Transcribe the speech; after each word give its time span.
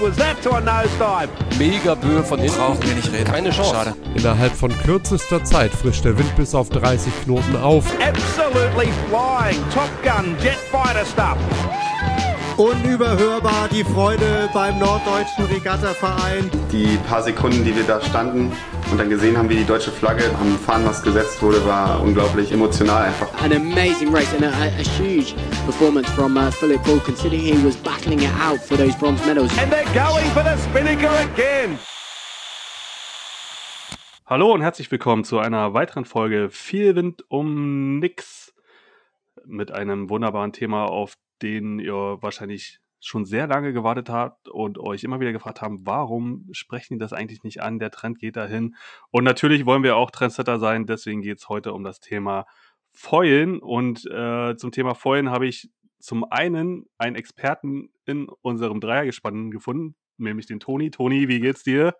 was 0.00 0.16
that 0.16 0.40
to 0.42 0.50
a 0.52 0.60
nosedive? 0.60 1.28
Mega 1.58 1.94
Böe 1.94 2.22
von 2.22 2.38
hinten. 2.38 2.56
Brauchen 2.56 2.82
wir 2.82 2.94
nicht 2.94 3.12
reden. 3.12 3.24
Keine 3.24 3.50
Chance. 3.50 3.74
Schade. 3.74 3.94
Innerhalb 4.14 4.54
von 4.54 4.72
kürzester 4.82 5.44
Zeit 5.44 5.72
frischt 5.72 6.04
der 6.04 6.16
Wind 6.18 6.34
bis 6.36 6.54
auf 6.54 6.68
30 6.70 7.12
Knoten 7.24 7.56
auf. 7.56 7.84
Absolutely 8.00 8.88
flying. 9.08 9.60
Top 9.72 9.90
Gun, 10.02 10.36
jet 10.42 10.56
fighter 10.70 11.04
stuff. 11.04 11.36
Unüberhörbar 12.60 13.70
die 13.72 13.82
Freude 13.82 14.50
beim 14.52 14.78
Norddeutschen 14.78 15.46
Regattaverein. 15.46 16.50
Die 16.70 16.98
paar 17.08 17.22
Sekunden, 17.22 17.64
die 17.64 17.74
wir 17.74 17.84
da 17.84 18.02
standen 18.02 18.52
und 18.90 18.98
dann 18.98 19.08
gesehen 19.08 19.38
haben, 19.38 19.48
wie 19.48 19.56
die 19.56 19.64
deutsche 19.64 19.90
Flagge 19.90 20.24
am 20.38 20.58
Fahnenmast 20.58 21.02
gesetzt 21.02 21.40
wurde, 21.40 21.64
war 21.64 22.02
unglaublich 22.02 22.52
emotional 22.52 23.04
einfach. 23.04 23.32
An 23.42 23.54
amazing 23.54 24.14
race 24.14 24.30
and 24.34 24.44
a, 24.44 24.50
a, 24.50 24.82
huge 24.98 25.34
performance 25.64 26.06
from 26.10 26.36
uh, 26.36 26.50
Philip 26.50 26.82
Bull, 26.84 27.00
considering 27.00 27.40
he 27.40 27.64
was 27.64 27.76
battling 27.78 28.20
it 28.20 28.30
out 28.38 28.60
for 28.60 28.76
those 28.76 28.94
bronze 28.98 29.24
medals. 29.24 29.50
And 29.58 29.72
they're 29.72 29.94
going 29.94 30.26
for 30.34 30.42
the 30.42 30.58
Spinnaker 30.68 31.08
again. 31.32 31.78
Hallo 34.26 34.52
und 34.52 34.60
herzlich 34.60 34.90
willkommen 34.90 35.24
zu 35.24 35.38
einer 35.38 35.72
weiteren 35.72 36.04
Folge 36.04 36.50
Viel 36.50 36.94
Wind 36.94 37.24
um 37.28 38.00
nix 38.00 38.52
mit 39.46 39.72
einem 39.72 40.10
wunderbaren 40.10 40.52
Thema, 40.52 40.84
auf 40.84 41.14
den 41.42 41.78
ihr 41.78 42.18
wahrscheinlich 42.20 42.80
schon 43.00 43.24
sehr 43.24 43.46
lange 43.46 43.72
gewartet 43.72 44.10
habt 44.10 44.48
und 44.48 44.78
euch 44.78 45.04
immer 45.04 45.20
wieder 45.20 45.32
gefragt 45.32 45.62
haben, 45.62 45.86
warum 45.86 46.46
sprechen 46.52 46.94
die 46.94 46.98
das 46.98 47.12
eigentlich 47.12 47.42
nicht 47.42 47.62
an? 47.62 47.78
Der 47.78 47.90
Trend 47.90 48.18
geht 48.18 48.36
dahin. 48.36 48.76
Und 49.10 49.24
natürlich 49.24 49.64
wollen 49.64 49.82
wir 49.82 49.96
auch 49.96 50.10
Trendsetter 50.10 50.58
sein, 50.58 50.86
deswegen 50.86 51.22
geht 51.22 51.38
es 51.38 51.48
heute 51.48 51.72
um 51.72 51.82
das 51.82 52.00
Thema 52.00 52.46
Foilen. 52.92 53.58
Und 53.58 54.06
äh, 54.06 54.56
zum 54.56 54.70
Thema 54.70 54.94
Foilen 54.94 55.30
habe 55.30 55.46
ich 55.46 55.70
zum 55.98 56.24
einen 56.30 56.86
einen 56.98 57.16
Experten 57.16 57.90
in 58.04 58.28
unserem 58.42 58.80
Dreiergespann 58.80 59.50
gefunden, 59.50 59.96
nämlich 60.18 60.46
den 60.46 60.60
Toni. 60.60 60.90
Toni, 60.90 61.28
wie 61.28 61.40
geht's 61.40 61.62
dir? 61.62 61.94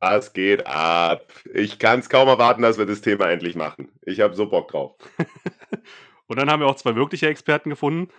Was 0.00 0.32
geht 0.32 0.66
ab? 0.66 1.32
Ich 1.54 1.78
kann 1.78 2.00
es 2.00 2.10
kaum 2.10 2.28
erwarten, 2.28 2.62
dass 2.62 2.76
wir 2.78 2.86
das 2.86 3.00
Thema 3.00 3.30
endlich 3.30 3.56
machen. 3.56 3.90
Ich 4.02 4.20
habe 4.20 4.34
so 4.34 4.48
Bock 4.48 4.68
drauf. 4.68 4.96
Und 6.28 6.38
dann 6.38 6.50
haben 6.50 6.60
wir 6.60 6.66
auch 6.66 6.76
zwei 6.76 6.96
wirkliche 6.96 7.28
Experten 7.28 7.70
gefunden. 7.70 8.12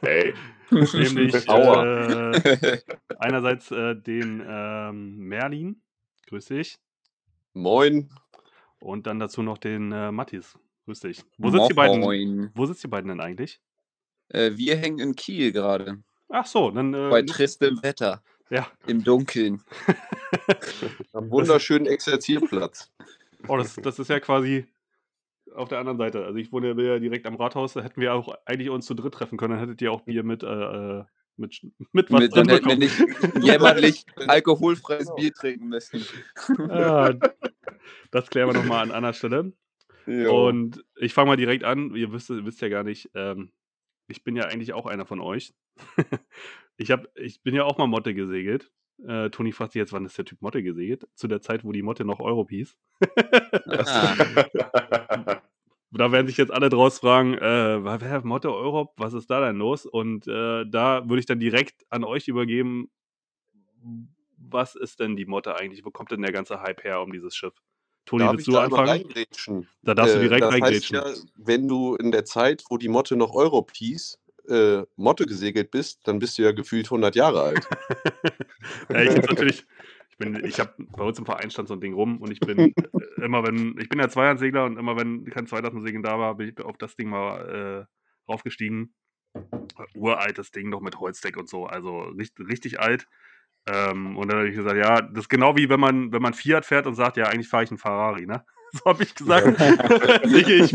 Hey. 0.00 0.34
Nämlich 0.70 1.34
äh, 1.34 2.78
einerseits 3.18 3.70
äh, 3.70 3.94
den 3.94 4.42
ähm, 4.46 5.18
Merlin. 5.18 5.80
Grüß 6.26 6.46
dich. 6.46 6.78
Moin. 7.52 8.10
Und 8.80 9.06
dann 9.06 9.20
dazu 9.20 9.42
noch 9.42 9.58
den 9.58 9.92
äh, 9.92 10.10
Mattis. 10.10 10.58
Grüß 10.86 11.00
dich. 11.00 11.22
Wo 11.38 11.50
sitzt 11.50 11.70
die 11.70 11.74
beiden? 11.74 12.50
Wo 12.54 12.66
sitzt 12.66 12.82
die 12.82 12.88
beiden 12.88 13.08
denn 13.08 13.20
eigentlich? 13.20 13.60
Äh, 14.28 14.52
wir 14.56 14.76
hängen 14.76 14.98
in 14.98 15.14
Kiel 15.14 15.52
gerade. 15.52 16.02
Ach 16.28 16.46
so, 16.46 16.70
dann. 16.70 16.94
Äh, 16.94 17.10
Bei 17.10 17.22
tristem 17.22 17.82
Wetter. 17.82 18.22
Ja. 18.50 18.66
Im 18.86 19.04
Dunkeln. 19.04 19.62
Am 21.12 21.30
wunderschönen 21.30 21.86
Exerzierplatz. 21.86 22.90
Oh, 23.48 23.56
das, 23.56 23.76
das 23.76 23.98
ist 23.98 24.08
ja 24.08 24.20
quasi 24.20 24.66
auf 25.54 25.68
der 25.68 25.78
anderen 25.78 25.98
Seite. 25.98 26.24
Also 26.24 26.38
ich 26.38 26.52
wohne 26.52 26.68
ja 26.68 26.98
direkt 26.98 27.26
am 27.26 27.36
Rathaus, 27.36 27.74
da 27.74 27.82
hätten 27.82 28.00
wir 28.00 28.14
auch 28.14 28.34
eigentlich 28.44 28.70
uns 28.70 28.86
zu 28.86 28.94
dritt 28.94 29.14
treffen 29.14 29.38
können. 29.38 29.52
Dann 29.52 29.60
hättet 29.60 29.82
ihr 29.82 29.92
auch 29.92 30.02
Bier 30.02 30.22
mit, 30.22 30.42
äh, 30.42 30.46
äh, 30.46 31.04
mit, 31.36 31.60
mit 31.92 32.10
was 32.10 32.20
Mit, 32.20 32.34
drin 32.34 32.46
dann 32.46 32.48
hätten 32.48 32.68
wir 32.68 32.76
bekommen. 32.76 32.78
nicht 32.78 32.98
jämmerlich 33.44 34.06
alkoholfreies 34.26 35.14
Bier 35.16 35.32
trinken 35.32 35.68
müssen. 35.68 36.04
Ah, 36.70 37.14
das 38.10 38.30
klären 38.30 38.48
wir 38.48 38.54
nochmal 38.54 38.82
an 38.82 38.92
einer 38.92 39.12
Stelle. 39.12 39.52
Jo. 40.06 40.48
Und 40.48 40.84
ich 40.96 41.14
fange 41.14 41.28
mal 41.28 41.36
direkt 41.36 41.64
an. 41.64 41.94
Ihr 41.94 42.12
wisst, 42.12 42.30
wisst 42.30 42.60
ja 42.60 42.68
gar 42.68 42.82
nicht, 42.82 43.10
ähm, 43.14 43.52
ich 44.08 44.24
bin 44.24 44.36
ja 44.36 44.44
eigentlich 44.44 44.72
auch 44.72 44.86
einer 44.86 45.06
von 45.06 45.20
euch. 45.20 45.54
ich, 46.76 46.90
hab, 46.90 47.06
ich 47.16 47.42
bin 47.42 47.54
ja 47.54 47.64
auch 47.64 47.78
mal 47.78 47.86
Motte 47.86 48.14
gesegelt. 48.14 48.70
Äh, 49.06 49.30
Toni 49.30 49.52
fragt 49.52 49.72
sich 49.72 49.80
jetzt, 49.80 49.92
wann 49.92 50.04
ist 50.04 50.16
der 50.18 50.24
Typ 50.24 50.40
Motte 50.42 50.62
gesegelt? 50.62 51.06
Zu 51.14 51.28
der 51.28 51.40
Zeit, 51.40 51.64
wo 51.64 51.72
die 51.72 51.82
Motte 51.82 52.04
noch 52.04 52.20
Europ 52.20 52.50
hieß. 52.50 52.76
Ah, 53.66 54.14
da 55.90 56.10
werden 56.12 56.26
sich 56.26 56.36
jetzt 56.36 56.52
alle 56.52 56.68
draus 56.70 57.00
fragen, 57.00 57.34
äh, 57.34 57.84
wer 57.84 58.24
Motte 58.24 58.52
Europ, 58.54 58.92
was 58.96 59.12
ist 59.14 59.28
da 59.30 59.40
denn 59.44 59.56
los? 59.56 59.84
Und 59.86 60.26
äh, 60.26 60.64
da 60.66 61.08
würde 61.08 61.20
ich 61.20 61.26
dann 61.26 61.40
direkt 61.40 61.84
an 61.90 62.04
euch 62.04 62.28
übergeben, 62.28 62.90
was 64.38 64.74
ist 64.74 65.00
denn 65.00 65.16
die 65.16 65.26
Motte 65.26 65.56
eigentlich? 65.56 65.84
Wo 65.84 65.90
kommt 65.90 66.10
denn 66.10 66.22
der 66.22 66.32
ganze 66.32 66.60
Hype 66.62 66.84
her 66.84 67.00
um 67.02 67.12
dieses 67.12 67.34
Schiff? 67.34 67.54
Toni, 68.04 68.24
Darf 68.24 68.32
willst 68.32 68.48
du 68.48 68.52
da 68.52 68.64
anfangen? 68.64 69.04
Da 69.82 69.94
darfst 69.94 70.14
du 70.14 70.18
Äh, 70.18 70.22
direkt 70.22 70.42
das 70.42 70.52
heißt 70.52 70.62
reingrätschen. 70.62 70.96
ja, 70.96 71.04
wenn 71.36 71.68
du 71.68 71.94
in 71.96 72.10
der 72.10 72.24
Zeit, 72.24 72.64
wo 72.68 72.76
die 72.76 72.88
Motte 72.88 73.16
noch 73.16 73.32
Europ 73.34 73.72
hieß, 73.74 74.18
äh, 74.48 74.84
Motte 74.96 75.26
gesegelt 75.26 75.70
bist, 75.70 76.06
dann 76.06 76.18
bist 76.18 76.38
du 76.38 76.42
ja 76.42 76.52
gefühlt 76.52 76.86
100 76.86 77.14
Jahre 77.14 77.42
alt. 77.42 77.68
ja, 78.90 79.02
ich 79.02 79.16
natürlich, 79.16 79.64
ich 80.10 80.18
bin, 80.18 80.44
ich 80.44 80.60
habe 80.60 80.72
bei 80.78 81.04
uns 81.04 81.18
im 81.18 81.26
Verein 81.26 81.50
stand 81.50 81.68
so 81.68 81.74
ein 81.74 81.80
Ding 81.80 81.94
rum 81.94 82.20
und 82.20 82.30
ich 82.30 82.40
bin 82.40 82.58
äh, 82.58 82.72
immer 83.22 83.46
wenn, 83.46 83.76
ich 83.78 83.88
bin 83.88 83.98
ja 83.98 84.08
Zweihandsegler 84.08 84.64
und 84.64 84.78
immer 84.78 84.96
wenn 84.96 85.24
kein 85.26 85.46
Zweitausendsegeln 85.46 86.02
da 86.02 86.18
war, 86.18 86.36
bin 86.36 86.48
ich 86.48 86.64
auf 86.64 86.76
das 86.78 86.96
Ding 86.96 87.08
mal 87.08 87.86
äh, 87.88 88.30
raufgestiegen. 88.30 88.94
Uraltes 89.94 90.50
Ding 90.50 90.68
noch 90.68 90.82
mit 90.82 91.00
Holzdeck 91.00 91.38
und 91.38 91.48
so, 91.48 91.64
also 91.64 92.00
richtig, 92.02 92.48
richtig 92.48 92.80
alt. 92.80 93.06
Ähm, 93.66 94.16
und 94.16 94.28
dann 94.28 94.38
habe 94.38 94.48
ich 94.48 94.56
gesagt, 94.56 94.76
ja, 94.76 95.00
das 95.00 95.24
ist 95.24 95.28
genau 95.28 95.56
wie 95.56 95.68
wenn 95.68 95.80
man, 95.80 96.12
wenn 96.12 96.22
man 96.22 96.34
Fiat 96.34 96.66
fährt 96.66 96.86
und 96.86 96.94
sagt, 96.94 97.16
ja, 97.16 97.26
eigentlich 97.26 97.48
fahre 97.48 97.64
ich 97.64 97.70
einen 97.70 97.78
Ferrari, 97.78 98.26
ne? 98.26 98.44
So 98.84 98.84
habe 98.86 99.02
ich 99.02 99.14
gesagt. 99.14 99.46
Ich 100.24 100.72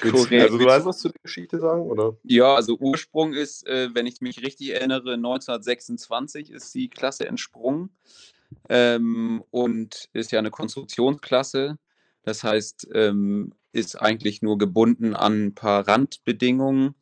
korrekt. 0.00 0.42
Also 0.42 0.58
du 0.58 0.70
hast 0.70 0.86
was 0.86 0.98
zu 0.98 1.08
der 1.08 1.20
Geschichte 1.22 1.58
sagen, 1.58 1.82
oder? 1.82 2.16
Ja, 2.22 2.54
also 2.54 2.78
Ursprung 2.78 3.34
ist, 3.34 3.66
äh, 3.66 3.90
wenn 3.92 4.06
ich 4.06 4.20
mich 4.22 4.42
richtig 4.42 4.70
erinnere, 4.70 5.14
1926 5.14 6.50
ist 6.50 6.74
die 6.74 6.88
Klasse 6.88 7.26
entsprungen 7.26 7.90
ähm, 8.68 9.44
und 9.50 10.08
ist 10.14 10.32
ja 10.32 10.38
eine 10.38 10.50
Konstruktionsklasse. 10.50 11.76
Das 12.22 12.42
heißt, 12.42 12.88
ähm, 12.94 13.52
ist 13.72 14.00
eigentlich 14.00 14.40
nur 14.40 14.56
gebunden 14.56 15.14
an 15.14 15.46
ein 15.46 15.54
paar 15.54 15.86
Randbedingungen. 15.86 16.94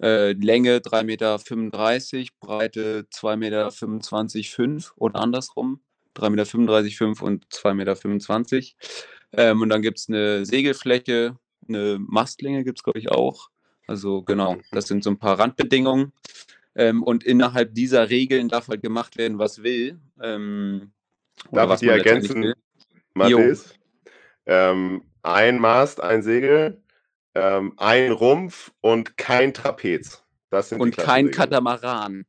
Äh, 0.00 0.32
Länge 0.32 0.78
3,35 0.78 1.04
Meter, 1.04 1.38
Breite 2.40 3.06
2,25 3.12 3.36
Meter 4.76 4.92
oder 4.96 5.20
andersrum. 5.20 5.80
3,35 6.18 7.06
Meter 7.06 7.24
und 7.24 7.46
2,25 7.46 8.54
Meter. 8.54 8.66
Ähm, 9.32 9.62
und 9.62 9.68
dann 9.68 9.82
gibt 9.82 9.98
es 9.98 10.08
eine 10.08 10.44
Segelfläche, 10.44 11.36
eine 11.68 11.98
Mastlänge 12.00 12.64
gibt 12.64 12.78
es, 12.78 12.82
glaube 12.82 12.98
ich, 12.98 13.10
auch. 13.10 13.50
Also 13.86 14.22
genau, 14.22 14.56
das 14.70 14.86
sind 14.86 15.02
so 15.04 15.10
ein 15.10 15.18
paar 15.18 15.38
Randbedingungen. 15.38 16.12
Ähm, 16.74 17.02
und 17.02 17.24
innerhalb 17.24 17.74
dieser 17.74 18.10
Regeln 18.10 18.48
darf 18.48 18.68
halt 18.68 18.82
gemacht 18.82 19.16
werden, 19.16 19.38
was 19.38 19.62
will. 19.62 19.98
Ähm, 20.22 20.92
Darf 21.52 21.64
ich 21.64 21.70
was 21.70 21.80
die 21.80 21.86
man 21.86 21.96
letztendlich 21.96 22.30
ergänzen. 22.30 22.54
Mathis? 23.14 23.74
Ähm, 24.46 25.02
ein 25.22 25.58
Mast, 25.58 26.00
ein 26.00 26.22
Segel, 26.22 26.80
ähm, 27.34 27.74
ein 27.76 28.12
Rumpf 28.12 28.72
und 28.80 29.16
kein 29.16 29.52
Trapez. 29.52 30.22
Das 30.50 30.70
sind 30.70 30.78
die 30.78 30.82
Und 30.82 30.96
kein. 30.96 31.30
Katamaran. 31.30 32.24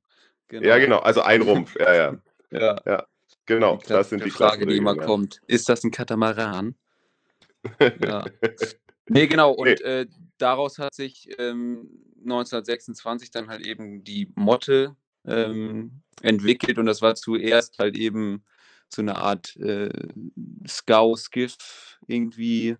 Ja, 0.51 0.77
genau, 0.79 0.99
also 0.99 1.21
ein 1.21 1.41
Rumpf, 1.41 1.75
ja, 1.79 1.93
ja. 1.93 2.17
Ja, 2.51 3.05
Genau, 3.49 3.77
die 3.77 3.87
das 3.87 4.09
sind 4.09 4.23
die 4.23 4.29
klassische 4.29 4.59
Frage, 4.59 4.65
die 4.67 4.77
immer 4.77 4.95
ja. 4.95 5.03
kommt. 5.03 5.41
Ist 5.47 5.69
das 5.69 5.83
ein 5.83 5.89
Katamaran? 5.91 6.75
Ja. 8.01 8.23
Nee, 9.11 9.25
genau. 9.25 9.53
Und 9.53 9.65
Nee. 9.65 10.01
äh, 10.01 10.05
daraus 10.37 10.77
hat 10.77 10.93
sich 10.93 11.29
ähm, 11.39 11.89
1926 12.19 13.31
dann 13.31 13.47
halt 13.47 13.65
eben 13.65 14.03
die 14.03 14.31
Motte 14.35 14.95
ähm, 15.25 16.03
entwickelt 16.21 16.77
und 16.77 16.85
das 16.85 17.01
war 17.01 17.15
zuerst 17.15 17.79
halt 17.79 17.97
eben 17.97 18.43
so 18.87 19.01
eine 19.01 19.17
Art 19.17 19.55
äh, 19.55 19.89
Scow, 20.67 21.17
Skiff, 21.17 21.97
irgendwie 22.05 22.77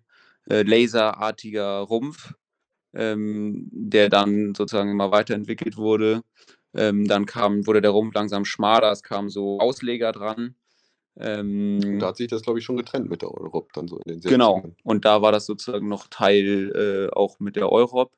äh, 0.48 0.62
laserartiger 0.62 1.78
Rumpf, 1.78 2.32
ähm, 2.94 3.68
der 3.72 4.08
dann 4.08 4.54
sozusagen 4.54 4.92
immer 4.92 5.10
weiterentwickelt 5.10 5.76
wurde. 5.76 6.22
Ähm, 6.74 7.08
dann 7.08 7.26
kam, 7.26 7.66
wurde 7.66 7.80
der 7.82 7.90
Rumpf 7.90 8.14
langsam 8.14 8.44
schmaler, 8.44 8.92
es 8.92 9.02
kamen 9.02 9.30
so 9.30 9.58
Ausleger 9.58 10.12
dran. 10.12 10.54
Ähm, 11.20 11.98
Da 11.98 12.08
hat 12.08 12.16
sich 12.16 12.28
das, 12.28 12.42
glaube 12.42 12.58
ich, 12.58 12.64
schon 12.64 12.76
getrennt 12.76 13.10
mit 13.10 13.22
der 13.22 13.30
Europ 13.30 13.72
dann 13.72 13.88
so 13.88 13.98
in 13.98 14.12
den 14.12 14.20
60ern. 14.20 14.28
Genau. 14.28 14.64
Und 14.84 15.04
da 15.04 15.22
war 15.22 15.32
das 15.32 15.46
sozusagen 15.46 15.88
noch 15.88 16.06
Teil 16.08 16.72
äh, 17.10 17.14
auch 17.14 17.40
mit 17.40 17.56
der 17.56 17.70
Europ. 17.70 18.12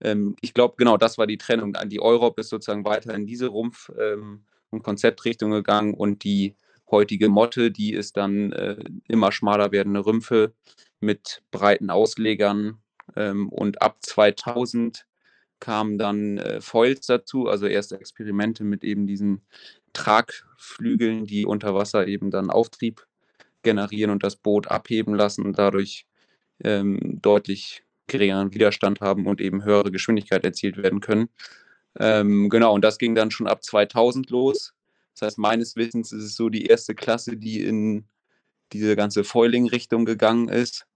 Ähm, 0.00 0.36
ich 0.40 0.54
glaube, 0.54 0.74
genau, 0.76 0.96
das 0.96 1.18
war 1.18 1.26
die 1.26 1.38
Trennung. 1.38 1.74
Die 1.86 2.00
Europ 2.00 2.38
ist 2.38 2.48
sozusagen 2.48 2.84
weiter 2.84 3.14
in 3.14 3.26
diese 3.26 3.46
Rumpf- 3.48 3.92
ähm, 3.98 4.44
und 4.70 4.82
Konzeptrichtung 4.82 5.50
gegangen 5.50 5.94
und 5.94 6.24
die 6.24 6.54
heutige 6.90 7.28
Motte, 7.28 7.70
die 7.70 7.92
ist 7.92 8.16
dann 8.16 8.52
äh, 8.52 8.76
immer 9.08 9.32
schmaler 9.32 9.72
werdende 9.72 10.04
Rümpfe 10.04 10.54
mit 11.00 11.42
breiten 11.50 11.90
Auslegern. 11.90 12.78
Ähm, 13.16 13.48
und 13.48 13.82
ab 13.82 13.98
2000 14.00 15.06
kamen 15.60 15.98
dann 15.98 16.38
äh, 16.38 16.60
Foils 16.60 17.06
dazu, 17.06 17.48
also 17.48 17.66
erste 17.66 17.98
Experimente 17.98 18.64
mit 18.64 18.84
eben 18.84 19.06
diesen 19.06 19.42
Tragflügeln, 19.98 21.26
die 21.26 21.44
unter 21.44 21.74
Wasser 21.74 22.06
eben 22.06 22.30
dann 22.30 22.50
Auftrieb 22.50 23.06
generieren 23.62 24.10
und 24.12 24.22
das 24.22 24.36
Boot 24.36 24.68
abheben 24.68 25.14
lassen 25.14 25.44
und 25.44 25.58
dadurch 25.58 26.06
ähm, 26.62 27.18
deutlich 27.20 27.82
geringeren 28.06 28.54
Widerstand 28.54 29.00
haben 29.00 29.26
und 29.26 29.40
eben 29.40 29.64
höhere 29.64 29.90
Geschwindigkeit 29.90 30.44
erzielt 30.44 30.76
werden 30.76 31.00
können. 31.00 31.28
Ähm, 31.98 32.48
genau, 32.48 32.74
und 32.74 32.84
das 32.84 32.98
ging 32.98 33.14
dann 33.16 33.30
schon 33.32 33.48
ab 33.48 33.64
2000 33.64 34.30
los. 34.30 34.72
Das 35.14 35.26
heißt, 35.26 35.38
meines 35.38 35.74
Wissens 35.74 36.12
ist 36.12 36.22
es 36.22 36.36
so 36.36 36.48
die 36.48 36.66
erste 36.66 36.94
Klasse, 36.94 37.36
die 37.36 37.62
in 37.64 38.04
diese 38.72 38.94
ganze 38.94 39.24
Foiling-Richtung 39.24 40.04
gegangen 40.04 40.48
ist. 40.48 40.86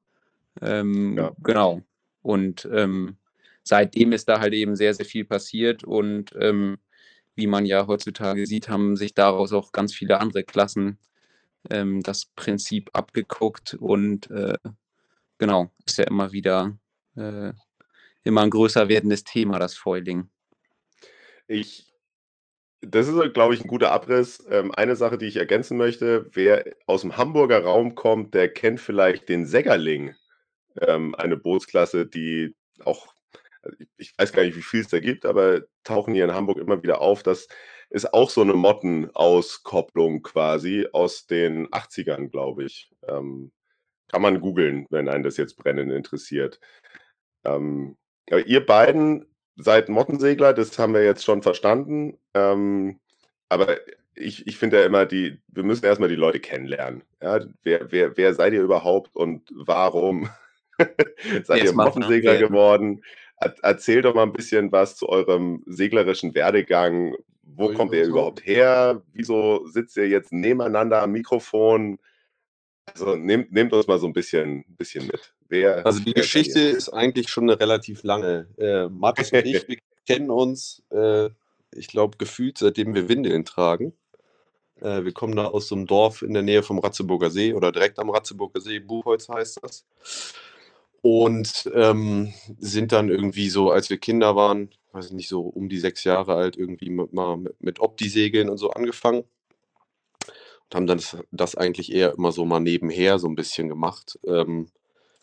Ähm, 0.61 1.17
Ja. 1.19 1.33
Genau. 1.43 1.83
Und 2.23 2.69
ähm, 2.73 3.17
seitdem 3.65 4.13
ist 4.13 4.29
da 4.29 4.41
halt 4.41 4.55
eben 4.55 4.77
sehr, 4.77 4.95
sehr 4.95 5.07
viel 5.07 5.25
passiert. 5.25 5.83
Und 5.85 6.35
ähm, 6.39 6.79
wie 7.35 7.47
man 7.47 7.67
ja 7.67 7.87
heutzutage 7.87 8.47
sieht, 8.47 8.69
haben 8.69 8.97
sich 8.97 9.15
daraus 9.15 9.53
auch 9.53 9.73
ganz 9.73 9.95
viele 9.95 10.21
andere 10.21 10.45
Klassen 10.45 10.99
ähm, 11.71 12.03
das 12.03 12.27
Prinzip 12.27 12.91
abgeguckt. 12.93 13.75
Und 13.75 14.31
äh, 14.31 14.59
genau, 15.39 15.71
ist 15.87 15.99
ja 15.99 16.05
immer 16.05 16.33
wieder 16.33 16.77
äh, 17.17 17.53
immer 18.25 18.43
ein 18.43 18.51
größer 18.51 18.89
werdendes 18.89 19.25
Thema, 19.25 19.59
das 19.59 19.75
Foiling. 19.75 20.29
Ich, 21.49 21.93
das 22.81 23.09
ist, 23.09 23.35
glaube 23.35 23.55
ich, 23.55 23.63
ein 23.63 23.69
guter 23.69 23.93
Abriss. 23.93 24.45
Ähm, 24.49 24.73
eine 24.73 24.97
Sache, 24.97 25.19
die 25.19 25.27
ich 25.27 25.37
ergänzen 25.37 25.77
möchte, 25.77 26.27
wer 26.33 26.65
aus 26.87 27.03
dem 27.03 27.17
Hamburger 27.17 27.63
Raum 27.63 27.95
kommt, 27.95 28.35
der 28.35 28.49
kennt 28.49 28.81
vielleicht 28.81 29.29
den 29.29 29.47
Sägerling, 29.47 30.15
ähm, 30.81 31.15
eine 31.15 31.37
Bootsklasse, 31.37 32.07
die 32.07 32.55
auch, 32.85 33.15
ich, 33.79 33.89
ich 33.97 34.15
weiß 34.19 34.33
gar 34.33 34.43
nicht, 34.43 34.57
wie 34.57 34.63
viel 34.63 34.81
es 34.81 34.89
da 34.89 35.01
gibt, 35.01 35.27
aber 35.27 35.63
tauchen 35.85 36.15
hier 36.15 36.25
in 36.25 36.35
Hamburg 36.35 36.59
immer 36.59 36.83
wieder 36.83 37.01
auf. 37.01 37.23
Das 37.23 37.49
ist 37.91 38.13
auch 38.15 38.31
so 38.31 38.41
eine 38.41 38.55
Mottenauskopplung 38.55 40.23
quasi 40.23 40.87
aus 40.93 41.27
den 41.27 41.69
80ern, 41.69 42.29
glaube 42.29 42.65
ich. 42.65 42.91
Ähm, 43.07 43.53
kann 44.09 44.23
man 44.23 44.41
googeln, 44.41 44.87
wenn 44.91 45.09
einen 45.09 45.25
das 45.25 45.37
jetzt 45.37 45.57
brennend 45.57 45.93
interessiert. 45.93 46.61
Ähm, 47.45 47.97
aber 48.31 48.47
ihr 48.47 48.65
beiden 48.65 49.27
seid 49.57 49.89
Mottensegler, 49.89 50.55
das 50.55 50.79
haben 50.79 50.95
wir 50.95 51.05
jetzt 51.05 51.25
schon 51.25 51.43
verstanden. 51.43 52.19
Ähm, 52.35 53.01
aber 53.49 53.79
ich, 54.15 54.47
ich 54.47 54.59
finde 54.59 54.81
ja 54.81 54.87
immer, 54.87 55.07
die, 55.07 55.41
wir 55.49 55.63
müssen 55.63 55.85
erstmal 55.85 56.09
die 56.09 56.15
Leute 56.15 56.41
kennenlernen. 56.41 57.03
Ja, 57.23 57.41
wer, 57.63 57.91
wer, 57.93 58.17
wer 58.17 58.35
seid 58.35 58.53
ihr 58.53 58.63
überhaupt 58.63 59.15
und 59.15 59.51
warum 59.55 60.29
seid 61.45 61.59
ihr 61.59 61.65
Erstmal 61.65 61.87
Mottensegler 61.87 62.39
geworden? 62.39 63.03
Er, 63.43 63.55
erzählt 63.63 64.05
doch 64.05 64.15
mal 64.15 64.23
ein 64.23 64.33
bisschen 64.33 64.73
was 64.73 64.97
zu 64.97 65.09
eurem 65.09 65.63
seglerischen 65.67 66.35
Werdegang. 66.35 67.15
Wo 67.43 67.69
Ui, 67.69 67.75
kommt 67.75 67.93
ihr 67.93 68.05
überhaupt 68.05 68.47
her? 68.47 69.03
Wieso 69.13 69.67
sitzt 69.67 69.97
ihr 69.97 70.09
jetzt 70.09 70.33
nebeneinander 70.33 71.03
am 71.03 71.13
Mikrofon? 71.13 71.99
Also 72.87 73.15
nehmt, 73.17 73.53
nehmt 73.53 73.73
uns 73.73 73.87
mal 73.87 73.99
so 73.99 74.07
ein 74.07 74.13
bisschen, 74.13 74.65
bisschen 74.77 75.07
mit. 75.07 75.35
Wer, 75.49 75.85
Also 75.85 76.01
die 76.01 76.15
Geschichte 76.15 76.61
ist 76.61 76.89
eigentlich 76.89 77.29
schon 77.29 77.45
eine 77.45 77.61
relativ 77.61 78.03
lange. 78.03 78.49
Äh, 78.59 78.89
Markus 78.89 79.33
und 79.33 79.45
ich, 79.45 79.67
wir 79.69 79.79
kennen 80.07 80.31
uns, 80.31 80.83
äh, 80.91 81.29
ich 81.75 81.89
glaube, 81.89 82.19
gefühlt, 82.19 82.59
seitdem 82.59 82.95
wir 82.95 83.09
Windeln 83.09 83.45
tragen. 83.45 83.93
Äh, 84.81 85.05
wir 85.05 85.13
kommen 85.13 85.37
da 85.37 85.47
aus 85.47 85.69
so 85.69 85.75
einem 85.75 85.87
Dorf 85.87 86.23
in 86.23 86.35
der 86.35 86.43
Nähe 86.43 86.63
vom 86.63 86.79
Ratzeburger 86.79 87.31
See 87.31 87.55
oder 87.55 87.71
direkt 87.71 87.99
am 87.99 88.11
Ratzeburger 88.11 88.61
See, 88.61 88.81
Buchholz 88.81 89.29
heißt 89.29 89.61
das. 89.63 89.85
Und 91.03 91.71
ähm, 91.75 92.33
sind 92.59 92.93
dann 92.93 93.09
irgendwie 93.09 93.51
so, 93.51 93.71
als 93.71 93.91
wir 93.91 93.99
Kinder 93.99 94.37
waren, 94.37 94.71
weiß 94.93 95.07
ich 95.07 95.13
nicht, 95.13 95.29
so 95.29 95.41
um 95.41 95.69
die 95.69 95.79
sechs 95.79 96.05
Jahre 96.05 96.35
alt, 96.35 96.57
irgendwie 96.57 96.91
mit, 96.91 97.13
mal 97.13 97.37
mit, 97.37 97.61
mit 97.61 97.81
Opti-Segeln 97.81 98.49
und 98.49 98.59
so 98.59 98.71
angefangen. 98.71 99.25
Und 100.25 100.75
haben 100.75 100.87
dann 100.87 100.99
das, 100.99 101.17
das 101.33 101.55
eigentlich 101.57 101.93
eher 101.93 102.15
immer 102.15 102.33
so 102.33 102.45
mal 102.45 102.61
nebenher 102.61 103.19
so 103.19 103.29
ein 103.29 103.35
bisschen 103.35 103.69
gemacht. 103.69 104.19
Ähm, 104.27 104.69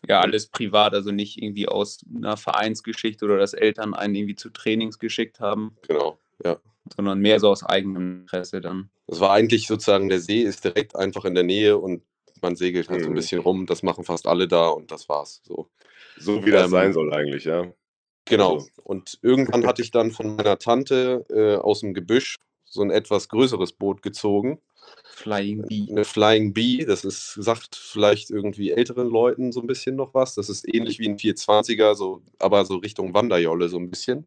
Ja, 0.06 0.20
alles 0.20 0.48
privat, 0.48 0.94
also 0.94 1.10
nicht 1.12 1.36
irgendwie 1.42 1.66
aus 1.68 2.04
einer 2.14 2.36
Vereinsgeschichte 2.36 3.24
oder 3.24 3.38
dass 3.38 3.54
Eltern 3.54 3.94
einen 3.94 4.14
irgendwie 4.14 4.36
zu 4.36 4.50
Trainings 4.50 4.98
geschickt 4.98 5.40
haben, 5.40 5.76
genau, 5.86 6.18
ja. 6.44 6.58
sondern 6.94 7.20
mehr 7.20 7.40
so 7.40 7.48
aus 7.48 7.64
eigenem 7.64 8.22
Interesse 8.22 8.60
dann. 8.60 8.90
Das 9.06 9.20
war 9.20 9.32
eigentlich 9.32 9.66
sozusagen, 9.66 10.08
der 10.08 10.20
See 10.20 10.42
ist 10.42 10.64
direkt 10.64 10.94
einfach 10.96 11.24
in 11.24 11.34
der 11.34 11.44
Nähe 11.44 11.76
und 11.78 12.02
man 12.42 12.56
segelt 12.56 12.88
halt 12.88 13.02
so 13.02 13.06
ein 13.08 13.12
Mhm. 13.12 13.16
bisschen 13.16 13.40
rum. 13.40 13.66
Das 13.66 13.82
machen 13.82 14.04
fast 14.04 14.26
alle 14.26 14.48
da 14.48 14.68
und 14.68 14.90
das 14.90 15.08
war's. 15.08 15.40
So. 15.44 15.68
So 16.16 16.44
wie 16.44 16.50
das 16.50 16.64
Ähm, 16.64 16.70
sein 16.70 16.92
soll 16.92 17.12
eigentlich, 17.12 17.44
ja. 17.44 17.72
Genau. 18.26 18.54
Also- 18.54 18.68
Und 18.84 19.18
irgendwann 19.22 19.66
hatte 19.66 19.82
ich 19.82 19.90
dann 19.90 20.10
von 20.10 20.36
meiner 20.36 20.58
Tante 20.58 21.24
äh, 21.30 21.56
aus 21.60 21.80
dem 21.80 21.94
Gebüsch 21.94 22.36
so 22.64 22.82
ein 22.82 22.90
etwas 22.90 23.28
größeres 23.28 23.72
Boot 23.72 24.02
gezogen. 24.02 24.60
Flying 25.04 25.62
Bee. 25.66 25.86
Eine 25.90 26.04
Flying 26.04 26.52
Bee, 26.52 26.84
das 26.84 27.04
ist, 27.04 27.34
sagt 27.34 27.76
vielleicht 27.76 28.30
irgendwie 28.30 28.70
älteren 28.70 29.08
Leuten 29.08 29.52
so 29.52 29.60
ein 29.60 29.66
bisschen 29.66 29.96
noch 29.96 30.14
was. 30.14 30.34
Das 30.34 30.48
ist 30.48 30.66
ähnlich 30.72 30.98
wie 30.98 31.08
ein 31.08 31.18
420er, 31.18 31.94
so, 31.94 32.22
aber 32.38 32.64
so 32.64 32.76
Richtung 32.76 33.12
Wanderjolle 33.14 33.68
so 33.68 33.78
ein 33.78 33.90
bisschen. 33.90 34.26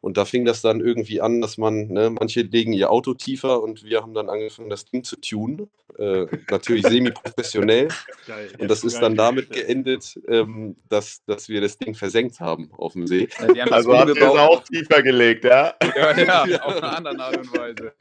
Und 0.00 0.16
da 0.16 0.24
fing 0.24 0.46
das 0.46 0.62
dann 0.62 0.80
irgendwie 0.80 1.20
an, 1.20 1.42
dass 1.42 1.58
man, 1.58 1.88
ne, 1.88 2.10
manche 2.10 2.40
legen 2.42 2.72
ihr 2.72 2.90
Auto 2.90 3.12
tiefer 3.12 3.62
und 3.62 3.84
wir 3.84 4.00
haben 4.00 4.14
dann 4.14 4.30
angefangen, 4.30 4.70
das 4.70 4.86
Ding 4.86 5.04
zu 5.04 5.16
tunen. 5.16 5.70
Äh, 5.98 6.26
natürlich 6.50 6.86
semi-professionell. 6.86 7.88
Geil. 8.26 8.50
Und 8.58 8.70
das 8.70 8.82
ist 8.82 8.98
dann 9.00 9.14
damit 9.14 9.50
geendet, 9.50 10.18
ähm, 10.26 10.76
dass, 10.88 11.22
dass 11.26 11.50
wir 11.50 11.60
das 11.60 11.76
Ding 11.76 11.94
versenkt 11.94 12.40
haben 12.40 12.70
auf 12.72 12.94
dem 12.94 13.06
See. 13.06 13.28
Ja, 13.38 13.54
wir 13.54 13.62
haben 13.62 13.70
das 13.70 13.72
Also 13.72 13.98
habt 13.98 14.16
ihr 14.16 14.16
es 14.16 14.22
auch 14.22 14.64
tiefer 14.64 15.02
gelegt, 15.02 15.44
ja? 15.44 15.74
Ja, 15.94 16.18
ja, 16.18 16.62
auf 16.62 16.82
eine 16.82 16.96
andere 16.96 17.18
Art 17.18 17.36
und 17.36 17.58
Weise. 17.58 17.92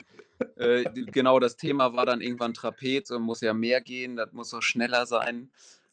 Äh, 0.55 0.85
genau, 1.11 1.39
das 1.39 1.57
Thema 1.57 1.93
war 1.93 2.05
dann 2.05 2.21
irgendwann 2.21 2.53
Trapez 2.53 3.11
und 3.11 3.23
muss 3.23 3.41
ja 3.41 3.53
mehr 3.53 3.81
gehen, 3.81 4.15
das 4.15 4.31
muss 4.31 4.53
auch 4.53 4.61
schneller 4.61 5.05
sein. 5.05 5.51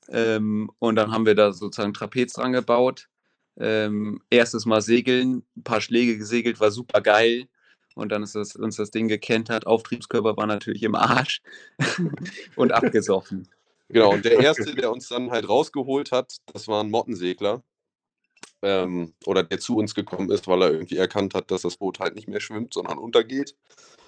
Ähm, 0.08 0.70
und 0.78 0.94
dann 0.94 1.10
haben 1.10 1.26
wir 1.26 1.34
da 1.34 1.52
sozusagen 1.52 1.94
Trapez 1.94 2.34
dran 2.34 2.52
gebaut. 2.52 3.08
Ähm, 3.58 4.20
erstes 4.30 4.66
Mal 4.66 4.82
segeln, 4.82 5.42
ein 5.56 5.62
paar 5.62 5.80
Schläge 5.80 6.18
gesegelt, 6.18 6.60
war 6.60 6.70
super 6.70 7.00
geil. 7.00 7.48
Und 7.94 8.12
dann 8.12 8.22
ist 8.22 8.34
das, 8.34 8.54
uns 8.56 8.76
das 8.76 8.90
Ding 8.90 9.08
gekentert. 9.08 9.66
Auftriebskörper 9.66 10.36
war 10.36 10.46
natürlich 10.46 10.82
im 10.82 10.94
Arsch 10.94 11.40
und 12.56 12.72
abgesoffen. 12.72 13.48
Genau, 13.88 14.12
und 14.12 14.24
der 14.24 14.38
erste, 14.40 14.74
der 14.74 14.90
uns 14.90 15.08
dann 15.08 15.30
halt 15.30 15.48
rausgeholt 15.48 16.12
hat, 16.12 16.36
das 16.52 16.68
war 16.68 16.82
ein 16.82 16.90
Mottensegler. 16.90 17.62
Ähm, 18.62 19.14
oder 19.24 19.42
der 19.42 19.60
zu 19.60 19.76
uns 19.76 19.94
gekommen 19.94 20.30
ist, 20.30 20.48
weil 20.48 20.62
er 20.62 20.72
irgendwie 20.72 20.96
erkannt 20.96 21.34
hat, 21.34 21.50
dass 21.50 21.62
das 21.62 21.76
Boot 21.76 22.00
halt 22.00 22.14
nicht 22.16 22.28
mehr 22.28 22.40
schwimmt, 22.40 22.74
sondern 22.74 22.98
untergeht. 22.98 23.54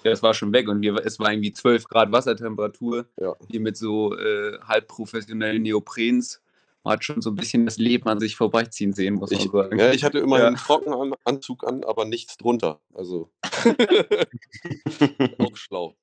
Ja, 0.03 0.11
es 0.11 0.23
war 0.23 0.33
schon 0.33 0.53
weg 0.53 0.67
und 0.67 0.81
wir, 0.81 0.95
es 1.05 1.19
war 1.19 1.31
irgendwie 1.31 1.51
12 1.51 1.85
Grad 1.85 2.11
Wassertemperatur. 2.11 3.05
Ja. 3.19 3.35
Hier 3.49 3.59
mit 3.59 3.77
so 3.77 4.15
äh, 4.17 4.59
halb 4.61 4.87
professionellen 4.87 5.61
Neoprens. 5.63 6.41
Man 6.83 6.93
hat 6.93 7.03
schon 7.03 7.21
so 7.21 7.29
ein 7.31 7.35
bisschen 7.35 7.65
das 7.65 7.77
Leben 7.77 8.07
an 8.07 8.19
sich 8.19 8.35
vorbeiziehen 8.35 8.93
sehen, 8.93 9.15
muss 9.15 9.31
Ich, 9.31 9.51
man 9.51 9.63
sagen. 9.63 9.79
ja, 9.79 9.91
ich 9.91 10.03
hatte 10.03 10.19
immerhin 10.19 10.43
Ja. 10.43 10.47
einen 10.47 10.55
Trockenanzug 10.55 11.67
an, 11.67 11.83
aber 11.83 12.05
nichts 12.05 12.37
drunter. 12.37 12.79
Also 12.93 13.31
auch 15.39 15.55
schlau. 15.57 15.95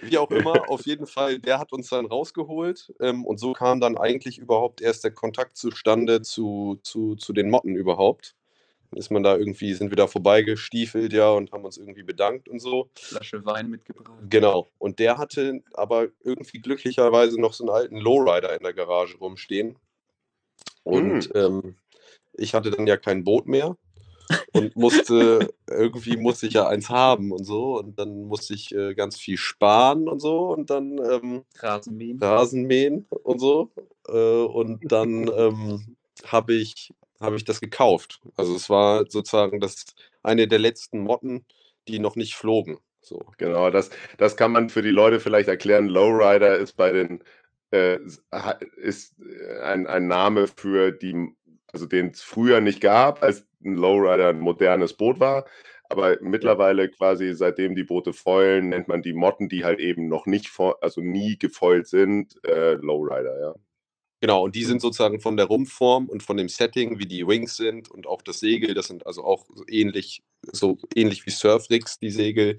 Wie 0.00 0.18
auch 0.18 0.30
immer, 0.30 0.68
auf 0.68 0.86
jeden 0.86 1.06
Fall, 1.06 1.38
der 1.38 1.58
hat 1.58 1.72
uns 1.72 1.88
dann 1.90 2.06
rausgeholt 2.06 2.92
ähm, 3.00 3.24
und 3.24 3.38
so 3.38 3.52
kam 3.52 3.80
dann 3.80 3.96
eigentlich 3.98 4.38
überhaupt 4.38 4.80
erst 4.80 5.04
der 5.04 5.10
Kontakt 5.12 5.56
zustande 5.56 6.22
zu, 6.22 6.78
zu, 6.82 7.14
zu 7.16 7.32
den 7.32 7.50
Motten 7.50 7.74
überhaupt. 7.76 8.34
Dann 8.90 8.98
ist 8.98 9.10
man 9.10 9.22
da 9.22 9.36
irgendwie, 9.36 9.74
sind 9.74 9.90
wir 9.90 9.96
da 9.96 10.06
vorbeigestiefelt, 10.06 11.12
ja, 11.12 11.30
und 11.30 11.52
haben 11.52 11.64
uns 11.64 11.78
irgendwie 11.78 12.02
bedankt 12.02 12.48
und 12.48 12.60
so. 12.60 12.90
Flasche 12.98 13.44
Wein 13.44 13.70
mitgebracht. 13.70 14.18
Genau. 14.28 14.68
Und 14.78 14.98
der 14.98 15.18
hatte 15.18 15.62
aber 15.74 16.08
irgendwie 16.20 16.60
glücklicherweise 16.60 17.40
noch 17.40 17.54
so 17.54 17.64
einen 17.64 17.74
alten 17.74 17.96
Lowrider 17.96 18.54
in 18.56 18.62
der 18.62 18.74
Garage 18.74 19.16
rumstehen. 19.18 19.76
Und 20.84 21.30
ähm, 21.34 21.76
ich 22.32 22.54
hatte 22.54 22.70
dann 22.70 22.86
ja 22.86 22.96
kein 22.96 23.24
Boot 23.24 23.46
mehr 23.46 23.76
und 24.52 24.76
musste, 24.76 25.52
irgendwie 25.70 26.16
musste 26.16 26.46
ich 26.46 26.54
ja 26.54 26.66
eins 26.66 26.90
haben 26.90 27.32
und 27.32 27.44
so. 27.44 27.78
Und 27.78 27.98
dann 27.98 28.24
musste 28.24 28.54
ich 28.54 28.74
äh, 28.74 28.94
ganz 28.94 29.18
viel 29.18 29.36
sparen 29.36 30.08
und 30.08 30.20
so 30.20 30.52
und 30.52 30.70
dann 30.70 30.98
ähm, 30.98 31.44
Rasenmähen. 31.58 32.18
Rasen 32.22 32.66
mähen 32.66 33.06
und 33.22 33.38
so. 33.38 33.70
Äh, 34.08 34.12
und 34.12 34.80
dann 34.90 35.30
ähm, 35.36 35.96
habe 36.26 36.54
ich, 36.54 36.92
hab 37.20 37.34
ich 37.34 37.44
das 37.44 37.60
gekauft. 37.60 38.20
Also 38.36 38.54
es 38.54 38.70
war 38.70 39.04
sozusagen 39.08 39.60
das 39.60 39.84
eine 40.22 40.48
der 40.48 40.58
letzten 40.58 41.00
Motten, 41.00 41.44
die 41.88 41.98
noch 41.98 42.16
nicht 42.16 42.34
flogen. 42.34 42.78
So. 43.00 43.20
Genau, 43.36 43.70
das, 43.70 43.90
das 44.16 44.36
kann 44.36 44.52
man 44.52 44.70
für 44.70 44.82
die 44.82 44.90
Leute 44.90 45.18
vielleicht 45.18 45.48
erklären. 45.48 45.88
Lowrider 45.88 46.56
ist 46.56 46.76
bei 46.76 46.92
den 46.92 47.22
äh, 47.72 47.98
ist 48.76 49.14
äh, 49.20 49.60
ein, 49.62 49.86
ein 49.86 50.06
Name 50.06 50.46
für 50.46 50.92
die, 50.92 51.34
also 51.72 51.86
den 51.86 52.08
es 52.08 52.22
früher 52.22 52.60
nicht 52.60 52.80
gab, 52.80 53.22
als 53.22 53.46
ein 53.64 53.74
Lowrider 53.74 54.28
ein 54.28 54.40
modernes 54.40 54.94
Boot 54.94 55.20
war. 55.20 55.46
Aber 55.88 56.16
mittlerweile 56.22 56.88
quasi, 56.88 57.34
seitdem 57.34 57.74
die 57.74 57.84
Boote 57.84 58.12
foilen, 58.12 58.70
nennt 58.70 58.88
man 58.88 59.02
die 59.02 59.12
Motten, 59.12 59.48
die 59.48 59.64
halt 59.64 59.78
eben 59.78 60.08
noch 60.08 60.24
nicht, 60.26 60.50
also 60.80 61.02
nie 61.02 61.38
gefoilt 61.38 61.86
sind, 61.86 62.34
äh, 62.46 62.74
Lowrider, 62.74 63.38
ja. 63.40 63.54
Genau, 64.20 64.44
und 64.44 64.54
die 64.54 64.62
sind 64.62 64.80
sozusagen 64.80 65.20
von 65.20 65.36
der 65.36 65.46
Rumpfform 65.46 66.08
und 66.08 66.22
von 66.22 66.36
dem 66.36 66.48
Setting, 66.48 67.00
wie 67.00 67.06
die 67.06 67.26
Wings 67.26 67.56
sind 67.56 67.90
und 67.90 68.06
auch 68.06 68.22
das 68.22 68.38
Segel, 68.38 68.72
das 68.72 68.86
sind 68.86 69.04
also 69.04 69.24
auch 69.24 69.46
ähnlich, 69.66 70.22
so 70.52 70.78
ähnlich 70.94 71.26
wie 71.26 71.30
Surfrigs, 71.30 71.98
die 71.98 72.10
Segel, 72.10 72.56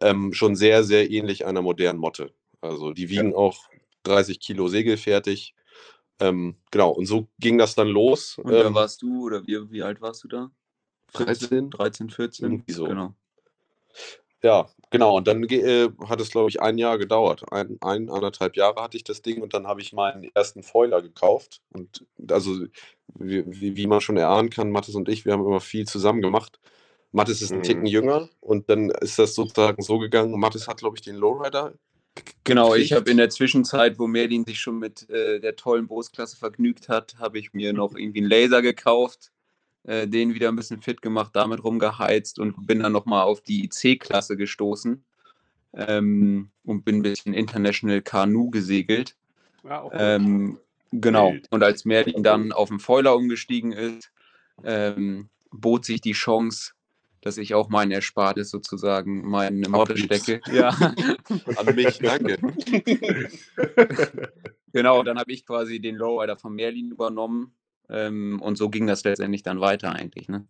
ähm, 0.00 0.32
schon 0.32 0.54
sehr, 0.54 0.84
sehr 0.84 1.10
ähnlich 1.10 1.44
einer 1.44 1.60
modernen 1.60 1.98
Motte. 1.98 2.32
Also 2.60 2.92
die 2.92 3.10
wiegen 3.10 3.34
auch 3.34 3.68
30 4.02 4.40
Kilo 4.40 4.68
segelfertig. 4.68 5.54
Ähm, 6.20 6.56
genau, 6.70 6.90
und 6.90 7.06
so 7.06 7.28
ging 7.38 7.58
das 7.58 7.74
dann 7.74 7.88
los. 7.88 8.38
Und 8.38 8.52
da 8.52 8.66
Ähm, 8.66 8.74
warst 8.74 9.02
du, 9.02 9.26
oder 9.26 9.46
wie, 9.46 9.70
wie 9.70 9.82
alt 9.82 10.00
warst 10.00 10.24
du 10.24 10.28
da? 10.28 10.50
13, 11.12 11.70
13, 11.70 12.10
14. 12.10 12.44
Irgendwie 12.44 12.72
so. 12.72 12.84
Genau. 12.86 13.14
Ja, 14.42 14.68
genau. 14.90 15.16
Und 15.16 15.28
dann 15.28 15.42
äh, 15.44 15.88
hat 16.08 16.20
es, 16.20 16.30
glaube 16.30 16.50
ich, 16.50 16.60
ein 16.60 16.78
Jahr 16.78 16.98
gedauert. 16.98 17.44
Ein, 17.52 17.78
ein, 17.80 18.10
anderthalb 18.10 18.56
Jahre 18.56 18.82
hatte 18.82 18.96
ich 18.96 19.04
das 19.04 19.22
Ding 19.22 19.40
und 19.42 19.54
dann 19.54 19.66
habe 19.66 19.80
ich 19.80 19.92
meinen 19.92 20.30
ersten 20.34 20.62
Foiler 20.62 21.00
gekauft. 21.00 21.60
Und 21.72 22.04
also, 22.30 22.66
wie, 23.14 23.44
wie, 23.46 23.76
wie 23.76 23.86
man 23.86 24.00
schon 24.00 24.16
erahnen 24.16 24.50
kann, 24.50 24.70
Mathis 24.70 24.94
und 24.94 25.08
ich, 25.08 25.24
wir 25.24 25.32
haben 25.32 25.46
immer 25.46 25.60
viel 25.60 25.86
zusammen 25.86 26.22
gemacht. 26.22 26.58
Mathis 27.12 27.42
ist 27.42 27.52
ein 27.52 27.58
Mhm. 27.58 27.62
Ticken 27.62 27.86
jünger 27.86 28.28
und 28.40 28.68
dann 28.70 28.90
ist 28.90 29.18
das 29.18 29.34
sozusagen 29.34 29.82
so 29.82 29.98
gegangen. 29.98 30.38
Mathis 30.40 30.66
hat, 30.66 30.78
glaube 30.78 30.96
ich, 30.96 31.02
den 31.02 31.16
Lowrider. 31.16 31.74
Genau, 32.44 32.74
ich 32.74 32.92
habe 32.92 33.10
in 33.10 33.16
der 33.16 33.30
Zwischenzeit, 33.30 33.98
wo 33.98 34.06
Merlin 34.06 34.44
sich 34.44 34.60
schon 34.60 34.78
mit 34.78 35.08
äh, 35.08 35.40
der 35.40 35.56
tollen 35.56 35.86
Bootsklasse 35.86 36.36
vergnügt 36.36 36.88
hat, 36.88 37.16
habe 37.18 37.38
ich 37.38 37.54
mir 37.54 37.72
noch 37.72 37.94
irgendwie 37.94 38.20
einen 38.20 38.28
Laser 38.28 38.62
gekauft, 38.62 39.30
äh, 39.84 40.08
den 40.08 40.34
wieder 40.34 40.48
ein 40.48 40.56
bisschen 40.56 40.82
fit 40.82 41.02
gemacht, 41.02 41.30
damit 41.34 41.62
rumgeheizt 41.62 42.38
und 42.38 42.66
bin 42.66 42.80
dann 42.80 42.92
nochmal 42.92 43.22
auf 43.22 43.40
die 43.40 43.68
C-Klasse 43.68 44.36
gestoßen 44.36 45.04
ähm, 45.74 46.50
und 46.64 46.84
bin 46.84 46.96
ein 46.96 47.02
bisschen 47.02 47.32
International 47.32 48.02
Kanu 48.02 48.50
gesegelt. 48.50 49.16
Ja, 49.64 49.82
auch 49.82 49.92
Ähm, 49.94 50.58
genau. 50.90 51.34
Und 51.50 51.62
als 51.62 51.84
Merlin 51.84 52.22
dann 52.22 52.52
auf 52.52 52.68
den 52.68 52.80
Foiler 52.80 53.16
umgestiegen 53.16 53.72
ist, 53.72 54.10
ähm, 54.64 55.28
bot 55.50 55.84
sich 55.84 56.00
die 56.00 56.12
Chance, 56.12 56.72
dass 57.22 57.38
ich 57.38 57.54
auch 57.54 57.68
mein 57.70 57.90
Erspartes 57.90 58.50
sozusagen 58.50 59.28
meine 59.28 59.66
Abgibst. 59.72 60.04
stecke. 60.04 60.40
Ja. 60.52 60.68
An 61.56 61.74
mich, 61.74 61.98
danke. 61.98 62.38
Genau, 64.74 65.02
dann 65.02 65.18
habe 65.18 65.30
ich 65.32 65.44
quasi 65.44 65.80
den 65.80 65.96
Lowrider 65.96 66.38
von 66.38 66.54
Merlin 66.54 66.92
übernommen. 66.92 67.54
Ähm, 67.90 68.40
und 68.40 68.56
so 68.56 68.70
ging 68.70 68.86
das 68.86 69.04
letztendlich 69.04 69.42
dann 69.42 69.60
weiter 69.60 69.92
eigentlich. 69.92 70.28
Ne? 70.30 70.46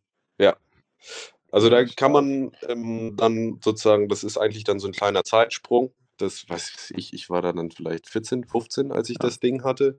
Also 1.51 1.69
da 1.69 1.85
kann 1.85 2.13
man 2.13 2.53
ähm, 2.69 3.15
dann 3.17 3.59
sozusagen, 3.63 4.09
das 4.09 4.25
ist 4.25 4.39
eigentlich 4.39 4.65
dann 4.65 4.79
so 4.79 4.87
ein 4.87 4.93
kleiner 4.93 5.23
Zeitsprung. 5.25 5.93
Das 6.17 6.49
weiß 6.49 6.93
ich, 6.97 7.13
ich 7.13 7.29
war 7.29 7.43
da 7.43 7.53
dann 7.53 7.71
vielleicht 7.71 8.09
14, 8.09 8.45
15, 8.45 8.93
als 8.93 9.11
ich 9.11 9.17
Ja. 9.21 9.27
das 9.27 9.41
Ding 9.41 9.65
hatte. 9.65 9.99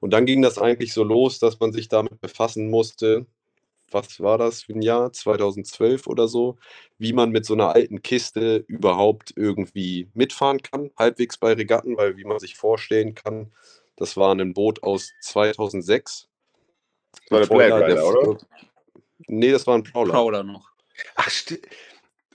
Und 0.00 0.12
dann 0.12 0.26
ging 0.26 0.42
das 0.42 0.58
eigentlich 0.58 0.92
so 0.92 1.02
los, 1.02 1.38
dass 1.38 1.58
man 1.58 1.72
sich 1.72 1.88
damit 1.88 2.20
befassen 2.20 2.70
musste. 2.70 3.26
Was 3.92 4.20
war 4.20 4.38
das 4.38 4.62
für 4.62 4.72
ein 4.72 4.82
Jahr? 4.82 5.12
2012 5.12 6.06
oder 6.06 6.28
so, 6.28 6.56
wie 6.98 7.12
man 7.12 7.30
mit 7.30 7.44
so 7.44 7.54
einer 7.54 7.74
alten 7.74 8.02
Kiste 8.02 8.64
überhaupt 8.66 9.32
irgendwie 9.36 10.08
mitfahren 10.14 10.62
kann, 10.62 10.90
halbwegs 10.98 11.36
bei 11.38 11.52
Regatten, 11.52 11.96
weil 11.96 12.16
wie 12.16 12.24
man 12.24 12.38
sich 12.38 12.56
vorstellen 12.56 13.14
kann, 13.14 13.52
das 13.96 14.16
war 14.16 14.34
ein 14.34 14.54
Boot 14.54 14.82
aus 14.82 15.12
2006. 15.20 16.28
Das 17.28 17.50
war 17.50 17.58
der 17.58 17.68
der- 17.68 17.88
Rider, 17.88 18.06
oder? 18.08 18.38
Nee, 19.28 19.52
das 19.52 19.66
war 19.66 19.76
ein 19.78 19.84
Prowler. 19.84 20.14
Prowler 20.14 20.42
noch. 20.42 20.70
Ach, 21.14 21.30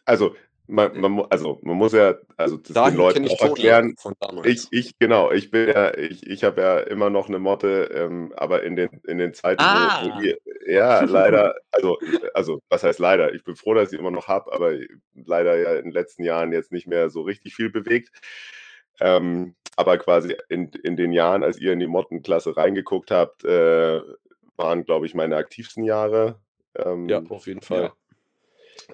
Also, 0.06 0.36
man, 0.68 1.00
man, 1.00 1.12
mu- 1.12 1.24
also, 1.30 1.60
man 1.62 1.76
muss 1.78 1.94
ja 1.94 2.16
also 2.36 2.58
das 2.58 2.74
Dahin 2.74 2.94
den 2.94 2.98
Leuten 2.98 3.28
auch 3.30 3.42
erklären. 3.42 3.96
Ich, 4.44 4.68
ich, 4.72 4.98
genau, 5.00 5.32
ich 5.32 5.50
bin 5.52 5.70
ja, 5.70 5.98
ich, 5.98 6.26
ich 6.28 6.44
habe 6.44 6.62
ja 6.62 6.80
immer 6.80 7.10
noch 7.10 7.28
eine 7.30 7.40
Motte, 7.40 7.90
ähm, 7.94 8.34
aber 8.36 8.64
in 8.64 8.76
den, 8.76 8.90
in 9.08 9.18
den 9.18 9.34
Zeiten, 9.34 9.62
Ah. 9.64 10.02
wo, 10.04 10.10
wo 10.18 10.22
ihr, 10.22 10.38
ja, 10.68 11.04
leider, 11.04 11.56
also, 11.72 11.98
also, 12.34 12.60
was 12.70 12.84
heißt 12.84 13.00
leider? 13.00 13.34
Ich 13.34 13.44
bin 13.44 13.56
froh, 13.56 13.74
dass 13.74 13.86
ich 13.86 13.90
sie 13.92 13.98
immer 13.98 14.12
noch 14.12 14.28
habe, 14.28 14.52
aber 14.54 14.74
leider 15.16 15.58
ja 15.58 15.76
in 15.76 15.86
den 15.86 15.92
letzten 15.94 16.24
Jahren 16.24 16.52
jetzt 16.52 16.72
nicht 16.72 16.88
mehr 16.88 17.10
so 17.10 17.22
richtig 17.22 17.56
viel 17.56 17.70
bewegt. 17.70 18.10
Ähm, 19.00 19.56
aber 19.76 19.98
quasi 20.00 20.36
in, 20.50 20.72
in 20.84 20.96
den 20.98 21.12
Jahren, 21.12 21.44
als 21.44 21.60
ihr 21.60 21.72
in 21.74 21.80
die 21.80 21.88
Mottenklasse 21.88 22.58
reingeguckt 22.58 23.12
habt, 23.12 23.46
äh, 23.46 24.02
waren, 24.56 24.86
glaube 24.86 25.06
ich, 25.06 25.14
meine 25.14 25.36
aktivsten 25.36 25.84
Jahre. 25.84 26.40
Ähm, 26.76 27.08
Ja, 27.08 27.22
auf 27.30 27.46
jeden 27.48 27.62
Fall. 27.62 27.84
ja. 27.84 27.94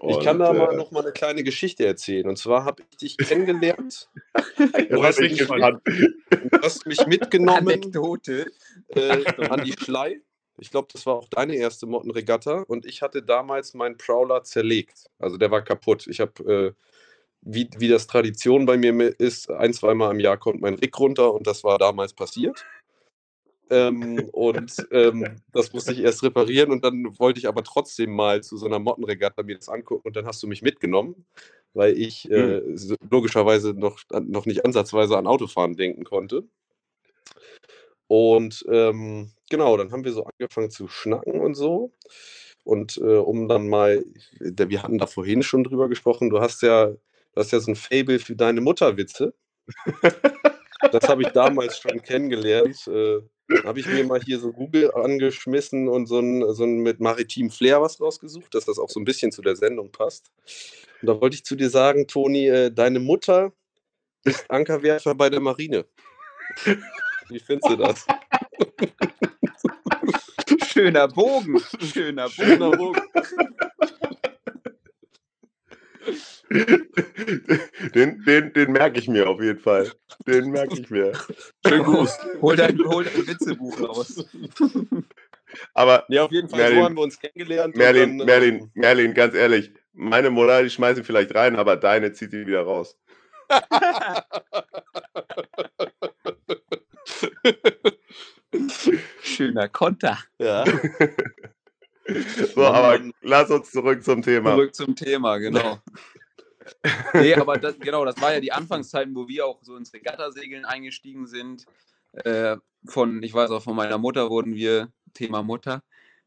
Ich 0.08 0.20
kann 0.22 0.40
da 0.40 0.50
Und, 0.50 0.58
mal 0.58 0.74
äh, 0.74 0.78
noch 0.78 0.92
mal 0.92 1.02
eine 1.04 1.12
kleine 1.12 1.44
Geschichte 1.44 1.86
erzählen. 1.86 2.28
Und 2.28 2.38
zwar 2.38 2.66
habe 2.66 2.84
ich 2.90 2.98
dich 2.98 3.18
kennengelernt. 3.18 4.10
Du 4.90 5.04
hast 5.04 5.20
mich. 5.20 5.38
Du 5.38 6.62
hast 6.62 6.86
mich 6.86 7.06
mitgenommen 7.08 7.68
Anekdote. 7.70 8.52
äh, 8.90 9.24
an 9.50 9.63
die 9.63 9.74
Schlei. 9.74 10.22
Ich 10.60 10.72
glaube, 10.72 10.88
das 10.92 11.06
war 11.06 11.16
auch 11.16 11.28
deine 11.30 11.56
erste 11.56 11.86
Mottenregatta. 11.88 12.63
Und 12.68 12.86
ich 12.86 13.02
hatte 13.02 13.24
damals 13.24 13.74
meinen 13.74 13.98
Prowler 13.98 14.44
zerlegt. 14.44 15.06
Also 15.20 15.38
der 15.38 15.52
war 15.52 15.63
kaputt. 15.63 16.08
Ich 16.08 16.20
habe, 16.20 16.75
äh, 16.75 16.84
wie, 17.42 17.70
wie 17.78 17.88
das 17.88 18.08
Tradition 18.08 18.66
bei 18.66 18.78
mir 18.78 18.94
mi- 18.94 19.13
ist, 19.18 19.50
ein, 19.50 19.74
zweimal 19.74 20.12
im 20.12 20.20
Jahr 20.20 20.38
kommt 20.38 20.62
mein 20.62 20.75
Rig 20.75 20.98
runter. 21.00 21.34
Und 21.34 21.48
das 21.48 21.63
war 21.63 21.78
damals 21.78 22.13
passiert. 22.13 22.63
Ähm, 23.74 24.20
und 24.34 24.75
ähm, 24.92 25.25
das 25.51 25.74
musste 25.74 25.94
ich 25.94 26.00
erst 26.00 26.24
reparieren 26.24 26.72
und 26.72 26.84
dann 26.86 27.18
wollte 27.20 27.39
ich 27.39 27.48
aber 27.48 27.63
trotzdem 27.63 28.12
mal 28.15 28.44
zu 28.44 28.58
so 28.58 28.65
einer 28.68 28.80
Mottenregatta 28.80 29.44
mir 29.44 29.56
das 29.58 29.70
angucken 29.70 30.08
und 30.08 30.15
dann 30.15 30.25
hast 30.27 30.44
du 30.44 30.48
mich 30.48 30.62
mitgenommen, 30.62 31.25
weil 31.74 31.98
ich 31.98 32.30
äh, 32.32 32.62
so- 32.75 32.96
logischerweise 33.10 33.74
noch, 33.74 34.00
noch 34.12 34.46
nicht 34.46 34.65
ansatzweise 34.65 35.18
an 35.18 35.27
Autofahren 35.27 35.75
denken 35.75 36.03
konnte. 36.06 36.44
Und 38.08 38.65
ähm, 38.70 39.32
genau, 39.50 39.77
dann 39.77 39.92
haben 39.92 40.03
wir 40.03 40.12
so 40.12 40.25
angefangen 40.25 40.70
zu 40.70 40.88
schnacken 40.88 41.39
und 41.39 41.56
so. 41.56 41.92
Und 42.63 42.98
äh, 42.98 43.18
um 43.18 43.48
dann 43.48 43.70
mal, 43.70 44.06
wir 44.39 44.84
hatten 44.84 44.98
da 44.98 45.08
vorhin 45.08 45.44
schon 45.44 45.63
drüber 45.63 45.89
gesprochen, 45.89 46.30
du 46.30 46.39
hast 46.39 46.62
ja, 46.62 46.88
du 46.88 46.98
hast 47.36 47.51
ja 47.51 47.60
so 47.60 47.72
ein 47.72 47.75
Fable 47.75 48.20
für 48.20 48.36
deine 48.36 48.62
Mutterwitze. 48.62 49.34
Das 50.92 51.08
habe 51.10 51.24
ich 51.24 51.32
damals 51.32 51.77
schon 51.80 52.01
kennengelernt. 52.03 52.88
Äh, 52.88 53.22
habe 53.64 53.80
ich 53.80 53.88
mir 53.88 54.04
mal 54.06 54.22
hier 54.22 54.40
so 54.40 54.52
Google 54.52 54.92
angeschmissen 54.94 55.88
und 55.88 56.08
so 56.08 56.20
ein, 56.20 56.54
so 56.54 56.64
ein 56.64 56.80
mit 56.80 57.00
maritim 57.00 57.50
Flair 57.50 57.82
was 57.82 58.00
rausgesucht, 58.00 58.54
dass 58.54 58.66
das 58.66 58.80
auch 58.80 58.90
so 58.90 59.00
ein 59.00 59.06
bisschen 59.06 59.32
zu 59.32 59.42
der 59.42 59.56
Sendung 59.56 59.92
passt. 59.92 60.32
Und 61.02 61.08
da 61.08 61.20
wollte 61.20 61.36
ich 61.36 61.44
zu 61.44 61.56
dir 61.56 61.70
sagen, 61.70 62.08
Toni, 62.08 62.48
äh, 62.48 62.72
deine 62.72 63.00
Mutter 63.00 63.54
ist 64.24 64.50
Ankerwerfer 64.50 65.16
bei 65.16 65.30
der 65.30 65.42
Marine. 65.42 65.86
Wie 67.30 67.40
findest 67.40 67.72
du 67.72 67.76
das? 67.76 68.06
Schöner 70.72 71.08
Bogen. 71.08 71.60
Schöner 71.82 72.30
Bogen. 72.30 72.32
Schöner 72.32 72.72
Bogen. 72.72 73.02
Den, 77.96 78.24
den, 78.25 78.53
den 78.53 78.72
merke 78.72 79.00
ich 79.00 79.08
mir 79.08 79.27
auf 79.27 79.41
jeden 79.41 79.60
Fall. 79.60 79.91
Den 80.27 80.51
merke 80.51 80.79
ich 80.79 80.89
mir. 80.89 81.13
Schönen 81.65 81.84
Gruß. 81.88 82.17
Hol 82.41 82.55
dein, 82.55 82.77
hol 82.79 83.03
dein 83.03 83.27
Witzebuch 83.27 83.79
raus. 83.82 84.24
Aber 85.74 86.05
Ja, 86.10 86.25
auf 86.25 86.32
jeden 86.32 86.50
Fall, 86.50 86.60
Merlin- 86.60 86.79
so 86.79 86.86
haben 86.86 86.96
wir 86.96 87.03
uns 87.03 87.20
kennengelernt. 87.20 87.75
Merlin, 87.75 88.17
dann, 88.17 88.25
Merlin, 88.27 88.55
ähm, 88.60 88.72
Merlin, 88.74 89.13
ganz 89.13 89.36
ehrlich, 89.36 89.72
meine 89.93 90.29
Mutter, 90.32 90.63
die 90.63 90.70
schmeißt 90.70 90.98
ihn 91.00 91.03
vielleicht 91.03 91.34
rein, 91.36 91.55
aber 91.55 91.75
deine 91.75 92.12
zieht 92.13 92.34
ihn 92.34 92.48
wieder 92.48 92.62
raus. 92.63 92.98
Schöner 99.22 99.67
Konter. 99.70 100.17
Ja. 100.39 100.63
So, 102.55 102.65
aber 102.65 103.00
lass 103.22 103.50
uns 103.50 103.72
zurück 103.72 104.03
zum 104.03 104.22
Thema. 104.22 104.51
Zurück 104.51 104.75
zum 104.75 104.95
Thema, 104.95 105.38
genau. 105.38 105.79
nee, 107.13 107.33
aber 107.33 107.57
das, 107.57 107.79
genau, 107.79 108.05
das 108.05 108.19
war 108.22 108.33
ja 108.33 108.39
die 108.39 108.51
Anfangszeiten, 108.51 109.15
wo 109.15 109.27
wir 109.27 109.45
auch 109.45 109.63
so 109.63 109.75
ins 109.75 109.93
Regattasegeln 109.93 110.65
eingestiegen 110.65 111.27
sind. 111.27 111.65
Äh, 112.13 112.57
von, 112.86 113.24
ich 113.24 113.33
weiß 113.33 113.51
auch, 113.51 113.63
von 113.63 113.75
meiner 113.75 113.98
Mutter 113.98 114.29
wurden 114.29 114.53
wir, 114.55 114.91
Thema 115.13 115.43
Mutter, 115.43 115.81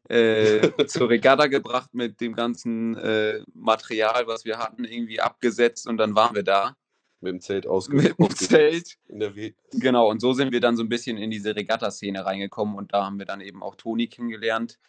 äh, 0.09 0.69
zur 0.87 1.09
Regatta 1.09 1.47
gebracht 1.47 1.93
mit 1.93 2.21
dem 2.21 2.33
ganzen 2.33 2.95
äh, 2.97 3.41
Material, 3.53 4.27
was 4.27 4.45
wir 4.45 4.57
hatten, 4.57 4.83
irgendwie 4.83 5.21
abgesetzt 5.21 5.87
und 5.87 5.97
dann 5.97 6.15
waren 6.15 6.35
wir 6.35 6.43
da 6.43 6.75
Mit 7.21 7.33
dem 7.33 7.41
Zelt 7.41 7.65
mit 7.65 7.71
ausgesucht. 7.71 8.19
dem 8.19 8.35
Zelt. 8.35 8.95
In 9.07 9.19
der 9.19 9.33
Genau, 9.73 10.09
und 10.09 10.21
so 10.21 10.33
sind 10.33 10.51
wir 10.51 10.61
dann 10.61 10.77
so 10.77 10.83
ein 10.83 10.89
bisschen 10.89 11.17
in 11.17 11.31
diese 11.31 11.55
Regatta-Szene 11.55 12.25
reingekommen 12.25 12.75
und 12.75 12.93
da 12.93 13.05
haben 13.05 13.19
wir 13.19 13.25
dann 13.25 13.41
eben 13.41 13.63
auch 13.63 13.75
Toni 13.75 14.07
kennengelernt. 14.07 14.79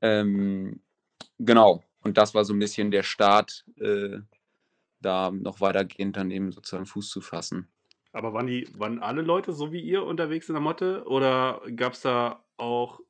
Ähm, 0.00 0.80
genau, 1.38 1.82
und 2.02 2.16
das 2.16 2.34
war 2.34 2.44
so 2.44 2.52
ein 2.52 2.58
bisschen 2.58 2.90
der 2.90 3.02
Start, 3.02 3.64
äh, 3.76 4.18
da 5.00 5.30
noch 5.30 5.60
weitergehend 5.60 6.16
dann 6.16 6.30
eben 6.30 6.52
sozusagen 6.52 6.86
Fuß 6.86 7.08
zu 7.10 7.20
fassen. 7.20 7.68
Aber 8.12 8.32
waren 8.34 8.46
die, 8.46 8.68
waren 8.76 8.98
alle 8.98 9.22
Leute 9.22 9.52
so 9.52 9.72
wie 9.72 9.80
ihr 9.80 10.04
unterwegs 10.04 10.48
in 10.48 10.54
der 10.54 10.62
Motte? 10.62 11.04
Oder 11.06 11.62
gab 11.76 11.92
es 11.92 12.02
da 12.02 12.44
auch 12.56 13.00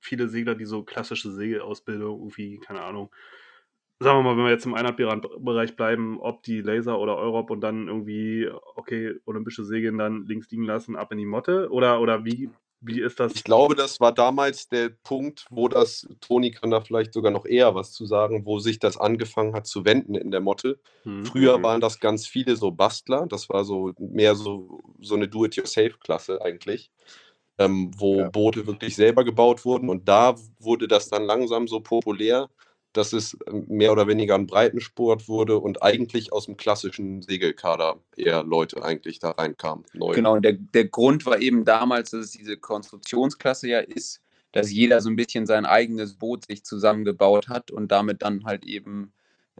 viele 0.00 0.28
Segler, 0.28 0.54
die 0.54 0.66
so 0.66 0.82
klassische 0.82 1.30
Segelausbildung 1.32 2.18
irgendwie, 2.20 2.58
keine 2.58 2.82
Ahnung, 2.82 3.10
sagen 4.00 4.18
wir 4.18 4.22
mal, 4.22 4.36
wenn 4.36 4.44
wir 4.44 4.50
jetzt 4.50 4.66
im 4.66 4.74
Einheitbereich 4.74 5.76
bleiben, 5.76 6.20
ob 6.20 6.42
die 6.42 6.60
Laser 6.60 6.98
oder 6.98 7.16
Europe 7.16 7.52
und 7.52 7.60
dann 7.60 7.88
irgendwie, 7.88 8.48
okay, 8.74 9.14
olympische 9.24 9.64
Segeln 9.64 9.98
dann 9.98 10.26
links 10.26 10.50
liegen 10.50 10.64
lassen, 10.64 10.96
ab 10.96 11.10
in 11.12 11.18
die 11.18 11.26
Motte? 11.26 11.70
Oder, 11.70 12.00
oder 12.00 12.24
wie, 12.24 12.50
wie 12.86 13.00
ist 13.00 13.20
das? 13.20 13.32
Ich 13.34 13.44
glaube, 13.44 13.74
das 13.74 14.00
war 14.00 14.12
damals 14.12 14.68
der 14.68 14.90
Punkt, 14.90 15.46
wo 15.50 15.68
das, 15.68 16.06
Toni 16.20 16.50
kann 16.50 16.70
da 16.70 16.80
vielleicht 16.80 17.12
sogar 17.12 17.32
noch 17.32 17.46
eher 17.46 17.74
was 17.74 17.92
zu 17.92 18.06
sagen, 18.06 18.44
wo 18.46 18.58
sich 18.58 18.78
das 18.78 18.96
angefangen 18.96 19.54
hat 19.54 19.66
zu 19.66 19.84
wenden 19.84 20.14
in 20.14 20.30
der 20.30 20.40
Motte. 20.40 20.78
Hm. 21.04 21.24
Früher 21.26 21.58
Mhm. 21.58 21.62
waren 21.62 21.80
das 21.80 22.00
ganz 22.00 22.26
viele 22.26 22.56
so 22.56 22.70
Bastler, 22.70 23.26
das 23.26 23.48
war 23.48 23.64
so 23.64 23.92
mehr 23.98 24.34
so, 24.34 24.82
so 25.00 25.14
eine 25.14 25.28
Do-it-yourself-Klasse 25.28 26.40
eigentlich, 26.42 26.90
ähm, 27.58 27.90
wo 27.96 28.20
Ja. 28.20 28.28
Boote 28.30 28.66
wirklich 28.66 28.94
selber 28.96 29.24
gebaut 29.24 29.64
wurden 29.64 29.88
und 29.88 30.08
da 30.08 30.34
wurde 30.60 30.88
das 30.88 31.08
dann 31.08 31.24
langsam 31.24 31.68
so 31.68 31.80
populär, 31.80 32.50
dass 32.94 33.12
es 33.12 33.36
ähm, 33.46 33.66
mehr 33.68 33.92
oder 33.92 34.08
weniger 34.08 34.34
ein 34.34 34.46
Breitensport 34.46 35.28
wurde 35.28 35.58
und 35.58 35.82
eigentlich 35.82 36.32
aus 36.32 36.46
dem 36.46 36.56
klassischen 36.56 37.20
Segelkader 37.22 37.98
eher 38.16 38.42
Leute 38.42 38.82
eigentlich 38.82 39.18
da 39.18 39.32
reinkamen. 39.32 39.84
Genau, 39.92 40.34
und 40.34 40.44
der, 40.44 40.54
der 40.54 40.86
Grund 40.86 41.26
war 41.26 41.40
eben 41.40 41.64
damals, 41.64 42.10
dass 42.10 42.26
es 42.26 42.30
diese 42.30 42.56
Konstruktionsklasse 42.56 43.68
ja 43.68 43.80
ist, 43.80 44.22
dass 44.52 44.70
jeder 44.70 45.00
so 45.00 45.10
ein 45.10 45.16
bisschen 45.16 45.46
sein 45.46 45.66
eigenes 45.66 46.14
Boot 46.14 46.46
sich 46.46 46.64
zusammengebaut 46.64 47.48
hat 47.48 47.70
und 47.70 47.90
damit 47.90 48.22
dann 48.22 48.44
halt 48.44 48.64
eben 48.64 49.12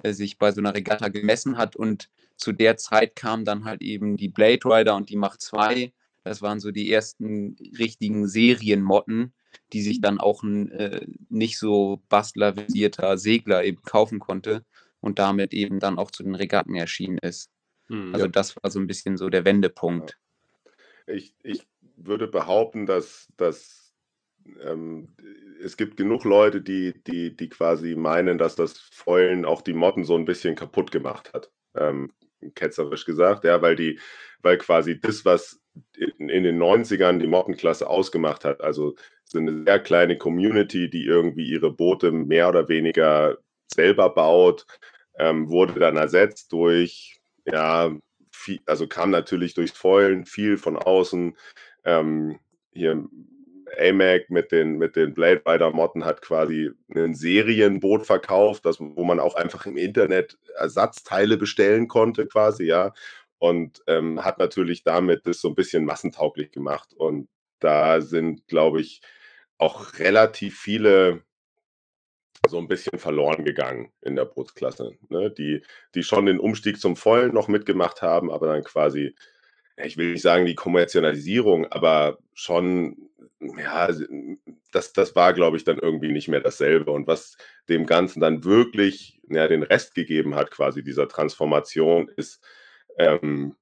äh, 0.03 0.13
sich 0.13 0.39
bei 0.39 0.53
so 0.53 0.61
einer 0.61 0.75
Regatta 0.75 1.09
gemessen 1.09 1.59
hat. 1.59 1.75
Und 1.75 2.09
zu 2.37 2.53
der 2.53 2.77
Zeit 2.77 3.17
kamen 3.17 3.45
dann 3.45 3.65
halt 3.65 3.83
eben 3.83 4.17
die 4.17 4.29
Blade 4.29 4.61
Rider 4.65 4.95
und 4.95 5.11
die 5.11 5.17
Mach 5.17 5.37
2. 5.37 5.93
Das 6.23 6.43
waren 6.43 6.61
so 6.61 6.71
die 6.71 6.91
ersten 6.91 7.57
richtigen 7.79 8.29
Serienmotten, 8.29 9.33
die 9.73 9.83
sich 9.83 10.01
dann 10.01 10.19
auch 10.19 10.43
ein 10.43 10.71
äh, 10.71 11.07
nicht 11.29 11.59
so 11.59 12.03
bastlervisierter 12.09 13.19
Segler 13.19 13.65
eben 13.65 13.83
kaufen 13.83 14.19
konnte 14.19 14.65
und 15.01 15.19
damit 15.19 15.53
eben 15.53 15.81
dann 15.81 15.99
auch 15.99 16.11
zu 16.11 16.23
den 16.23 16.35
Regatten 16.35 16.75
erschienen 16.75 17.19
ist. 17.19 17.51
Hm. 17.89 18.15
Also 18.15 18.27
das 18.27 18.57
war 18.57 18.71
so 18.71 18.79
ein 18.79 18.87
bisschen 18.87 19.17
so 19.17 19.29
der 19.29 19.45
Wendepunkt. 19.45 20.19
Ich, 21.07 21.35
ich 21.43 21.67
würde 21.97 22.27
behaupten, 22.27 22.87
dass, 22.87 23.29
dass 23.37 23.93
ähm, 24.63 25.09
es 25.63 25.77
gibt 25.77 25.97
genug 25.97 26.25
Leute, 26.25 26.61
die, 26.61 26.95
die, 27.07 27.37
die 27.37 27.49
quasi 27.49 27.95
meinen, 27.95 28.39
dass 28.39 28.57
das 28.57 28.79
Foilen 28.79 29.45
auch 29.45 29.63
die 29.63 29.75
Motten 29.75 30.05
so 30.05 30.17
ein 30.17 30.25
bisschen 30.25 30.55
kaputt 30.55 30.91
gemacht 30.91 31.33
hat. 31.33 31.51
Ähm, 31.75 32.13
ketzerisch 32.55 33.05
gesagt, 33.05 33.45
ja, 33.45 33.63
weil 33.63 33.77
die, 33.77 33.99
weil 34.43 34.59
quasi 34.59 35.01
das, 35.01 35.25
was 35.25 35.61
in, 35.97 36.29
in 36.29 36.45
den 36.45 36.59
90ern 36.59 37.19
die 37.19 37.27
Mottenklasse 37.27 37.89
ausgemacht 37.89 38.45
hat, 38.45 38.61
also 38.61 38.91
so 38.91 38.97
eine 39.39 39.65
sehr 39.65 39.81
kleine 39.81 40.19
Community, 40.19 40.91
die 40.91 41.05
irgendwie 41.05 41.49
ihre 41.49 41.71
Boote 41.73 42.13
mehr 42.13 42.49
oder 42.49 42.69
weniger 42.69 43.39
selber 43.73 44.11
baut, 44.11 44.67
ähm, 45.19 45.49
wurde 45.49 45.79
dann 45.81 45.97
ersetzt 45.97 46.53
durch, 46.53 47.21
ja, 47.47 47.93
viel, 48.33 48.61
also 48.67 48.87
kam 48.87 49.11
natürlich 49.11 49.55
durchs 49.55 49.77
Foilen 49.77 50.25
viel 50.27 50.57
von 50.59 50.77
außen. 50.77 51.37
Ähm, 51.85 52.39
hier 52.73 53.05
AMAC 53.79 54.31
mit 54.31 54.53
den, 54.53 54.79
mit 54.79 54.97
den 54.97 55.15
Blade 55.15 55.43
Rider 55.47 55.71
Motten 55.71 56.05
hat 56.05 56.23
quasi 56.23 56.71
ein 56.95 57.15
Serienboot 57.15 58.07
verkauft, 58.07 58.65
das, 58.67 58.79
wo 58.81 59.05
man 59.05 59.21
auch 59.21 59.35
einfach 59.35 59.67
im 59.67 59.77
Internet 59.77 60.39
Ersatzteile 60.57 61.37
bestellen 61.37 61.89
konnte, 61.89 62.27
quasi, 62.27 62.65
ja. 62.65 62.93
Und 63.39 63.83
ähm, 63.87 64.25
hat 64.25 64.39
natürlich 64.39 64.85
damit 64.85 65.27
das 65.27 65.41
so 65.41 65.49
ein 65.49 65.55
bisschen 65.55 65.85
massentauglich 65.85 66.51
gemacht. 66.51 66.95
Und 66.95 67.29
da 67.61 68.01
sind, 68.01 68.47
glaube 68.47 68.81
ich, 68.81 69.03
auch 69.65 69.99
relativ 69.99 70.59
viele 70.59 71.23
so 72.49 72.59
ein 72.59 72.69
bisschen 72.69 72.99
verloren 72.99 73.45
gegangen 73.45 73.91
in 74.03 74.17
der 74.17 74.27
Bootsklasse, 74.27 74.93
ne? 75.09 75.31
die, 75.31 75.63
die 75.95 76.03
schon 76.03 76.27
den 76.27 76.39
Umstieg 76.39 76.79
zum 76.79 76.95
Vollen 76.95 77.33
noch 77.33 77.49
mitgemacht 77.49 78.03
haben, 78.03 78.31
aber 78.31 78.49
dann 78.49 78.63
quasi, 78.63 79.15
ich 79.77 79.97
will 79.97 80.13
nicht 80.13 80.23
sagen 80.23 80.45
die 80.45 80.55
Kommerzialisierung, 80.55 81.67
aber 81.73 82.19
schon, 82.35 83.09
ja, 83.41 83.89
das, 84.73 84.93
das 84.93 85.17
war, 85.17 85.33
glaube 85.33 85.57
ich, 85.57 85.65
dann 85.65 85.79
irgendwie 85.79 86.13
nicht 86.13 86.29
mehr 86.29 86.41
dasselbe. 86.41 86.91
Und 86.91 87.07
was 87.07 87.37
dem 87.71 87.87
Ganzen 87.87 88.21
dann 88.21 88.45
wirklich 88.45 89.21
ja, 89.31 89.49
den 89.49 89.63
Rest 89.63 89.95
gegeben 89.95 90.35
hat, 90.35 90.51
quasi 90.51 90.85
dieser 90.85 91.09
Transformation, 91.09 92.11
ist 92.17 92.45
ähm, 92.99 93.57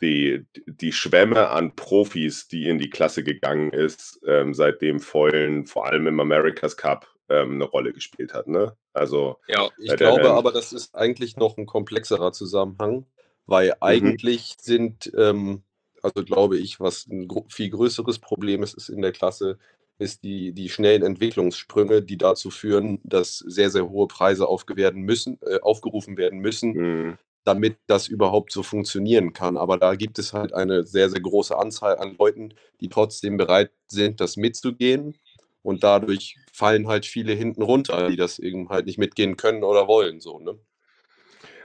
die, 0.00 0.46
die 0.66 0.92
Schwemme 0.92 1.48
an 1.48 1.74
Profis, 1.74 2.48
die 2.48 2.68
in 2.68 2.78
die 2.78 2.90
Klasse 2.90 3.24
gegangen 3.24 3.72
ist, 3.72 4.20
ähm, 4.26 4.54
seitdem 4.54 5.00
Foilen 5.00 5.66
vor 5.66 5.86
allem 5.86 6.06
im 6.06 6.20
America's 6.20 6.76
Cup 6.76 7.08
ähm, 7.28 7.54
eine 7.54 7.64
Rolle 7.64 7.92
gespielt 7.92 8.34
hat. 8.34 8.46
Ne? 8.48 8.76
Also, 8.92 9.38
ja, 9.48 9.68
ich 9.78 9.94
glaube 9.96 10.30
aber, 10.30 10.52
das 10.52 10.72
ist 10.72 10.94
eigentlich 10.94 11.36
noch 11.36 11.56
ein 11.56 11.66
komplexerer 11.66 12.32
Zusammenhang, 12.32 13.06
weil 13.46 13.68
mhm. 13.68 13.74
eigentlich 13.80 14.56
mhm. 14.58 14.62
sind, 14.62 15.12
ähm, 15.16 15.62
also 16.02 16.24
glaube 16.24 16.58
ich, 16.58 16.80
was 16.80 17.06
ein 17.06 17.28
viel 17.48 17.70
größeres 17.70 18.18
Problem 18.18 18.62
ist, 18.62 18.74
ist 18.74 18.88
in 18.88 19.02
der 19.02 19.12
Klasse, 19.12 19.58
ist 19.98 20.22
die, 20.22 20.52
die 20.52 20.68
schnellen 20.68 21.02
Entwicklungssprünge, 21.02 22.02
die 22.02 22.18
dazu 22.18 22.50
führen, 22.50 23.00
dass 23.02 23.38
sehr, 23.38 23.68
sehr 23.68 23.88
hohe 23.88 24.06
Preise 24.06 24.46
aufgewerden 24.46 25.02
müssen, 25.02 25.40
äh, 25.42 25.58
aufgerufen 25.60 26.16
werden 26.16 26.38
müssen, 26.38 26.72
mhm 26.72 27.18
damit 27.48 27.78
das 27.86 28.08
überhaupt 28.08 28.52
so 28.52 28.62
funktionieren 28.62 29.32
kann. 29.32 29.56
Aber 29.56 29.78
da 29.78 29.94
gibt 29.94 30.18
es 30.18 30.34
halt 30.34 30.52
eine 30.52 30.84
sehr, 30.84 31.08
sehr 31.08 31.22
große 31.22 31.56
Anzahl 31.56 31.96
an 31.96 32.14
Leuten, 32.18 32.52
die 32.82 32.90
trotzdem 32.90 33.38
bereit 33.38 33.70
sind, 33.88 34.20
das 34.20 34.36
mitzugehen. 34.36 35.16
Und 35.62 35.82
dadurch 35.82 36.36
fallen 36.52 36.88
halt 36.88 37.06
viele 37.06 37.32
hinten 37.32 37.62
runter, 37.62 38.10
die 38.10 38.16
das 38.16 38.38
eben 38.38 38.68
halt 38.68 38.84
nicht 38.84 38.98
mitgehen 38.98 39.38
können 39.38 39.64
oder 39.64 39.88
wollen. 39.88 40.20
So, 40.20 40.38
ne? 40.38 40.58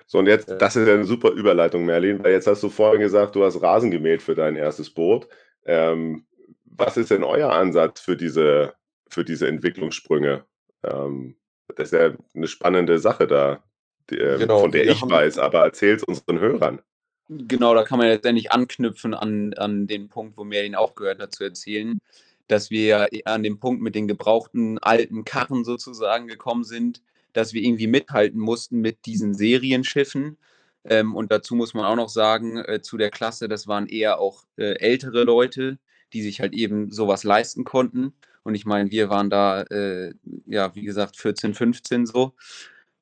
So, 0.08 0.20
und 0.20 0.28
jetzt, 0.28 0.50
das 0.50 0.78
ist 0.78 0.88
ja 0.88 0.94
eine 0.94 1.06
super 1.06 1.32
Überleitung, 1.32 1.86
Merlin, 1.86 2.24
weil 2.24 2.32
jetzt 2.32 2.48
hast 2.48 2.64
du 2.64 2.70
vorhin 2.70 3.02
gesagt, 3.02 3.36
du 3.36 3.44
hast 3.44 3.62
Rasen 3.62 3.92
gemäht 3.92 4.22
für 4.22 4.36
dein 4.36 4.56
erstes 4.56 4.90
Boot. 4.90 5.28
Ähm, 5.66 6.26
was 6.64 6.96
ist 6.96 7.12
denn 7.12 7.24
euer 7.24 7.52
Ansatz 7.52 8.00
für 8.00 8.16
diese, 8.16 8.74
für 9.10 9.26
diese 9.26 9.48
Entwicklungssprünge? 9.48 10.46
Ähm, 10.84 11.36
das 11.76 11.92
ist 11.92 12.00
ja 12.00 12.14
eine 12.36 12.48
spannende 12.48 13.00
Sache 13.00 13.28
da 13.28 13.64
die, 14.10 14.18
ähm, 14.18 14.40
genau, 14.40 14.60
von 14.60 14.72
der 14.72 14.88
ich 14.88 15.02
weiß, 15.02 15.38
aber 15.38 15.64
erzähl 15.64 15.96
es 15.96 16.04
unseren 16.04 16.40
Hörern. 16.40 16.82
Genau, 17.30 17.74
da 17.74 17.84
kann 17.84 18.00
man 18.00 18.08
letztendlich 18.08 18.52
anknüpfen 18.52 19.14
an, 19.14 19.54
an 19.54 19.88
den 19.88 20.10
Punkt, 20.10 20.38
wo 20.38 20.44
Merlin 20.44 20.76
auch 20.76 20.94
gehört 20.96 21.22
hat, 21.22 21.34
zu 21.34 21.44
erzählen, 21.44 22.00
dass 22.48 22.70
wir 22.70 23.08
an 23.26 23.44
dem 23.44 23.60
Punkt 23.60 23.82
mit 23.82 23.96
den 23.96 24.08
gebrauchten 24.08 24.78
alten 24.80 25.24
Karren 25.24 25.64
sozusagen 25.64 26.28
gekommen 26.28 26.64
sind, 26.66 27.02
dass 27.32 27.54
wir 27.54 27.64
irgendwie 27.64 27.88
mithalten 27.88 28.40
mussten 28.40 28.80
mit 28.80 29.06
diesen 29.06 29.34
Serienschiffen. 29.34 30.38
Ähm, 30.86 31.16
und 31.16 31.32
dazu 31.32 31.56
muss 31.56 31.74
man 31.74 31.86
auch 31.86 31.96
noch 31.96 32.10
sagen, 32.10 32.58
äh, 32.58 32.82
zu 32.82 32.98
der 32.98 33.10
Klasse, 33.10 33.48
das 33.48 33.68
waren 33.68 33.88
eher 33.88 34.20
auch 34.20 34.44
äh, 34.58 34.78
ältere 34.80 35.24
Leute, 35.24 35.80
die 36.12 36.22
sich 36.22 36.42
halt 36.42 36.54
eben 36.54 36.92
sowas 36.92 37.24
leisten 37.24 37.64
konnten. 37.64 38.14
Und 38.44 38.56
ich 38.56 38.66
meine, 38.66 38.92
wir 38.92 39.10
waren 39.10 39.30
da, 39.30 39.62
äh, 39.64 40.14
ja, 40.46 40.76
wie 40.76 40.84
gesagt, 40.84 41.16
14, 41.16 41.54
15 41.54 42.06
so. 42.06 42.34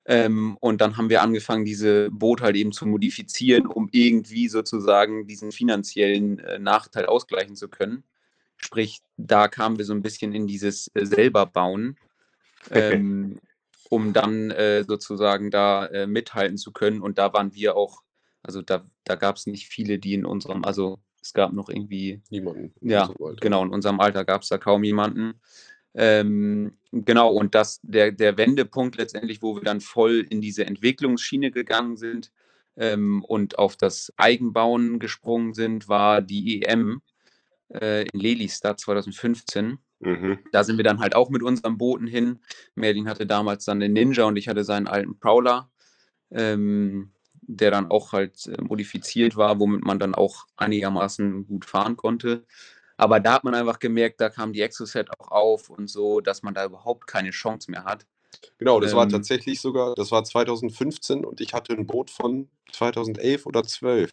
Ähm, 0.05 0.57
und 0.59 0.81
dann 0.81 0.97
haben 0.97 1.09
wir 1.09 1.21
angefangen, 1.21 1.63
diese 1.63 2.09
Boote 2.11 2.43
halt 2.43 2.55
eben 2.55 2.71
zu 2.71 2.87
modifizieren, 2.87 3.67
um 3.67 3.87
irgendwie 3.91 4.47
sozusagen 4.47 5.27
diesen 5.27 5.51
finanziellen 5.51 6.39
äh, 6.39 6.57
Nachteil 6.59 7.05
ausgleichen 7.05 7.55
zu 7.55 7.67
können. 7.67 8.03
Sprich, 8.57 9.01
da 9.17 9.47
kamen 9.47 9.77
wir 9.77 9.85
so 9.85 9.93
ein 9.93 10.01
bisschen 10.01 10.33
in 10.33 10.47
dieses 10.47 10.89
äh, 10.95 11.05
selber 11.05 11.45
bauen, 11.45 11.97
ähm, 12.71 13.39
um 13.89 14.13
dann 14.13 14.51
äh, 14.51 14.83
sozusagen 14.87 15.51
da 15.51 15.85
äh, 15.87 16.07
mithalten 16.07 16.57
zu 16.57 16.71
können. 16.71 17.01
Und 17.01 17.17
da 17.17 17.33
waren 17.33 17.53
wir 17.53 17.75
auch, 17.75 18.01
also 18.41 18.61
da, 18.61 18.83
da 19.03 19.15
gab 19.15 19.35
es 19.35 19.45
nicht 19.45 19.67
viele, 19.67 19.99
die 19.99 20.15
in 20.15 20.25
unserem, 20.25 20.63
also 20.63 20.99
es 21.21 21.33
gab 21.33 21.53
noch 21.53 21.69
irgendwie 21.69 22.21
niemanden. 22.29 22.73
Ja, 22.81 23.09
genau, 23.39 23.63
in 23.63 23.69
unserem 23.69 23.99
Alter 23.99 24.25
gab 24.25 24.41
es 24.41 24.49
da 24.49 24.57
kaum 24.57 24.83
jemanden. 24.83 25.39
Ähm, 25.93 26.77
genau, 26.91 27.31
und 27.31 27.53
das, 27.55 27.79
der, 27.83 28.11
der 28.11 28.37
Wendepunkt 28.37 28.97
letztendlich, 28.97 29.41
wo 29.41 29.55
wir 29.55 29.63
dann 29.63 29.81
voll 29.81 30.25
in 30.29 30.41
diese 30.41 30.65
Entwicklungsschiene 30.65 31.51
gegangen 31.51 31.97
sind 31.97 32.31
ähm, 32.77 33.23
und 33.23 33.59
auf 33.59 33.75
das 33.75 34.13
Eigenbauen 34.17 34.99
gesprungen 34.99 35.53
sind, 35.53 35.89
war 35.89 36.21
die 36.21 36.63
EM 36.63 37.01
äh, 37.69 38.03
in 38.07 38.19
Lelystad 38.19 38.79
2015. 38.79 39.79
Mhm. 39.99 40.39
Da 40.51 40.63
sind 40.63 40.77
wir 40.77 40.83
dann 40.83 40.99
halt 40.99 41.15
auch 41.15 41.29
mit 41.29 41.43
unseren 41.43 41.77
Booten 41.77 42.07
hin. 42.07 42.39
Merlin 42.75 43.07
hatte 43.07 43.25
damals 43.25 43.65
dann 43.65 43.79
den 43.79 43.93
Ninja 43.93 44.23
und 44.25 44.37
ich 44.37 44.47
hatte 44.47 44.63
seinen 44.63 44.87
alten 44.87 45.19
Prowler, 45.19 45.69
ähm, 46.31 47.11
der 47.41 47.71
dann 47.71 47.91
auch 47.91 48.13
halt 48.13 48.47
äh, 48.47 48.61
modifiziert 48.61 49.35
war, 49.35 49.59
womit 49.59 49.83
man 49.83 49.99
dann 49.99 50.15
auch 50.15 50.47
einigermaßen 50.55 51.45
gut 51.47 51.65
fahren 51.65 51.97
konnte. 51.97 52.45
Aber 53.01 53.19
da 53.19 53.33
hat 53.33 53.43
man 53.43 53.55
einfach 53.55 53.79
gemerkt, 53.79 54.21
da 54.21 54.29
kam 54.29 54.53
die 54.53 54.61
Exoset 54.61 55.09
auch 55.17 55.31
auf 55.31 55.71
und 55.71 55.89
so, 55.89 56.21
dass 56.21 56.43
man 56.43 56.53
da 56.53 56.65
überhaupt 56.65 57.07
keine 57.07 57.31
Chance 57.31 57.71
mehr 57.71 57.83
hat. 57.83 58.05
Genau, 58.59 58.79
das 58.79 58.91
ähm, 58.91 58.97
war 58.97 59.09
tatsächlich 59.09 59.59
sogar, 59.59 59.95
das 59.95 60.11
war 60.11 60.23
2015 60.23 61.25
und 61.25 61.41
ich 61.41 61.55
hatte 61.55 61.73
ein 61.73 61.87
Boot 61.87 62.11
von 62.11 62.47
2011 62.73 63.47
oder 63.47 63.63
12. 63.63 64.11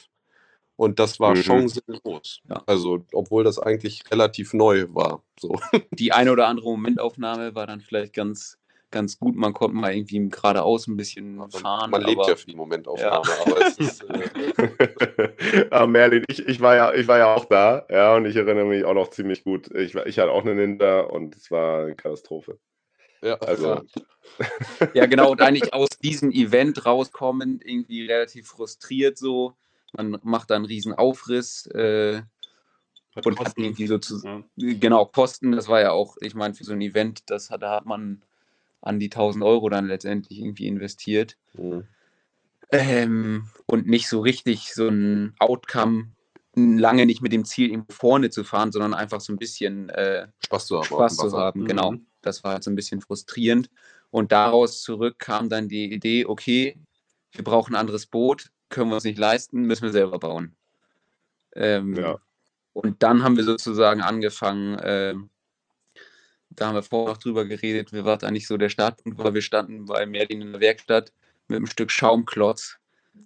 Und 0.77 0.99
das 0.99 1.21
war 1.21 1.37
mhm. 1.37 1.43
chancenlos. 1.43 2.41
Ja. 2.49 2.63
Also, 2.65 3.05
obwohl 3.13 3.45
das 3.45 3.59
eigentlich 3.59 4.11
relativ 4.11 4.55
neu 4.55 4.87
war. 4.89 5.23
So. 5.39 5.61
Die 5.91 6.13
eine 6.13 6.33
oder 6.33 6.47
andere 6.47 6.71
Momentaufnahme 6.71 7.55
war 7.55 7.67
dann 7.67 7.83
vielleicht 7.83 8.15
ganz 8.15 8.57
ganz 8.91 9.19
gut. 9.19 9.37
Man 9.37 9.53
konnte 9.53 9.77
mal 9.77 9.95
irgendwie 9.95 10.29
geradeaus 10.29 10.87
ein 10.87 10.97
bisschen 10.97 11.51
fahren. 11.51 11.91
Man 11.91 12.03
lebt 12.03 12.27
ja 12.27 12.37
für 12.37 12.47
die 12.47 12.57
Momentaufnahme, 12.57 13.23
ja. 13.27 13.43
aber 13.47 13.67
es 13.67 13.79
ist. 13.79 14.05
Äh... 14.05 15.69
ah, 15.71 15.87
Merlin, 15.87 16.25
ich, 16.29 16.47
ich, 16.47 16.61
war 16.61 16.77
ja, 16.77 16.95
ich 16.95 17.07
war 17.09 17.19
ja 17.19 17.35
auch 17.35 17.45
da, 17.47 17.87
ja, 17.91 18.17
und 18.17 18.27
ich 18.27 18.37
erinnere 18.37 18.65
mich 18.65 18.85
auch 18.85 18.95
noch 18.95 19.11
ziemlich 19.11 19.45
gut. 19.45 19.71
Ich, 19.75 19.95
ich 19.95 20.19
hatte 20.19 20.31
auch 20.31 20.45
einen 20.45 20.57
Ninja 20.57 21.01
und 21.01 21.37
es 21.37 21.51
war 21.51 21.83
eine 21.83 21.95
Katastrophe. 21.95 22.59
Ja, 23.23 23.35
also. 23.35 23.83
ja, 24.95 25.07
genau, 25.07 25.33
und 25.33 25.43
eigentlich 25.43 25.75
aus 25.75 25.89
diesem 26.03 26.31
Event 26.31 26.87
rauskommend, 26.87 27.65
irgendwie 27.65 28.07
relativ 28.07 28.49
frustriert 28.49 29.19
so. 29.19 29.55
Man 29.93 30.19
macht 30.23 30.51
da 30.51 30.57
einen 30.57 30.67
riesen 30.67 30.95
Aufriss. 30.95 31.67
Äh, 31.67 32.23
und 33.25 33.41
hat 33.41 33.55
irgendwie 33.57 33.87
so 33.89 33.99
zu, 33.99 34.21
ja. 34.25 34.43
genau 34.57 35.07
Kosten, 35.07 35.51
das 35.53 35.67
war 35.67 35.81
ja 35.81 35.91
auch, 35.91 36.17
ich 36.21 36.35
meine, 36.35 36.55
für 36.55 36.63
so 36.63 36.73
ein 36.73 36.81
Event, 36.81 37.29
das 37.31 37.51
hat, 37.51 37.63
da 37.63 37.77
hat 37.77 37.87
man 37.87 38.23
an 38.81 38.99
die 38.99 39.07
1000 39.07 39.45
Euro 39.45 39.69
dann 39.69 39.87
letztendlich 39.87 40.41
irgendwie 40.41 40.67
investiert. 40.67 41.37
Mhm. 41.55 41.85
Ähm, 42.71 43.49
und 43.67 43.87
nicht 43.87 44.09
so 44.09 44.21
richtig 44.21 44.75
so 44.75 44.89
ein 44.89 45.35
Outcome, 45.39 46.09
lange 46.55 47.07
nicht 47.07 47.23
mit 47.23 47.33
dem 47.33 47.45
Ziel, 47.45 47.71
irgendwo 47.71 47.93
vorne 47.93 48.31
zu 48.31 48.45
fahren, 48.45 48.73
sondern 48.73 48.95
einfach 48.95 49.21
so 49.21 49.33
ein 49.33 49.39
bisschen 49.39 49.89
äh, 49.91 50.29
Spaß 50.45 50.67
zu 50.67 50.77
haben. 50.77 50.85
Spaß 50.85 51.17
zu 51.17 51.33
haben. 51.33 51.65
Genau. 51.65 51.93
Mhm. 51.93 52.07
Das 52.21 52.45
war 52.45 52.53
halt 52.55 52.65
so 52.65 52.71
ein 52.71 52.77
bisschen 52.77 53.01
frustrierend. 53.01 53.71
Und 54.11 54.33
daraus 54.33 54.83
zurück 54.83 55.19
kam 55.19 55.49
dann 55.49 55.69
die 55.69 55.93
Idee, 55.93 56.27
okay, 56.27 56.77
wir 57.33 57.45
brauchen 57.45 57.75
ein 57.75 57.81
anderes 57.81 58.07
Boot, 58.07 58.51
können 58.71 58.91
wir 58.91 58.95
uns 58.95 59.05
nicht 59.05 59.19
leisten, 59.19 59.63
müssen 59.63 59.85
wir 59.85 59.93
selber 59.93 60.19
bauen. 60.19 60.57
Ähm, 61.55 61.95
Ja. 61.95 62.19
Und 62.73 63.03
dann 63.03 63.25
haben 63.25 63.37
wir 63.37 63.45
sozusagen 63.45 64.03
angefangen, 64.03 64.79
ähm, 64.83 65.31
da 66.59 66.69
haben 66.69 66.75
wir 66.75 66.83
vorher 66.83 67.15
noch 67.15 67.19
drüber 67.19 67.45
geredet, 67.45 67.93
wie 67.93 68.05
war 68.05 68.23
eigentlich 68.23 68.47
so 68.47 68.57
der 68.57 68.69
Startpunkt 68.69 69.19
war. 69.19 69.35
Wir 69.35 69.43
standen 69.43 69.87
bei 69.87 70.07
Merlin 70.07 70.43
in 70.43 70.53
der 70.53 70.61
Werkstatt 70.61 71.13
mit 71.47 71.57
einem 71.57 71.67
Stück 71.67 71.91
Schaumklotz 71.91 72.79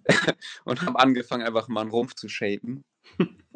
und 0.65 0.81
haben 0.81 0.95
angefangen, 0.95 1.45
einfach 1.45 1.67
mal 1.67 1.81
einen 1.81 1.91
Rumpf 1.91 2.15
zu 2.15 2.29
shapen. 2.29 2.83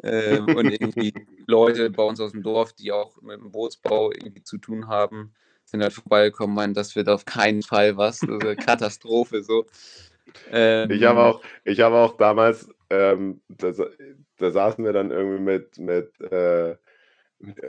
ähm, 0.02 0.46
und 0.46 0.70
irgendwie 0.70 1.14
Leute 1.46 1.90
bei 1.90 2.02
uns 2.02 2.20
aus 2.20 2.32
dem 2.32 2.42
Dorf, 2.42 2.72
die 2.74 2.92
auch 2.92 3.20
mit 3.22 3.40
dem 3.40 3.50
Bootsbau 3.50 4.12
irgendwie 4.12 4.42
zu 4.42 4.58
tun 4.58 4.88
haben, 4.88 5.32
sind 5.64 5.82
halt 5.82 5.92
vorbeigekommen, 5.92 6.54
meinen, 6.54 6.74
das 6.74 6.96
wird 6.96 7.08
auf 7.08 7.24
keinen 7.24 7.62
Fall 7.62 7.96
was. 7.96 8.22
Eine 8.22 8.56
Katastrophe 8.56 9.42
so. 9.42 9.66
Ähm, 10.50 10.90
Ich 10.90 11.04
habe 11.04 11.20
auch, 11.20 11.42
ich 11.64 11.80
habe 11.80 11.96
auch 11.96 12.16
damals, 12.16 12.68
ähm, 12.90 13.40
da, 13.48 13.72
da 14.38 14.50
saßen 14.50 14.84
wir 14.84 14.92
dann 14.92 15.10
irgendwie 15.10 15.42
mit, 15.42 15.78
mit 15.78 16.20
äh, 16.20 16.76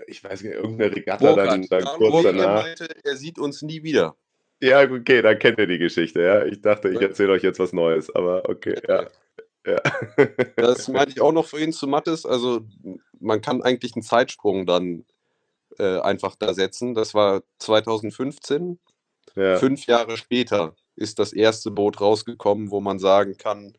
ich 0.08 0.24
weiß 0.24 0.42
nicht, 0.44 0.54
irgendeine 0.54 0.96
Regatta 0.96 1.36
dann, 1.36 1.36
Burkhardt. 1.36 1.72
dann 1.72 1.84
Ja, 1.84 1.96
kurz 1.96 2.12
Burkhardt 2.12 2.40
danach. 2.40 2.64
meinte, 2.64 2.88
er 3.04 3.16
sieht 3.16 3.40
uns 3.40 3.62
nie 3.62 3.84
wieder. 3.84 4.16
Ja, 4.62 4.82
okay, 4.82 5.22
dann 5.22 5.40
kennt 5.40 5.60
ihr 5.60 5.68
die 5.68 5.78
Geschichte, 5.78 6.22
ja. 6.22 6.46
Ich 6.46 6.62
dachte, 6.62 6.90
ich 6.90 7.00
erzähle 7.00 7.34
euch 7.34 7.44
jetzt 7.44 7.60
was 7.60 7.72
Neues, 7.72 8.14
aber 8.14 8.48
okay, 8.50 8.76
ja. 8.88 9.08
ja. 9.66 9.82
Das 10.56 10.88
meinte 10.88 11.12
ich 11.12 11.22
auch 11.22 11.32
noch 11.32 11.46
vorhin 11.46 11.72
zu 11.72 11.88
Mattes. 11.88 12.26
Also 12.26 12.62
man 13.20 13.42
kann 13.42 13.62
eigentlich 13.62 13.96
einen 13.96 14.04
Zeitsprung 14.04 14.66
dann 14.66 15.06
äh, 15.78 16.00
einfach 16.00 16.36
da 16.36 16.54
setzen. 16.54 16.94
Das 16.94 17.14
war 17.14 17.44
2015. 17.60 18.80
ja. 19.36 19.56
Fünf 19.58 19.86
Jahre 19.86 20.18
später 20.18 20.76
ist 20.96 21.20
das 21.20 21.32
erste 21.32 21.72
Boot 21.72 22.02
rausgekommen, 22.02 22.72
wo 22.72 22.82
man 22.82 23.00
sagen 23.00 23.38
kann, 23.38 23.78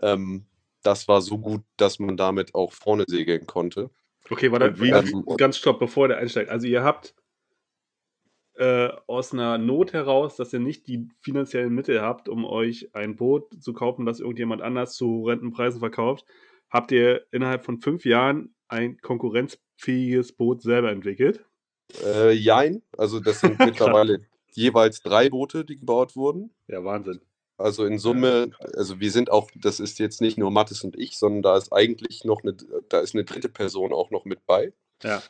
ähm, 0.00 0.46
das 0.82 1.08
war 1.08 1.20
so 1.20 1.38
gut, 1.38 1.62
dass 1.76 1.98
man 1.98 2.16
damit 2.16 2.54
auch 2.54 2.72
vorne 2.72 3.04
segeln 3.08 3.46
konnte. 3.46 3.90
Okay, 4.32 4.50
warte, 4.50 4.80
wie- 4.80 5.36
ganz 5.36 5.58
stopp, 5.58 5.78
bevor 5.78 6.08
der 6.08 6.16
einsteigt. 6.18 6.50
Also 6.50 6.66
ihr 6.66 6.82
habt 6.82 7.14
äh, 8.54 8.88
aus 9.06 9.32
einer 9.32 9.58
Not 9.58 9.92
heraus, 9.92 10.36
dass 10.36 10.52
ihr 10.52 10.60
nicht 10.60 10.86
die 10.86 11.08
finanziellen 11.20 11.72
Mittel 11.74 12.00
habt, 12.00 12.28
um 12.28 12.44
euch 12.44 12.94
ein 12.94 13.16
Boot 13.16 13.62
zu 13.62 13.72
kaufen, 13.72 14.06
das 14.06 14.20
irgendjemand 14.20 14.62
anders 14.62 14.94
zu 14.94 15.24
Rentenpreisen 15.24 15.80
verkauft, 15.80 16.24
habt 16.70 16.92
ihr 16.92 17.26
innerhalb 17.30 17.64
von 17.64 17.80
fünf 17.80 18.04
Jahren 18.04 18.54
ein 18.68 18.98
konkurrenzfähiges 18.98 20.32
Boot 20.32 20.62
selber 20.62 20.90
entwickelt. 20.90 21.44
Äh, 22.04 22.32
Jein, 22.32 22.82
also 22.96 23.20
das 23.20 23.40
sind 23.40 23.58
mittlerweile 23.58 24.20
jeweils 24.52 25.00
drei 25.02 25.28
Boote, 25.28 25.64
die 25.64 25.78
gebaut 25.78 26.16
wurden. 26.16 26.54
Ja, 26.68 26.84
Wahnsinn. 26.84 27.20
Also 27.62 27.84
in 27.84 27.98
Summe, 27.98 28.50
also 28.74 29.00
wir 29.00 29.10
sind 29.10 29.30
auch, 29.30 29.50
das 29.54 29.80
ist 29.80 29.98
jetzt 29.98 30.20
nicht 30.20 30.38
nur 30.38 30.50
Mattes 30.50 30.84
und 30.84 30.98
ich, 30.98 31.18
sondern 31.18 31.42
da 31.42 31.56
ist 31.56 31.72
eigentlich 31.72 32.24
noch 32.24 32.42
eine, 32.42 32.56
da 32.88 33.00
ist 33.00 33.14
eine 33.14 33.24
dritte 33.24 33.48
Person 33.48 33.92
auch 33.92 34.10
noch 34.10 34.24
mit 34.24 34.44
bei. 34.46 34.72
Ja. 35.02 35.22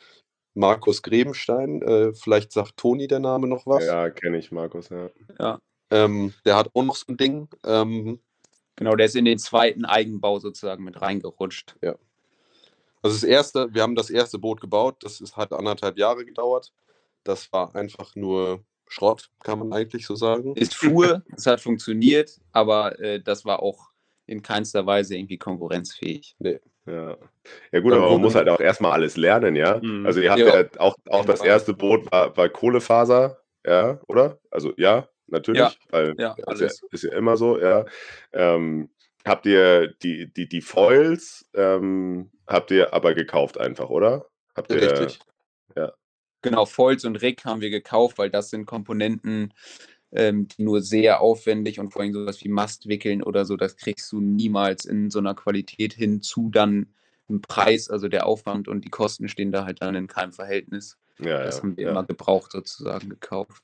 Markus 0.55 1.01
Grebenstein, 1.01 1.81
äh, 1.81 2.13
vielleicht 2.13 2.51
sagt 2.51 2.77
Toni 2.77 3.07
der 3.07 3.19
Name 3.19 3.47
noch 3.47 3.65
was. 3.65 3.85
Ja, 3.85 4.09
kenne 4.09 4.37
ich, 4.37 4.51
Markus, 4.51 4.89
ja. 4.89 5.59
Ähm, 5.89 6.33
der 6.45 6.55
hat 6.57 6.69
auch 6.73 6.83
noch 6.83 6.95
so 6.95 7.05
ein 7.07 7.17
Ding. 7.17 7.47
Ähm, 7.65 8.19
Genau, 8.75 8.95
der 8.95 9.05
ist 9.05 9.15
in 9.15 9.25
den 9.25 9.37
zweiten 9.37 9.85
Eigenbau 9.85 10.39
sozusagen 10.39 10.83
mit 10.83 11.01
reingerutscht. 11.01 11.75
also 13.01 13.15
das 13.15 13.23
erste, 13.23 13.73
wir 13.73 13.83
haben 13.83 13.95
das 13.95 14.09
erste 14.09 14.39
Boot 14.39 14.61
gebaut, 14.61 14.97
das 15.01 15.21
ist, 15.21 15.37
hat 15.37 15.53
anderthalb 15.53 15.97
Jahre 15.97 16.25
gedauert. 16.25 16.73
Das 17.23 17.51
war 17.53 17.75
einfach 17.75 18.15
nur 18.15 18.63
Schrott, 18.93 19.29
kann 19.43 19.57
man 19.59 19.73
eigentlich 19.73 20.05
so 20.05 20.15
sagen. 20.15 20.53
Es 20.55 20.73
fuhr, 20.73 21.23
es 21.35 21.47
hat 21.47 21.61
funktioniert, 21.61 22.39
aber 22.51 22.99
äh, 22.99 23.19
das 23.19 23.43
war 23.43 23.61
auch 23.63 23.89
in 24.27 24.41
keinster 24.43 24.85
Weise 24.85 25.15
irgendwie 25.17 25.37
konkurrenzfähig. 25.37 26.35
Ja. 26.39 27.17
Ja 27.71 27.79
gut, 27.79 27.93
aber 27.93 28.09
man 28.11 28.21
muss 28.21 28.35
halt 28.35 28.49
auch 28.49 28.59
erstmal 28.59 28.91
alles 28.91 29.17
lernen, 29.17 29.55
ja. 29.55 29.79
Mhm. 29.81 30.05
Also 30.05 30.19
ihr 30.19 30.29
habt 30.29 30.41
Ja. 30.41 30.61
ja, 30.61 30.67
auch, 30.77 30.95
auch 31.09 31.25
das 31.25 31.41
erste 31.41 31.73
Boot 31.73 32.11
war, 32.11 32.35
war 32.37 32.49
Kohlefaser, 32.49 33.39
ja, 33.65 33.99
oder? 34.07 34.37
Also 34.51 34.73
ja, 34.77 35.07
natürlich, 35.27 35.61
Ja. 35.61 35.71
weil 35.89 36.13
Ja, 36.19 36.33
ist, 36.33 36.37
ja, 36.37 36.45
alles. 36.45 36.81
ist 36.91 37.03
ja 37.03 37.13
immer 37.13 37.35
so, 37.37 37.59
ja. 37.59 37.85
Ähm, 38.33 38.89
habt 39.25 39.45
ihr 39.45 39.87
die, 40.03 40.31
die, 40.31 40.47
die 40.47 40.61
Foils, 40.61 41.49
ähm, 41.55 42.29
habt 42.47 42.69
ihr 42.69 42.93
aber 42.93 43.13
gekauft 43.15 43.57
einfach, 43.59 43.89
oder? 43.89 44.27
Habt 44.55 44.71
ihr, 44.71 44.81
Richtig. 44.81 45.19
Genau, 46.43 46.65
Foils 46.65 47.05
und 47.05 47.15
Rig 47.21 47.43
haben 47.45 47.61
wir 47.61 47.69
gekauft, 47.69 48.17
weil 48.17 48.29
das 48.29 48.49
sind 48.49 48.65
Komponenten, 48.65 49.53
ähm, 50.11 50.47
die 50.47 50.63
nur 50.63 50.81
sehr 50.81 51.21
aufwendig 51.21 51.79
und 51.79 51.91
vor 51.91 52.01
allem 52.01 52.13
sowas 52.13 52.43
wie 52.43 52.49
Mastwickeln 52.49 53.23
oder 53.23 53.45
so, 53.45 53.57
das 53.57 53.77
kriegst 53.77 54.11
du 54.11 54.19
niemals 54.19 54.85
in 54.85 55.09
so 55.09 55.19
einer 55.19 55.33
Qualität 55.33 55.93
hin 55.93 56.21
zu 56.21 56.49
dann 56.51 56.93
im 57.29 57.41
Preis, 57.41 57.89
also 57.89 58.09
der 58.09 58.27
Aufwand 58.27 58.67
und 58.67 58.83
die 58.83 58.89
Kosten 58.89 59.29
stehen 59.29 59.51
da 59.51 59.65
halt 59.65 59.81
dann 59.81 59.95
in 59.95 60.07
keinem 60.07 60.33
Verhältnis. 60.33 60.97
Ja, 61.17 61.43
Das 61.43 61.57
ja, 61.57 61.63
haben 61.63 61.77
wir 61.77 61.85
ja. 61.85 61.91
immer 61.91 62.03
gebraucht 62.03 62.51
sozusagen 62.51 63.09
gekauft. 63.09 63.63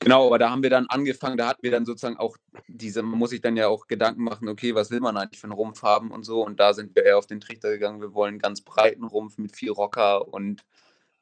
Genau, 0.00 0.26
aber 0.26 0.38
da 0.38 0.50
haben 0.50 0.62
wir 0.62 0.70
dann 0.70 0.86
angefangen, 0.86 1.36
da 1.36 1.48
hatten 1.48 1.62
wir 1.62 1.72
dann 1.72 1.84
sozusagen 1.84 2.16
auch 2.16 2.36
diese, 2.68 3.02
man 3.02 3.18
muss 3.18 3.30
sich 3.30 3.40
dann 3.40 3.56
ja 3.56 3.68
auch 3.68 3.88
Gedanken 3.88 4.22
machen, 4.22 4.48
okay, 4.48 4.74
was 4.74 4.90
will 4.90 5.00
man 5.00 5.16
eigentlich 5.16 5.40
für 5.40 5.48
einen 5.48 5.52
Rumpf 5.52 5.82
haben 5.82 6.12
und 6.12 6.22
so. 6.22 6.44
Und 6.44 6.60
da 6.60 6.72
sind 6.72 6.94
wir 6.94 7.04
eher 7.04 7.18
auf 7.18 7.26
den 7.26 7.40
Trichter 7.40 7.70
gegangen, 7.70 8.00
wir 8.00 8.14
wollen 8.14 8.34
einen 8.34 8.38
ganz 8.38 8.60
breiten 8.60 9.04
Rumpf 9.04 9.38
mit 9.38 9.56
viel 9.56 9.70
Rocker 9.72 10.32
und 10.32 10.64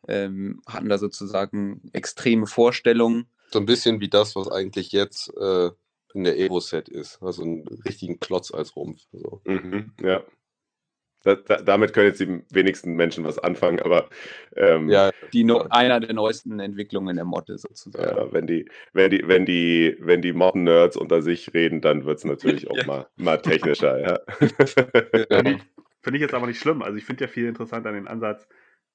ähm, 0.08 0.60
hatten 0.66 0.88
da 0.88 0.98
sozusagen 0.98 1.82
extreme 1.92 2.46
Vorstellungen. 2.46 3.26
So 3.50 3.58
ein 3.60 3.66
bisschen 3.66 4.00
wie 4.00 4.08
das, 4.08 4.36
was 4.36 4.50
eigentlich 4.50 4.92
jetzt 4.92 5.32
äh, 5.36 5.70
in 6.14 6.24
der 6.24 6.34
Aero-Set 6.34 6.88
ist. 6.88 7.22
Also 7.22 7.42
einen 7.42 7.66
richtigen 7.84 8.18
Klotz 8.20 8.52
als 8.52 8.74
Rumpf. 8.76 9.02
So. 9.12 9.40
Mhm, 9.44 9.92
ja. 10.00 10.22
Da, 11.22 11.34
da, 11.34 11.56
damit 11.60 11.92
können 11.92 12.06
jetzt 12.06 12.20
die 12.20 12.42
wenigsten 12.50 12.94
Menschen 12.94 13.24
was 13.24 13.38
anfangen, 13.40 13.80
aber 13.80 14.08
ähm, 14.54 14.88
Ja, 14.88 15.10
Die 15.32 15.42
no 15.42 15.66
einer 15.70 15.98
der 15.98 16.14
neuesten 16.14 16.60
Entwicklungen 16.60 17.16
der 17.16 17.24
Motte 17.24 17.58
sozusagen. 17.58 18.16
Ja, 18.16 18.32
wenn 18.32 18.46
die, 18.46 18.68
wenn 18.92 19.10
die, 19.10 19.26
wenn 19.26 19.44
die, 19.44 19.96
wenn 19.98 20.22
die 20.22 20.32
Modden-Nerds 20.32 20.96
unter 20.96 21.22
sich 21.22 21.52
reden, 21.52 21.80
dann 21.80 22.04
wird 22.04 22.18
es 22.18 22.24
natürlich 22.24 22.70
auch 22.70 22.76
Ja. 22.76 22.86
mal, 22.86 23.06
mal 23.16 23.38
technischer, 23.38 23.98
ja. 23.98 24.20
Finde 25.28 25.52
ich, 25.52 25.62
finde 26.00 26.16
ich 26.18 26.20
jetzt 26.20 26.34
aber 26.34 26.46
nicht 26.46 26.60
schlimm. 26.60 26.82
Also 26.82 26.96
ich 26.96 27.04
finde 27.04 27.24
ja 27.24 27.28
viel 27.28 27.46
interessanter 27.48 27.90
den 27.90 28.06
Ansatz 28.06 28.46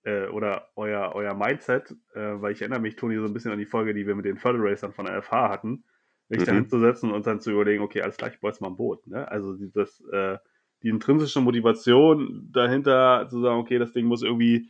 äh, 0.04 0.28
oder 0.28 0.70
euer, 0.76 1.12
euer 1.14 1.34
Mindset, 1.34 1.92
äh, 2.14 2.42
weil 2.42 2.54
ich 2.54 2.62
erinnere 2.62 2.80
mich, 2.80 2.96
Toni, 2.96 3.18
so 3.18 3.26
ein 3.26 3.34
bisschen 3.34 3.52
an 3.52 3.60
die 3.60 3.66
Folge, 3.66 3.94
die 3.94 4.08
wir 4.08 4.16
mit 4.16 4.26
den 4.26 4.38
Further 4.38 4.60
Racern 4.62 4.94
von 4.94 5.06
der 5.06 5.22
FH 5.22 5.50
hatten, 5.50 5.84
sich 6.30 6.44
da 6.44 6.52
Mhm. 6.52 6.58
hinzusetzen 6.58 7.12
und 7.12 7.28
dann 7.28 7.42
zu 7.42 7.52
überlegen, 7.52 7.84
okay, 7.84 8.02
alles 8.02 8.18
klar, 8.18 8.32
ich 8.32 8.40
baue 8.40 8.52
jetzt 8.52 8.62
mal 8.62 8.70
ein 8.70 8.78
Boot. 8.78 9.06
Ne? 9.08 9.30
Also 9.30 9.56
dieses, 9.56 10.02
äh, 10.12 10.38
die 10.84 10.90
intrinsische 10.90 11.42
Motivation 11.42 12.50
dahinter 12.52 13.28
zu 13.30 13.42
sagen, 13.42 13.60
okay, 13.60 13.78
das 13.78 13.94
Ding 13.94 14.06
muss 14.06 14.24
irgendwie 14.24 14.70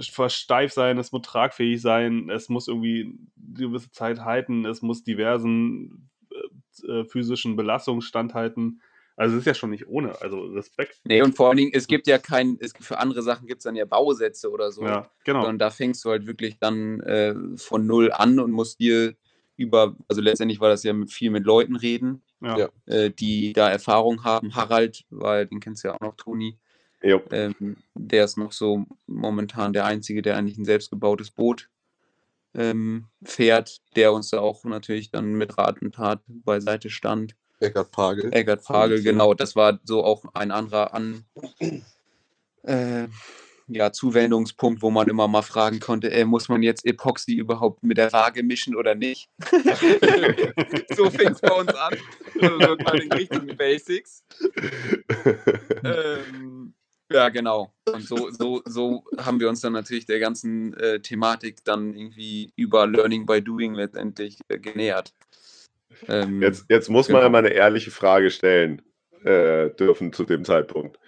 versteift 0.00 0.74
sein, 0.74 0.98
es 0.98 1.12
muss 1.12 1.22
tragfähig 1.22 1.80
sein, 1.80 2.28
es 2.30 2.48
muss 2.48 2.68
irgendwie 2.68 3.18
eine 3.36 3.68
gewisse 3.68 3.90
Zeit 3.90 4.20
halten, 4.20 4.66
es 4.66 4.82
muss 4.82 5.02
diversen 5.02 6.10
äh, 6.86 7.04
physischen 7.04 7.56
Belastungen 7.56 8.02
standhalten. 8.02 8.80
Also 9.18 9.34
es 9.34 9.40
ist 9.40 9.46
ja 9.46 9.54
schon 9.54 9.70
nicht 9.70 9.88
ohne. 9.88 10.20
Also 10.22 10.42
Respekt. 10.42 11.00
Nee, 11.02 11.22
und 11.22 11.34
vor 11.34 11.48
allen 11.48 11.56
Dingen, 11.56 11.72
es 11.74 11.88
gibt 11.88 12.06
ja 12.06 12.18
kein, 12.18 12.56
es, 12.60 12.72
für 12.78 12.98
andere 12.98 13.22
Sachen 13.22 13.48
gibt 13.48 13.58
es 13.58 13.64
dann 13.64 13.74
ja 13.74 13.84
Bausätze 13.84 14.48
oder 14.48 14.70
so. 14.70 14.84
Ja, 14.84 15.10
genau. 15.24 15.48
Und 15.48 15.58
da 15.58 15.70
fängst 15.70 16.04
du 16.04 16.10
halt 16.10 16.28
wirklich 16.28 16.58
dann 16.60 17.00
äh, 17.00 17.34
von 17.56 17.84
null 17.84 18.12
an 18.12 18.38
und 18.38 18.52
musst 18.52 18.78
dir 18.78 19.16
über, 19.56 19.96
also 20.06 20.20
letztendlich 20.22 20.60
war 20.60 20.68
das 20.68 20.84
ja 20.84 20.92
mit, 20.92 21.12
viel 21.12 21.30
mit 21.30 21.44
Leuten 21.44 21.74
reden, 21.74 22.22
Ja. 22.40 22.68
Äh, 22.86 23.10
die 23.10 23.52
da 23.52 23.68
Erfahrung 23.68 24.22
haben. 24.22 24.54
Harald, 24.54 25.04
weil 25.10 25.46
den 25.46 25.58
kennst 25.58 25.82
du 25.82 25.88
ja 25.88 25.94
auch 25.94 26.00
noch, 26.00 26.14
Toni. 26.14 26.56
Jo. 27.02 27.20
Ähm, 27.32 27.76
der 27.94 28.24
ist 28.24 28.38
noch 28.38 28.52
so 28.52 28.86
momentan 29.08 29.72
der 29.72 29.84
Einzige, 29.84 30.22
der 30.22 30.36
eigentlich 30.36 30.58
ein 30.58 30.64
selbstgebautes 30.64 31.32
Boot 31.32 31.68
ähm, 32.54 33.06
fährt, 33.24 33.80
der 33.96 34.12
uns 34.12 34.30
da 34.30 34.38
auch 34.38 34.64
natürlich 34.64 35.10
dann 35.10 35.34
mit 35.34 35.58
Rat 35.58 35.82
und 35.82 35.96
Tat 35.96 36.22
beiseite 36.28 36.88
stand. 36.88 37.34
Eckart 37.60 37.90
Pagel. 37.90 38.32
Eggert 38.32 38.64
Fagel, 38.64 39.02
genau, 39.02 39.34
das 39.34 39.56
war 39.56 39.78
so 39.84 40.04
auch 40.04 40.24
ein 40.34 40.50
anderer 40.50 40.94
An 40.94 41.24
äh, 42.62 43.08
ja, 43.68 43.92
Zuwendungspunkt, 43.92 44.82
wo 44.82 44.90
man 44.90 45.08
immer 45.08 45.28
mal 45.28 45.42
fragen 45.42 45.78
konnte, 45.80 46.10
äh, 46.10 46.24
muss 46.24 46.48
man 46.48 46.62
jetzt 46.62 46.86
Epoxy 46.86 47.34
überhaupt 47.34 47.82
mit 47.82 47.98
der 47.98 48.12
Waage 48.12 48.42
mischen 48.42 48.74
oder 48.74 48.94
nicht? 48.94 49.28
so 50.96 51.10
fing 51.10 51.28
es 51.28 51.40
bei 51.40 51.52
uns 51.52 51.74
an. 51.74 51.94
Also 52.40 52.60
so 52.60 52.76
bei 52.76 52.98
den 52.98 53.12
richtigen 53.12 53.56
Basics. 53.56 54.24
Ähm, 55.84 56.74
Ja, 57.10 57.30
genau. 57.30 57.72
Und 57.90 58.06
so, 58.06 58.30
so, 58.30 58.62
so 58.66 59.04
haben 59.16 59.40
wir 59.40 59.48
uns 59.48 59.62
dann 59.62 59.72
natürlich 59.72 60.04
der 60.04 60.18
ganzen 60.18 60.74
äh, 60.74 61.00
Thematik 61.00 61.64
dann 61.64 61.94
irgendwie 61.94 62.52
über 62.54 62.86
Learning 62.86 63.24
by 63.24 63.40
Doing 63.40 63.74
letztendlich 63.74 64.38
äh, 64.48 64.58
genähert. 64.58 65.14
Ähm, 66.06 66.42
jetzt, 66.42 66.66
jetzt 66.68 66.88
muss 66.88 67.08
man 67.08 67.20
genau. 67.20 67.26
ja 67.26 67.30
mal 67.30 67.38
eine 67.38 67.50
ehrliche 67.50 67.90
Frage 67.90 68.30
stellen 68.30 68.82
äh, 69.24 69.70
dürfen 69.70 70.12
zu 70.12 70.24
dem 70.24 70.44
Zeitpunkt. 70.44 70.98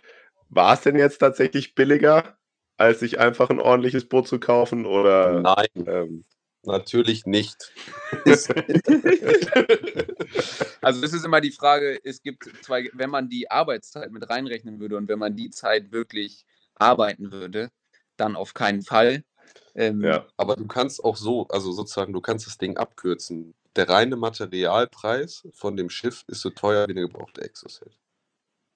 War 0.49 0.75
es 0.75 0.81
denn 0.81 0.97
jetzt 0.97 1.19
tatsächlich 1.19 1.75
billiger, 1.75 2.37
als 2.77 3.01
sich 3.01 3.21
einfach 3.21 3.51
ein 3.51 3.61
ordentliches 3.61 4.09
Boot 4.09 4.27
zu 4.27 4.41
kaufen? 4.41 4.87
Oder, 4.87 5.41
Nein. 5.41 5.87
Ähm, 5.87 6.25
Natürlich 6.63 7.25
nicht. 7.25 7.73
also 10.83 11.05
es 11.05 11.15
ist 11.15 11.25
immer 11.25 11.41
die 11.41 11.53
Frage, 11.53 11.99
es 12.05 12.21
gibt 12.23 12.51
zwei, 12.63 12.91
wenn 12.93 13.09
man 13.09 13.31
die 13.31 13.51
Arbeitszeit 13.51 14.11
mit 14.11 14.29
reinrechnen 14.29 14.79
würde 14.79 14.99
und 14.99 15.09
wenn 15.09 15.19
man 15.19 15.37
die 15.37 15.49
Zeit 15.49 15.91
wirklich 15.91 16.45
arbeiten 16.75 17.33
würde, 17.33 17.71
dann 18.19 18.37
auf 18.37 18.53
keinen 18.53 18.83
Fall. 18.83 19.25
Ähm, 19.75 20.03
ja. 20.03 20.27
Aber 20.37 20.57
du 20.57 20.67
kannst 20.67 21.03
auch 21.03 21.17
so, 21.17 21.49
also 21.49 21.73
sozusagen, 21.73 22.13
du 22.13 22.21
kannst 22.21 22.47
das 22.47 22.59
Ding 22.59 22.77
abkürzen. 22.77 23.55
Der 23.77 23.89
reine 23.89 24.17
Materialpreis 24.17 25.47
von 25.53 25.77
dem 25.77 25.91
Schiff 25.91 26.25
ist 26.27 26.41
so 26.41 26.51
teuer 26.51 26.87
wie 26.89 26.93
eine 26.93 27.03
gebrauchte 27.03 27.43
Exoset. 27.43 27.97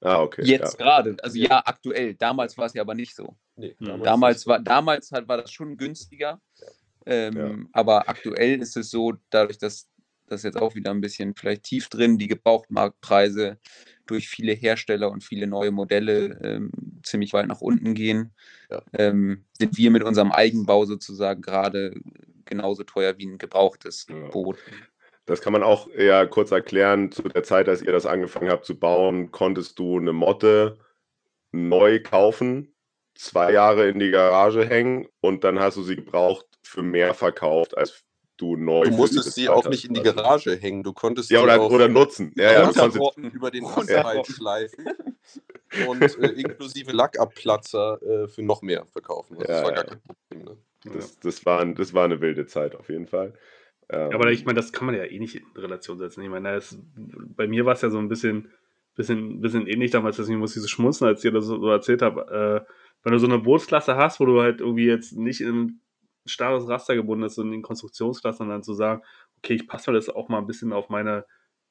Ah, 0.00 0.20
okay. 0.20 0.42
Jetzt 0.44 0.78
ja. 0.78 0.84
gerade, 0.84 1.16
also 1.22 1.38
ja, 1.38 1.62
aktuell. 1.64 2.14
Damals 2.14 2.56
war 2.58 2.66
es 2.66 2.74
ja 2.74 2.82
aber 2.82 2.94
nicht 2.94 3.14
so. 3.14 3.36
Nee, 3.56 3.74
damals, 3.80 4.04
damals 4.04 4.46
war, 4.46 4.58
damals 4.60 5.12
halt, 5.12 5.28
war 5.28 5.38
das 5.38 5.50
schon 5.50 5.76
günstiger. 5.76 6.40
Ja. 6.60 6.66
Ähm, 7.06 7.36
ja. 7.36 7.68
Aber 7.72 8.08
aktuell 8.08 8.60
ist 8.60 8.76
es 8.76 8.90
so, 8.90 9.14
dadurch, 9.30 9.58
dass 9.58 9.88
das 10.26 10.42
jetzt 10.42 10.56
auch 10.56 10.74
wieder 10.74 10.90
ein 10.90 11.00
bisschen 11.00 11.34
vielleicht 11.34 11.64
tief 11.64 11.88
drin, 11.88 12.18
die 12.18 12.28
Gebrauchtmarktpreise 12.28 13.58
durch 14.06 14.28
viele 14.28 14.52
Hersteller 14.52 15.10
und 15.10 15.24
viele 15.24 15.46
neue 15.46 15.70
Modelle 15.70 16.38
ähm, 16.42 16.70
ziemlich 17.02 17.32
weit 17.32 17.46
nach 17.46 17.60
unten 17.60 17.94
gehen, 17.94 18.32
ja. 18.70 18.82
ähm, 18.92 19.44
sind 19.52 19.76
wir 19.76 19.90
mit 19.90 20.02
unserem 20.02 20.32
Eigenbau 20.32 20.84
sozusagen 20.84 21.42
gerade 21.42 21.94
genauso 22.44 22.84
teuer 22.84 23.18
wie 23.18 23.26
ein 23.26 23.38
gebrauchtes 23.38 24.06
ja. 24.08 24.28
Boot. 24.28 24.58
Das 25.26 25.40
kann 25.40 25.52
man 25.52 25.62
auch 25.62 25.88
eher 25.88 26.26
kurz 26.26 26.50
erklären. 26.50 27.10
Zu 27.10 27.22
der 27.22 27.42
Zeit, 27.42 27.68
als 27.68 27.80
ihr 27.80 27.92
das 27.92 28.06
angefangen 28.06 28.50
habt 28.50 28.66
zu 28.66 28.78
bauen, 28.78 29.30
konntest 29.30 29.78
du 29.78 29.98
eine 29.98 30.12
Motte 30.12 30.78
neu 31.50 32.02
kaufen, 32.02 32.74
zwei 33.14 33.52
Jahre 33.52 33.88
in 33.88 33.98
die 33.98 34.10
Garage 34.10 34.66
hängen 34.66 35.08
und 35.20 35.44
dann 35.44 35.60
hast 35.60 35.76
du 35.76 35.82
sie 35.82 35.96
gebraucht 35.96 36.46
für 36.62 36.82
mehr 36.82 37.14
verkauft, 37.14 37.76
als 37.76 38.04
du 38.36 38.56
neu 38.56 38.84
Du 38.84 38.90
musstest 38.90 39.32
sie 39.32 39.48
auch 39.48 39.66
nicht 39.68 39.84
in 39.84 39.94
die 39.94 40.02
Garage 40.02 40.56
hängen. 40.56 40.82
Du 40.82 40.92
konntest 40.92 41.30
ja, 41.30 41.42
oder, 41.42 41.70
oder 41.70 41.88
nutzen. 41.88 42.32
Ja, 42.36 42.52
ja, 42.52 42.66
du 42.66 42.72
konntest 42.72 43.18
über 43.32 43.50
den 43.50 43.64
Asphalt 43.64 44.26
schleifen 44.26 44.88
und 45.88 46.02
äh, 46.02 46.28
inklusive 46.28 46.92
Lackabplatzer 46.92 48.02
äh, 48.02 48.28
für 48.28 48.42
noch 48.42 48.62
mehr 48.62 48.84
verkaufen. 48.86 49.38
Also 49.38 49.50
ja, 49.50 49.60
das 49.60 49.64
war 49.64 49.72
gar 49.72 49.84
kein 49.84 50.00
Problem. 50.02 50.44
Ne? 50.44 50.56
Das, 50.84 51.18
das, 51.20 51.46
war, 51.46 51.64
das 51.64 51.94
war 51.94 52.04
eine 52.04 52.20
wilde 52.20 52.46
Zeit 52.46 52.76
auf 52.76 52.88
jeden 52.88 53.06
Fall. 53.06 53.34
Ähm, 53.88 54.12
aber 54.12 54.30
ich 54.30 54.44
meine, 54.44 54.56
das 54.56 54.72
kann 54.72 54.86
man 54.86 54.94
ja 54.94 55.04
eh 55.04 55.18
nicht 55.18 55.36
in 55.36 55.44
Relation 55.56 55.98
setzen. 55.98 56.22
Ich 56.22 56.30
meine, 56.30 56.54
das, 56.54 56.78
bei 56.96 57.46
mir 57.46 57.64
war 57.64 57.74
es 57.74 57.82
ja 57.82 57.90
so 57.90 57.98
ein 57.98 58.08
bisschen, 58.08 58.50
bisschen, 58.94 59.40
bisschen 59.40 59.66
ähnlich 59.66 59.90
damals, 59.90 60.16
deswegen 60.16 60.38
muss 60.38 60.56
ich 60.56 60.62
so 60.62 60.68
schmunzeln, 60.68 61.08
als 61.08 61.24
ich 61.24 61.30
dir 61.30 61.34
das 61.34 61.46
so 61.46 61.68
erzählt 61.68 62.02
habe. 62.02 62.64
Äh, 62.66 62.72
wenn 63.02 63.12
du 63.12 63.18
so 63.18 63.26
eine 63.26 63.38
Bootsklasse 63.38 63.96
hast, 63.96 64.20
wo 64.20 64.26
du 64.26 64.40
halt 64.40 64.60
irgendwie 64.60 64.86
jetzt 64.86 65.16
nicht 65.16 65.40
in 65.40 65.80
starres 66.26 66.68
Raster 66.68 66.94
gebunden 66.94 67.24
ist, 67.24 67.34
so 67.34 67.42
in 67.42 67.62
Konstruktionsklassen, 67.62 68.48
dann 68.48 68.62
zu 68.62 68.72
sagen, 68.72 69.02
okay, 69.38 69.54
ich 69.54 69.68
passe 69.68 69.90
mir 69.90 69.96
das 69.96 70.08
auch 70.08 70.28
mal 70.28 70.38
ein 70.38 70.46
bisschen 70.46 70.72
auf 70.72 70.88
meine 70.88 71.26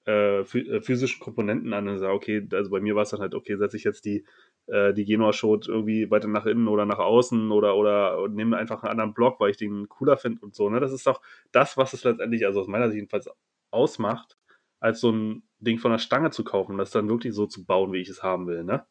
äh, 0.06 0.42
äh 0.42 0.82
physischen 0.82 1.20
Komponenten 1.20 1.74
an 1.74 1.88
und 1.88 1.98
sage, 1.98 2.14
okay, 2.14 2.48
also 2.52 2.70
bei 2.70 2.80
mir 2.80 2.96
war 2.96 3.04
es 3.04 3.10
dann 3.10 3.22
halt, 3.22 3.34
okay, 3.34 3.58
setze 3.58 3.78
ich 3.78 3.84
jetzt 3.84 4.06
die, 4.06 4.26
äh, 4.68 4.94
die 4.94 5.06
Genua-Shot 5.06 5.68
irgendwie 5.68 6.10
weiter 6.10 6.28
nach 6.28 6.46
innen 6.46 6.68
oder 6.68 6.86
nach 6.86 7.00
außen 7.00 7.52
oder, 7.52 7.76
oder 7.76 8.28
nehme 8.30 8.58
einfach 8.58 8.84
einen 8.84 8.92
anderen 8.92 9.14
Block, 9.14 9.40
weil 9.40 9.52
ich 9.52 9.58
den 9.58 9.90
cooler 9.90 10.18
finde 10.18 10.42
und 10.42 10.56
so. 10.56 10.70
Ne? 10.70 10.80
Das 10.80 10.92
ist 10.92 11.06
doch 11.06 11.22
das, 11.52 11.78
was 11.78 11.94
es 11.94 12.04
letztendlich, 12.04 12.46
also 12.46 12.62
aus 12.62 12.68
meiner 12.68 12.88
Sicht 12.88 12.96
jedenfalls 12.96 13.30
ausmacht, 13.72 14.38
als 14.80 15.00
so 15.00 15.12
ein 15.12 15.44
Ding 15.60 15.80
von 15.80 15.92
der 15.92 15.98
Stange 15.98 16.32
zu 16.32 16.44
kaufen, 16.44 16.78
das 16.78 16.92
dann 16.92 17.10
wirklich 17.10 17.34
so 17.34 17.46
zu 17.46 17.66
bauen, 17.66 17.94
wie 17.94 18.02
ich 18.02 18.10
es 18.10 18.24
haben 18.24 18.48
will. 18.48 18.64
Ne? 18.64 18.86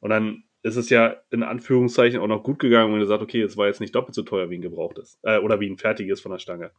Und 0.00 0.10
dann 0.10 0.44
ist 0.62 0.76
es 0.76 0.90
ja 0.90 1.16
in 1.30 1.42
Anführungszeichen 1.42 2.20
auch 2.20 2.26
noch 2.26 2.42
gut 2.42 2.58
gegangen, 2.58 2.92
wenn 2.92 3.00
du 3.00 3.06
sagst, 3.06 3.22
okay, 3.22 3.42
es 3.42 3.56
war 3.56 3.66
jetzt 3.66 3.80
nicht 3.80 3.94
doppelt 3.94 4.14
so 4.14 4.22
teuer 4.22 4.48
wie 4.50 4.58
ein 4.58 4.62
gebrauchtes 4.62 5.18
äh, 5.22 5.38
oder 5.38 5.60
wie 5.60 5.68
ein 5.68 5.78
fertiges 5.78 6.20
von 6.20 6.32
der 6.32 6.38
Stange. 6.38 6.70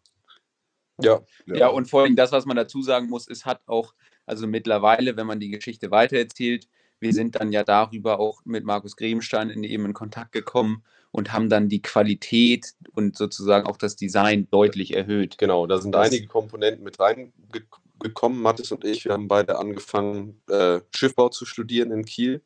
Ja. 1.02 1.22
ja. 1.46 1.56
ja, 1.56 1.68
und 1.68 1.90
vor 1.90 2.04
allem 2.04 2.16
das, 2.16 2.32
was 2.32 2.46
man 2.46 2.56
dazu 2.56 2.82
sagen 2.82 3.08
muss, 3.10 3.28
es 3.28 3.46
hat 3.46 3.62
auch, 3.66 3.94
also 4.26 4.48
mittlerweile, 4.48 5.18
wenn 5.18 5.28
man 5.28 5.40
die 5.40 5.50
Geschichte 5.50 5.92
weitererzählt, 5.92 6.68
wir 7.04 7.14
sind 7.14 7.36
dann 7.36 7.52
ja 7.52 7.64
darüber 7.64 8.20
auch 8.20 8.42
mit 8.46 8.66
Markus 8.66 8.96
Gremstein 8.96 9.52
in, 9.52 9.64
eben 9.64 9.86
in 9.86 9.94
Kontakt 9.94 10.32
gekommen 10.32 10.84
und 11.12 11.32
haben 11.32 11.50
dann 11.50 11.70
die 11.70 11.82
Qualität 11.82 12.74
und 12.94 13.16
sozusagen 13.16 13.68
auch 13.68 13.78
das 13.78 13.96
Design 13.96 14.48
deutlich 14.50 14.96
erhöht. 14.96 15.38
Genau, 15.38 15.68
da 15.68 15.78
sind 15.78 15.94
das 15.94 16.08
einige 16.08 16.28
Komponenten 16.28 16.84
mit 16.84 17.00
reingekommen. 17.00 18.42
Mathis 18.42 18.72
und 18.72 18.84
ich, 18.84 19.06
wir 19.06 19.14
haben 19.14 19.28
beide 19.28 19.60
angefangen, 19.60 20.42
äh, 20.50 20.80
Schiffbau 20.90 21.30
zu 21.30 21.46
studieren 21.46 21.92
in 21.92 22.06
Kiel 22.06 22.42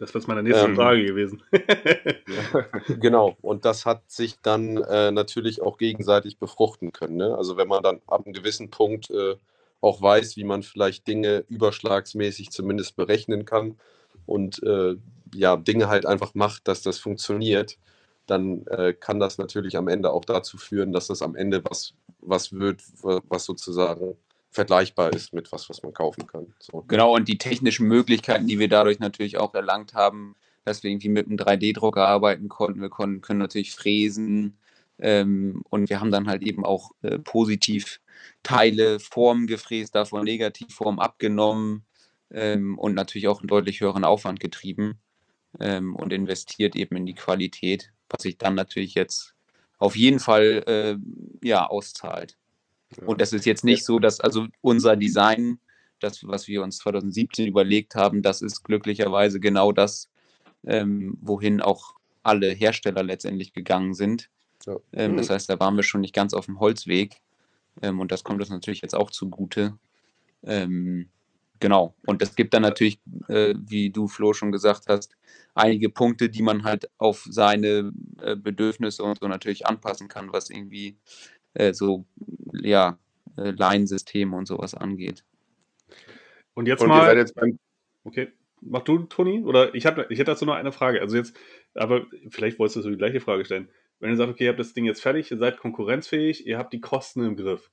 das 0.00 0.14
wäre 0.14 0.24
meine 0.28 0.42
nächste 0.42 0.64
ähm, 0.64 0.76
Frage 0.76 1.04
gewesen. 1.04 1.42
genau, 3.00 3.36
und 3.42 3.66
das 3.66 3.84
hat 3.84 4.10
sich 4.10 4.40
dann 4.40 4.78
äh, 4.78 5.10
natürlich 5.10 5.60
auch 5.60 5.76
gegenseitig 5.76 6.38
befruchten 6.38 6.90
können. 6.92 7.16
Ne? 7.16 7.36
Also 7.36 7.58
wenn 7.58 7.68
man 7.68 7.82
dann 7.82 8.00
ab 8.06 8.24
einem 8.24 8.32
gewissen 8.32 8.70
Punkt 8.70 9.10
äh, 9.10 9.36
auch 9.82 10.00
weiß, 10.00 10.38
wie 10.38 10.44
man 10.44 10.62
vielleicht 10.62 11.06
Dinge 11.06 11.44
überschlagsmäßig 11.48 12.50
zumindest 12.50 12.96
berechnen 12.96 13.44
kann 13.44 13.76
und 14.30 14.62
äh, 14.62 14.94
ja, 15.34 15.56
Dinge 15.56 15.88
halt 15.88 16.06
einfach 16.06 16.34
macht, 16.34 16.68
dass 16.68 16.82
das 16.82 16.98
funktioniert, 16.98 17.78
dann 18.26 18.64
äh, 18.66 18.92
kann 18.92 19.18
das 19.18 19.38
natürlich 19.38 19.76
am 19.76 19.88
Ende 19.88 20.12
auch 20.12 20.24
dazu 20.24 20.56
führen, 20.56 20.92
dass 20.92 21.08
das 21.08 21.20
am 21.20 21.34
Ende 21.34 21.64
was, 21.64 21.94
was 22.20 22.52
wird, 22.52 22.82
was 23.02 23.44
sozusagen 23.44 24.16
vergleichbar 24.50 25.12
ist 25.12 25.32
mit 25.32 25.50
was, 25.50 25.68
was 25.68 25.82
man 25.82 25.92
kaufen 25.92 26.26
kann. 26.28 26.54
So. 26.60 26.84
Genau, 26.86 27.14
und 27.14 27.26
die 27.26 27.38
technischen 27.38 27.88
Möglichkeiten, 27.88 28.46
die 28.46 28.60
wir 28.60 28.68
dadurch 28.68 29.00
natürlich 29.00 29.36
auch 29.36 29.54
erlangt 29.54 29.94
haben, 29.94 30.36
dass 30.64 30.82
wir 30.82 30.90
irgendwie 30.90 31.08
mit 31.08 31.26
einem 31.26 31.36
3D-Drucker 31.36 32.06
arbeiten 32.06 32.48
konnten. 32.48 32.80
Wir 32.80 32.90
konnten, 32.90 33.20
können 33.20 33.40
natürlich 33.40 33.72
fräsen 33.72 34.58
ähm, 34.98 35.62
und 35.70 35.88
wir 35.88 36.00
haben 36.00 36.12
dann 36.12 36.28
halt 36.28 36.42
eben 36.42 36.64
auch 36.64 36.92
äh, 37.02 37.18
positiv 37.18 38.00
Teile, 38.44 39.00
Formen 39.00 39.48
gefräst, 39.48 39.94
davon 39.96 40.24
Negativformen 40.24 41.00
abgenommen 41.00 41.84
ähm, 42.30 42.78
und 42.78 42.94
natürlich 42.94 43.28
auch 43.28 43.40
einen 43.40 43.48
deutlich 43.48 43.80
höheren 43.80 44.04
Aufwand 44.04 44.40
getrieben 44.40 44.98
ähm, 45.58 45.94
und 45.96 46.12
investiert 46.12 46.76
eben 46.76 46.96
in 46.96 47.06
die 47.06 47.14
Qualität, 47.14 47.92
was 48.08 48.22
sich 48.22 48.38
dann 48.38 48.54
natürlich 48.54 48.94
jetzt 48.94 49.34
auf 49.78 49.96
jeden 49.96 50.20
Fall 50.20 50.62
äh, 50.66 51.46
ja, 51.46 51.66
auszahlt. 51.66 52.36
Und 53.06 53.20
das 53.20 53.32
ist 53.32 53.46
jetzt 53.46 53.64
nicht 53.64 53.84
so, 53.84 53.98
dass 53.98 54.20
also 54.20 54.46
unser 54.60 54.96
Design, 54.96 55.60
das, 56.00 56.26
was 56.26 56.48
wir 56.48 56.62
uns 56.62 56.78
2017 56.78 57.46
überlegt 57.46 57.94
haben, 57.94 58.22
das 58.22 58.42
ist 58.42 58.64
glücklicherweise 58.64 59.38
genau 59.38 59.70
das, 59.70 60.10
ähm, 60.66 61.16
wohin 61.20 61.60
auch 61.60 61.94
alle 62.22 62.50
Hersteller 62.50 63.02
letztendlich 63.02 63.52
gegangen 63.52 63.94
sind. 63.94 64.28
Ja. 64.66 64.76
Ähm, 64.92 65.16
das 65.16 65.28
mhm. 65.28 65.34
heißt, 65.34 65.50
da 65.50 65.60
waren 65.60 65.76
wir 65.76 65.82
schon 65.82 66.00
nicht 66.00 66.14
ganz 66.14 66.34
auf 66.34 66.46
dem 66.46 66.60
Holzweg. 66.60 67.20
Ähm, 67.80 68.00
und 68.00 68.12
das 68.12 68.24
kommt 68.24 68.40
uns 68.40 68.50
natürlich 68.50 68.82
jetzt 68.82 68.94
auch 68.94 69.10
zugute. 69.10 69.78
Ähm, 70.42 71.08
genau. 71.60 71.94
Und 72.06 72.22
es 72.22 72.34
gibt 72.34 72.54
dann 72.54 72.62
natürlich, 72.62 73.00
äh, 73.28 73.54
wie 73.58 73.90
du, 73.90 74.08
Flo, 74.08 74.32
schon 74.32 74.52
gesagt 74.52 74.84
hast, 74.88 75.16
einige 75.54 75.88
Punkte, 75.88 76.28
die 76.28 76.42
man 76.42 76.64
halt 76.64 76.90
auf 76.98 77.26
seine 77.28 77.92
äh, 78.22 78.36
Bedürfnisse 78.36 79.02
und 79.02 79.18
so 79.20 79.28
natürlich 79.28 79.66
anpassen 79.66 80.08
kann, 80.08 80.32
was 80.32 80.50
irgendwie 80.50 80.96
äh, 81.54 81.72
so 81.72 82.06
ja, 82.52 82.98
äh, 83.36 83.50
Line-Systeme 83.50 84.36
und 84.36 84.46
sowas 84.46 84.74
angeht. 84.74 85.24
Und 86.54 86.66
jetzt 86.66 86.82
und 86.82 86.88
mal. 86.88 87.16
Jetzt 87.16 87.34
okay, 88.04 88.32
mach 88.60 88.82
du, 88.82 88.98
Toni? 89.04 89.42
Oder 89.42 89.74
ich, 89.74 89.86
hab, 89.86 89.98
ich 90.10 90.18
hätte 90.18 90.32
dazu 90.32 90.46
noch 90.46 90.54
eine 90.54 90.72
Frage. 90.72 91.00
Also 91.00 91.16
jetzt, 91.16 91.36
aber 91.74 92.06
vielleicht 92.30 92.58
wolltest 92.58 92.76
du 92.76 92.82
so 92.82 92.90
die 92.90 92.96
gleiche 92.96 93.20
Frage 93.20 93.44
stellen. 93.44 93.68
Wenn 93.98 94.10
ihr 94.10 94.16
sagt, 94.16 94.30
okay, 94.30 94.44
ihr 94.44 94.50
habt 94.50 94.60
das 94.60 94.72
Ding 94.72 94.86
jetzt 94.86 95.02
fertig, 95.02 95.30
ihr 95.30 95.38
seid 95.38 95.58
konkurrenzfähig, 95.58 96.46
ihr 96.46 96.58
habt 96.58 96.72
die 96.72 96.80
Kosten 96.80 97.24
im 97.24 97.36
Griff. 97.36 97.70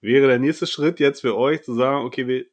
Wäre 0.00 0.28
der 0.28 0.38
nächste 0.38 0.66
Schritt 0.66 1.00
jetzt 1.00 1.22
für 1.22 1.36
euch 1.36 1.62
zu 1.62 1.74
sagen, 1.74 2.04
okay, 2.04 2.28
wir 2.28 2.46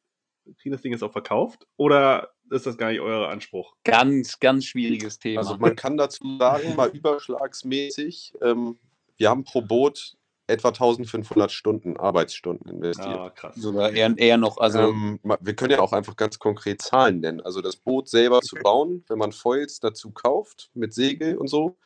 kriegen 0.59 0.71
das 0.71 0.81
Ding 0.81 0.91
jetzt 0.91 1.03
auch 1.03 1.11
verkauft? 1.11 1.67
Oder 1.77 2.29
ist 2.49 2.65
das 2.65 2.77
gar 2.77 2.91
nicht 2.91 3.01
euer 3.01 3.29
Anspruch? 3.29 3.75
Ganz, 3.83 4.39
ganz 4.39 4.65
schwieriges 4.65 5.19
Thema. 5.19 5.41
Also 5.41 5.57
man 5.57 5.75
kann 5.75 5.97
dazu 5.97 6.37
sagen, 6.37 6.75
mal 6.75 6.89
überschlagsmäßig, 6.89 8.33
ähm, 8.41 8.77
wir 9.17 9.29
haben 9.29 9.43
pro 9.43 9.61
Boot 9.61 10.17
etwa 10.47 10.69
1500 10.69 11.51
Stunden 11.51 11.97
Arbeitsstunden 11.97 12.69
investiert. 12.69 13.15
Ja, 13.15 13.29
krass. 13.29 13.55
Sogar 13.55 13.91
eher, 13.91 14.13
eher 14.17 14.37
noch. 14.37 14.57
Also 14.57 14.79
ähm, 14.79 15.19
wir 15.23 15.55
können 15.55 15.71
ja 15.71 15.79
auch 15.79 15.93
einfach 15.93 16.15
ganz 16.17 16.37
konkret 16.37 16.81
Zahlen 16.81 17.21
nennen. 17.21 17.41
Also 17.41 17.61
das 17.61 17.77
Boot 17.77 18.09
selber 18.09 18.41
zu 18.41 18.57
bauen, 18.57 19.05
wenn 19.07 19.17
man 19.17 19.31
Foils 19.31 19.79
dazu 19.79 20.11
kauft, 20.11 20.69
mit 20.73 20.93
Segel 20.93 21.37
und 21.37 21.47
so, 21.47 21.77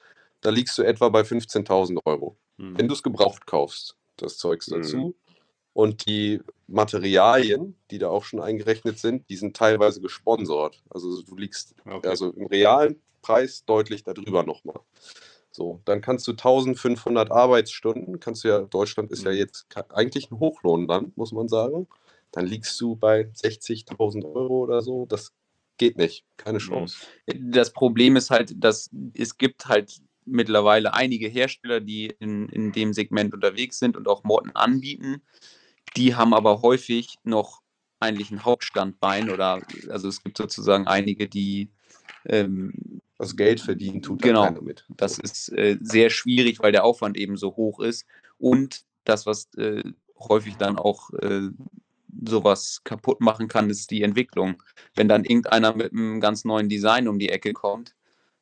da 0.42 0.50
liegst 0.50 0.78
du 0.78 0.84
etwa 0.84 1.10
bei 1.10 1.22
15.000 1.22 2.00
Euro. 2.06 2.38
Mhm. 2.58 2.78
Wenn 2.78 2.88
du 2.88 2.94
es 2.94 3.04
gebraucht 3.04 3.46
kaufst, 3.46 3.96
das 4.18 4.38
Zeugs 4.38 4.66
dazu. 4.66 4.98
Mhm. 4.98 5.14
Und 5.78 6.08
die 6.08 6.42
Materialien, 6.66 7.76
die 7.92 8.00
da 8.00 8.10
auch 8.10 8.24
schon 8.24 8.42
eingerechnet 8.42 8.98
sind, 8.98 9.30
die 9.30 9.36
sind 9.36 9.56
teilweise 9.56 10.02
gesponsert. 10.02 10.82
Also 10.90 11.22
du 11.22 11.36
liegst 11.38 11.76
Okay. 11.86 12.08
also 12.08 12.32
im 12.32 12.48
realen 12.48 13.00
Preis 13.22 13.64
deutlich 13.64 14.04
darüber 14.04 14.42
nochmal. 14.42 14.80
So, 15.52 15.80
dann 15.86 16.02
kannst 16.02 16.26
du 16.28 16.32
1500 16.32 17.30
Arbeitsstunden, 17.30 18.20
kannst 18.20 18.44
du 18.44 18.48
ja, 18.48 18.62
Deutschland 18.62 19.12
ist 19.12 19.24
ja 19.24 19.30
Mhm. 19.30 19.38
jetzt 19.38 19.68
eigentlich 19.90 20.32
ein 20.32 20.40
Hochlohnland, 20.40 21.16
muss 21.16 21.32
man 21.32 21.48
sagen. 21.48 21.86
Dann 22.32 22.48
liegst 22.48 22.82
du 22.82 22.96
bei 22.96 23.30
60.000 23.36 24.26
Euro 24.26 24.64
oder 24.64 24.82
so. 24.82 25.06
Das 25.06 25.32
geht 25.78 26.00
nicht, 26.00 26.26
keine 26.38 26.58
Chance. 26.58 26.98
Das 27.28 27.72
Problem 27.72 28.16
ist 28.16 28.32
halt, 28.32 28.56
dass 28.64 28.90
es 29.14 29.38
gibt 29.38 29.68
halt 29.68 30.02
mittlerweile 30.26 30.96
einige 30.96 31.28
Hersteller, 31.28 31.82
die 31.82 32.08
in, 32.20 32.50
in 32.50 32.72
dem 32.72 32.94
Segment 32.94 33.36
unterwegs 33.36 33.78
sind 33.78 33.96
und 33.96 34.08
auch 34.08 34.24
Motten 34.24 34.56
anbieten. 34.56 35.22
Die 35.96 36.16
haben 36.16 36.34
aber 36.34 36.62
häufig 36.62 37.18
noch 37.24 37.62
eigentlich 38.00 38.32
ein 38.32 38.46
Hauptstandbein 38.46 39.30
oder 39.30 39.62
also 39.90 40.08
es 40.08 40.24
gibt 40.24 40.38
sozusagen 40.38 40.88
einige, 40.88 41.28
die 41.28 41.70
ähm, 42.26 43.02
Also 43.18 43.36
Geld 43.36 43.60
verdienen 43.62 44.02
tut 44.02 44.22
Genau. 44.22 44.44
keiner 44.44 44.62
mit. 44.62 44.86
das 44.90 45.18
ist 45.18 45.50
äh, 45.54 45.78
sehr 45.82 46.10
schwierig, 46.12 46.60
weil 46.60 46.72
der 46.72 46.84
Aufwand 46.84 47.18
eben 47.18 47.38
so 47.38 47.56
hoch 47.56 47.80
ist. 47.80 48.06
Und 48.38 48.84
das, 49.06 49.26
was 49.26 49.52
äh, 49.56 49.84
häufig 50.20 50.58
dann 50.58 50.78
auch 50.78 51.12
äh, 51.14 51.50
sowas 52.26 52.82
kaputt 52.84 53.22
machen 53.22 53.48
kann, 53.48 53.70
ist 53.70 53.90
die 53.90 54.04
Entwicklung. 54.04 54.62
Wenn 54.96 55.08
dann 55.08 55.24
irgendeiner 55.24 55.76
mit 55.76 55.92
einem 55.94 56.20
ganz 56.20 56.46
neuen 56.46 56.70
Design 56.70 57.08
um 57.08 57.18
die 57.18 57.30
Ecke 57.30 57.54
kommt 57.54 57.96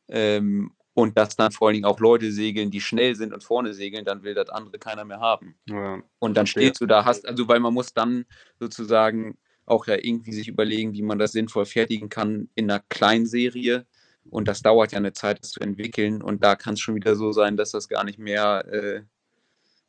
ähm, 0.08 0.72
und 0.96 1.18
das 1.18 1.36
dann 1.36 1.52
vor 1.52 1.68
allen 1.68 1.74
Dingen 1.76 1.86
auch 1.86 2.00
Leute 2.00 2.32
segeln, 2.32 2.72
die 2.72 2.80
schnell 2.80 3.16
sind 3.16 3.34
und 3.34 3.44
vorne 3.44 3.74
segeln, 3.74 4.06
dann 4.06 4.24
will 4.24 4.34
das 4.34 4.50
andere 4.50 4.80
keiner 4.80 5.04
mehr 5.04 5.20
haben. 5.20 5.56
Ja. 5.68 6.02
Und 6.20 6.38
dann 6.38 6.48
stehst 6.48 6.80
du 6.80 6.86
da, 6.86 7.04
hast, 7.04 7.28
also 7.28 7.48
weil 7.50 7.60
man 7.60 7.74
muss 7.74 7.94
dann 7.94 8.26
sozusagen 8.60 9.38
auch 9.66 9.88
ja 9.88 9.96
irgendwie 9.96 10.32
sich 10.32 10.48
überlegen, 10.48 10.94
wie 10.94 11.02
man 11.02 11.20
das 11.20 11.34
sinnvoll 11.34 11.66
fertigen 11.66 12.08
kann 12.08 12.50
in 12.56 12.72
einer 12.72 12.82
Kleinserie. 12.88 13.86
Und 14.30 14.48
das 14.48 14.62
dauert 14.62 14.94
ja 14.94 14.98
eine 14.98 15.12
Zeit, 15.12 15.40
das 15.42 15.52
zu 15.52 15.60
entwickeln. 15.60 16.22
Und 16.22 16.44
da 16.46 16.56
kann 16.56 16.76
es 16.76 16.80
schon 16.80 16.96
wieder 16.96 17.16
so 17.16 17.34
sein, 17.34 17.58
dass 17.58 17.72
das 17.72 17.90
gar 17.90 18.06
nicht 18.06 18.18
mehr 18.18 18.66
äh, 18.72 19.02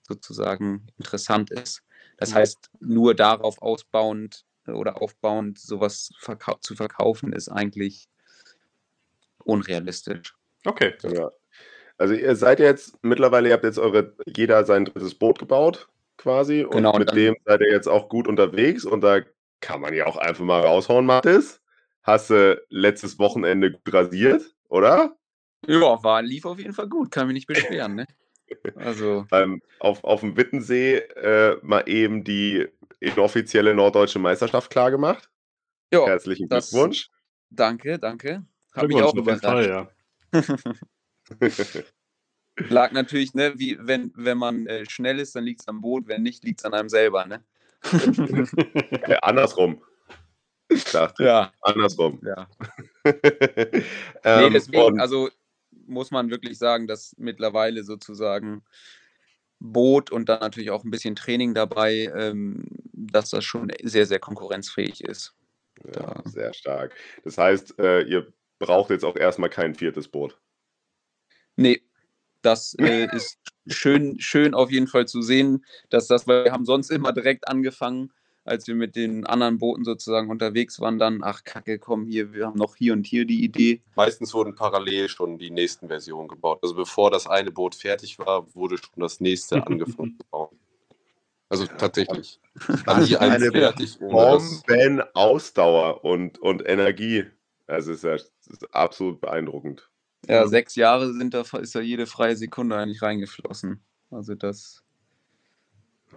sozusagen 0.02 0.88
interessant 0.98 1.52
ist. 1.52 1.84
Das 2.16 2.34
heißt, 2.34 2.68
nur 2.80 3.14
darauf 3.14 3.62
ausbauend 3.62 4.44
oder 4.66 5.00
aufbauend 5.00 5.60
sowas 5.60 6.10
verkau 6.18 6.56
zu 6.60 6.74
verkaufen, 6.74 7.32
ist 7.32 7.48
eigentlich 7.48 8.08
unrealistisch. 9.44 10.35
Okay. 10.66 10.94
Ja. 11.02 11.30
Also 11.98 12.12
ihr 12.14 12.36
seid 12.36 12.60
jetzt 12.60 13.02
mittlerweile, 13.02 13.48
ihr 13.48 13.54
habt 13.54 13.64
jetzt 13.64 13.78
eure, 13.78 14.14
jeder 14.26 14.64
sein 14.64 14.84
drittes 14.84 15.14
Boot 15.14 15.38
gebaut, 15.38 15.88
quasi. 16.18 16.62
Und 16.64 16.72
Genau, 16.72 16.92
und 16.92 16.98
mit 17.00 17.08
dann- 17.10 17.16
dem 17.16 17.36
seid 17.44 17.60
ihr 17.62 17.70
jetzt 17.70 17.88
auch 17.88 18.08
gut 18.08 18.28
unterwegs 18.28 18.84
und 18.84 19.00
da 19.02 19.20
kann 19.60 19.80
man 19.80 19.94
ja 19.94 20.06
auch 20.06 20.16
einfach 20.18 20.44
mal 20.44 20.60
raushauen, 20.60 21.06
Mathis. 21.06 21.62
Hast 22.02 22.30
du 22.30 22.62
letztes 22.68 23.18
Wochenende 23.18 23.72
gut 23.72 23.92
rasiert, 23.94 24.42
oder? 24.68 25.16
Ja, 25.66 26.02
war, 26.04 26.22
lief 26.22 26.44
auf 26.44 26.58
jeden 26.58 26.74
Fall 26.74 26.88
gut, 26.88 27.10
kann 27.10 27.26
mich 27.28 27.34
nicht 27.34 27.46
beschweren. 27.46 27.94
Ne? 27.96 28.06
Also, 28.76 29.24
Ähm, 29.32 29.60
auf, 29.80 30.04
auf 30.04 30.20
dem 30.20 30.36
Wittensee 30.36 30.96
äh, 30.98 31.56
mal 31.62 31.88
eben 31.88 32.22
die 32.22 32.68
inoffizielle 33.00 33.74
norddeutsche 33.74 34.18
Meisterschaft 34.18 34.70
klargemacht. 34.70 35.30
ja, 35.92 36.04
Herzlichen 36.06 36.48
das- 36.48 36.70
Glückwunsch. 36.70 37.08
danke, 37.50 37.98
danke. 37.98 38.44
Hab 38.74 38.86
mich 38.88 38.96
Glückwunsch 38.96 39.02
auch 39.04 39.14
jeden 39.14 39.40
Fall, 39.40 39.64
überrascht. 39.64 39.68
ja. 39.70 39.95
Lag 42.68 42.92
natürlich, 42.92 43.34
ne, 43.34 43.58
wie 43.58 43.76
wenn, 43.80 44.12
wenn 44.16 44.38
man 44.38 44.66
äh, 44.66 44.88
schnell 44.88 45.18
ist, 45.18 45.36
dann 45.36 45.44
liegt 45.44 45.60
es 45.60 45.68
am 45.68 45.82
Boot, 45.82 46.08
wenn 46.08 46.22
nicht, 46.22 46.42
liegt 46.44 46.60
es 46.60 46.64
an 46.64 46.72
einem 46.72 46.88
selber, 46.88 47.26
ne? 47.26 47.44
äh, 49.02 49.16
andersrum. 49.22 49.82
Ich 50.68 50.84
dachte, 50.84 51.24
ja, 51.24 51.52
andersrum. 51.60 52.20
ja. 52.24 52.48
ähm, 53.04 53.12
Nee, 54.24 54.50
deswegen, 54.50 54.82
und- 54.82 55.00
also 55.00 55.28
muss 55.86 56.10
man 56.10 56.30
wirklich 56.30 56.58
sagen, 56.58 56.86
dass 56.86 57.14
mittlerweile 57.18 57.84
sozusagen 57.84 58.64
Boot 59.58 60.10
und 60.10 60.28
dann 60.28 60.40
natürlich 60.40 60.70
auch 60.70 60.84
ein 60.84 60.90
bisschen 60.90 61.14
Training 61.14 61.54
dabei, 61.54 62.10
ähm, 62.16 62.64
dass 62.92 63.30
das 63.30 63.44
schon 63.44 63.70
sehr, 63.82 64.06
sehr 64.06 64.18
konkurrenzfähig 64.18 65.04
ist. 65.04 65.34
Ja, 65.94 66.22
sehr 66.24 66.52
stark. 66.54 66.94
Das 67.24 67.38
heißt, 67.38 67.78
äh, 67.78 68.02
ihr 68.02 68.32
braucht 68.58 68.90
jetzt 68.90 69.04
auch 69.04 69.16
erstmal 69.16 69.50
kein 69.50 69.74
viertes 69.74 70.08
Boot. 70.08 70.38
Nee, 71.56 71.82
das 72.42 72.74
äh, 72.78 73.08
ist 73.14 73.38
schön, 73.66 74.20
schön 74.20 74.54
auf 74.54 74.70
jeden 74.70 74.86
Fall 74.86 75.06
zu 75.06 75.22
sehen, 75.22 75.64
dass 75.90 76.06
das, 76.06 76.26
weil 76.26 76.44
wir 76.44 76.52
haben 76.52 76.64
sonst 76.64 76.90
immer 76.90 77.12
direkt 77.12 77.48
angefangen, 77.48 78.12
als 78.46 78.66
wir 78.68 78.76
mit 78.76 78.94
den 78.94 79.26
anderen 79.26 79.58
Booten 79.58 79.84
sozusagen 79.84 80.30
unterwegs 80.30 80.80
waren, 80.80 80.98
dann, 80.98 81.22
ach 81.22 81.42
Kacke, 81.42 81.78
komm 81.78 82.04
hier, 82.04 82.32
wir 82.32 82.46
haben 82.46 82.58
noch 82.58 82.76
hier 82.76 82.92
und 82.92 83.04
hier 83.04 83.24
die 83.24 83.42
Idee. 83.42 83.82
Meistens 83.96 84.32
wurden 84.34 84.54
parallel 84.54 85.08
schon 85.08 85.38
die 85.38 85.50
nächsten 85.50 85.88
Versionen 85.88 86.28
gebaut. 86.28 86.60
Also 86.62 86.74
bevor 86.74 87.10
das 87.10 87.26
eine 87.26 87.50
Boot 87.50 87.74
fertig 87.74 88.18
war, 88.18 88.54
wurde 88.54 88.78
schon 88.78 89.02
das 89.02 89.20
nächste 89.20 89.56
angefangen 89.66 90.16
zu 90.18 90.26
bauen. 90.30 90.58
Also 91.48 91.66
tatsächlich. 91.66 92.40
Eins 92.86 93.14
Eine 93.16 93.50
fertig, 93.50 94.00
ohne 94.00 94.38
das 94.38 94.62
Bomben-Ausdauer 94.62 96.04
und, 96.04 96.38
und 96.38 96.66
Energie. 96.66 97.24
Also 97.66 97.92
es 97.92 97.98
ist, 97.98 98.04
ja, 98.04 98.14
es 98.14 98.46
ist 98.46 98.74
absolut 98.74 99.20
beeindruckend. 99.20 99.90
Ja, 100.28 100.46
sechs 100.46 100.74
Jahre 100.76 101.12
sind 101.12 101.34
da, 101.34 101.42
ist 101.60 101.74
da 101.74 101.80
jede 101.80 102.06
freie 102.06 102.36
Sekunde 102.36 102.76
eigentlich 102.76 103.02
reingeflossen. 103.02 103.84
Also 104.10 104.34
das 104.34 104.82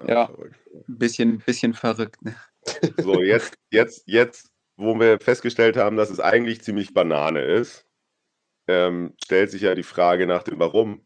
Ja. 0.07 0.29
ein 0.29 0.97
bisschen, 0.97 1.39
bisschen 1.39 1.73
verrückt. 1.73 2.21
Ne? 2.23 2.35
So, 2.97 3.21
jetzt, 3.21 3.57
jetzt, 3.71 4.03
jetzt, 4.07 4.51
wo 4.77 4.99
wir 4.99 5.19
festgestellt 5.19 5.77
haben, 5.77 5.97
dass 5.97 6.09
es 6.09 6.19
eigentlich 6.19 6.61
ziemlich 6.61 6.93
Banane 6.93 7.41
ist, 7.41 7.85
ähm, 8.67 9.13
stellt 9.23 9.51
sich 9.51 9.63
ja 9.63 9.75
die 9.75 9.83
Frage 9.83 10.27
nach 10.27 10.43
dem 10.43 10.59
Warum. 10.59 11.05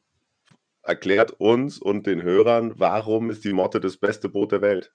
Erklärt 0.81 1.31
uns 1.39 1.79
und 1.79 2.05
den 2.07 2.21
Hörern, 2.23 2.73
warum 2.77 3.29
ist 3.29 3.45
die 3.45 3.53
Motte 3.53 3.79
das 3.79 3.95
beste 3.95 4.27
Boot 4.27 4.51
der 4.51 4.61
Welt? 4.61 4.93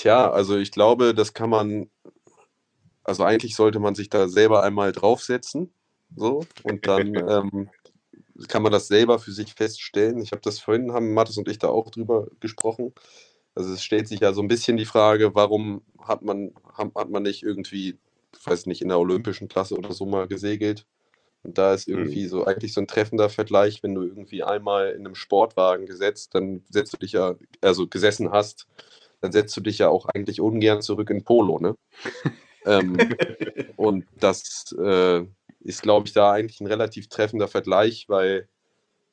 Tja, 0.00 0.30
also 0.30 0.56
ich 0.56 0.72
glaube, 0.72 1.12
das 1.14 1.34
kann 1.34 1.50
man, 1.50 1.90
also 3.04 3.22
eigentlich 3.22 3.54
sollte 3.54 3.80
man 3.80 3.94
sich 3.94 4.08
da 4.08 4.28
selber 4.28 4.62
einmal 4.62 4.92
draufsetzen, 4.92 5.74
so, 6.16 6.46
und 6.62 6.86
dann 6.86 7.14
ähm, 7.28 7.68
kann 8.48 8.62
man 8.62 8.72
das 8.72 8.88
selber 8.88 9.18
für 9.18 9.32
sich 9.32 9.52
feststellen. 9.52 10.22
Ich 10.22 10.32
habe 10.32 10.40
das 10.40 10.58
vorhin, 10.58 10.94
haben 10.94 11.12
Mathis 11.12 11.36
und 11.36 11.48
ich 11.48 11.58
da 11.58 11.68
auch 11.68 11.90
drüber 11.90 12.28
gesprochen. 12.40 12.94
Also 13.54 13.74
es 13.74 13.84
stellt 13.84 14.08
sich 14.08 14.20
ja 14.20 14.32
so 14.32 14.40
ein 14.40 14.48
bisschen 14.48 14.78
die 14.78 14.86
Frage, 14.86 15.34
warum 15.34 15.82
hat 16.00 16.22
man, 16.22 16.54
hat, 16.72 16.94
hat 16.94 17.10
man 17.10 17.22
nicht 17.22 17.42
irgendwie, 17.42 17.98
ich 18.38 18.46
weiß 18.46 18.64
nicht, 18.64 18.80
in 18.80 18.88
der 18.88 19.00
olympischen 19.00 19.48
Klasse 19.48 19.76
oder 19.76 19.92
so 19.92 20.06
mal 20.06 20.28
gesegelt? 20.28 20.86
Und 21.42 21.58
da 21.58 21.74
ist 21.74 21.88
irgendwie 21.88 22.26
so 22.26 22.46
eigentlich 22.46 22.72
so 22.72 22.80
ein 22.80 22.86
treffender 22.86 23.28
Vergleich, 23.28 23.82
wenn 23.82 23.94
du 23.94 24.04
irgendwie 24.04 24.44
einmal 24.44 24.92
in 24.92 25.04
einem 25.04 25.14
Sportwagen 25.14 25.84
gesetzt, 25.84 26.34
dann 26.34 26.64
setzt 26.70 26.94
du 26.94 26.96
dich 26.96 27.12
ja, 27.12 27.34
also 27.60 27.86
gesessen 27.86 28.30
hast, 28.30 28.66
dann 29.20 29.32
setzt 29.32 29.56
du 29.56 29.60
dich 29.60 29.78
ja 29.78 29.88
auch 29.88 30.06
eigentlich 30.06 30.40
ungern 30.40 30.82
zurück 30.82 31.10
in 31.10 31.24
Polo, 31.24 31.58
ne? 31.58 31.76
ähm, 32.66 32.96
und 33.76 34.06
das 34.18 34.74
äh, 34.78 35.24
ist, 35.60 35.82
glaube 35.82 36.06
ich, 36.06 36.12
da 36.12 36.32
eigentlich 36.32 36.60
ein 36.60 36.66
relativ 36.66 37.08
treffender 37.08 37.48
Vergleich, 37.48 38.08
weil 38.08 38.48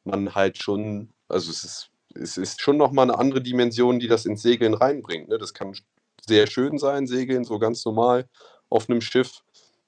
man 0.03 0.35
halt 0.35 0.61
schon, 0.61 1.09
also 1.27 1.51
es 1.51 1.63
ist, 1.63 1.89
es 2.15 2.37
ist 2.37 2.61
schon 2.61 2.77
nochmal 2.77 3.03
eine 3.03 3.19
andere 3.19 3.41
Dimension, 3.41 3.99
die 3.99 4.07
das 4.07 4.25
ins 4.25 4.41
Segeln 4.41 4.73
reinbringt. 4.73 5.29
Ne? 5.29 5.37
Das 5.37 5.53
kann 5.53 5.75
sehr 6.25 6.47
schön 6.47 6.77
sein, 6.77 7.05
Segeln, 7.07 7.43
so 7.43 7.59
ganz 7.59 7.85
normal 7.85 8.27
auf 8.69 8.89
einem 8.89 9.01
Schiff, 9.01 9.43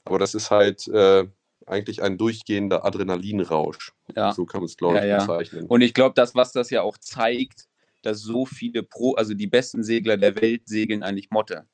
aber 0.05 0.19
das 0.19 0.35
ist 0.35 0.51
halt 0.51 0.87
äh, 0.89 1.27
eigentlich 1.65 2.01
ein 2.01 2.17
durchgehender 2.17 2.85
Adrenalinrausch. 2.85 3.93
Ja. 4.15 4.33
So 4.33 4.45
kann 4.45 4.61
man 4.61 4.65
es, 4.65 4.77
glaube 4.77 4.97
Ja, 4.97 5.03
ich, 5.03 5.09
ja. 5.09 5.17
bezeichnen. 5.19 5.67
Und 5.67 5.81
ich 5.81 5.93
glaube, 5.93 6.13
das, 6.15 6.35
was 6.35 6.51
das 6.51 6.69
ja 6.69 6.81
auch 6.81 6.97
zeigt, 6.97 7.68
dass 8.01 8.21
so 8.21 8.45
viele 8.45 8.83
Pro, 8.83 9.13
also 9.15 9.33
die 9.33 9.47
besten 9.47 9.83
Segler 9.83 10.17
der 10.17 10.35
Welt 10.35 10.67
segeln 10.67 11.03
eigentlich 11.03 11.29
Motte. 11.31 11.67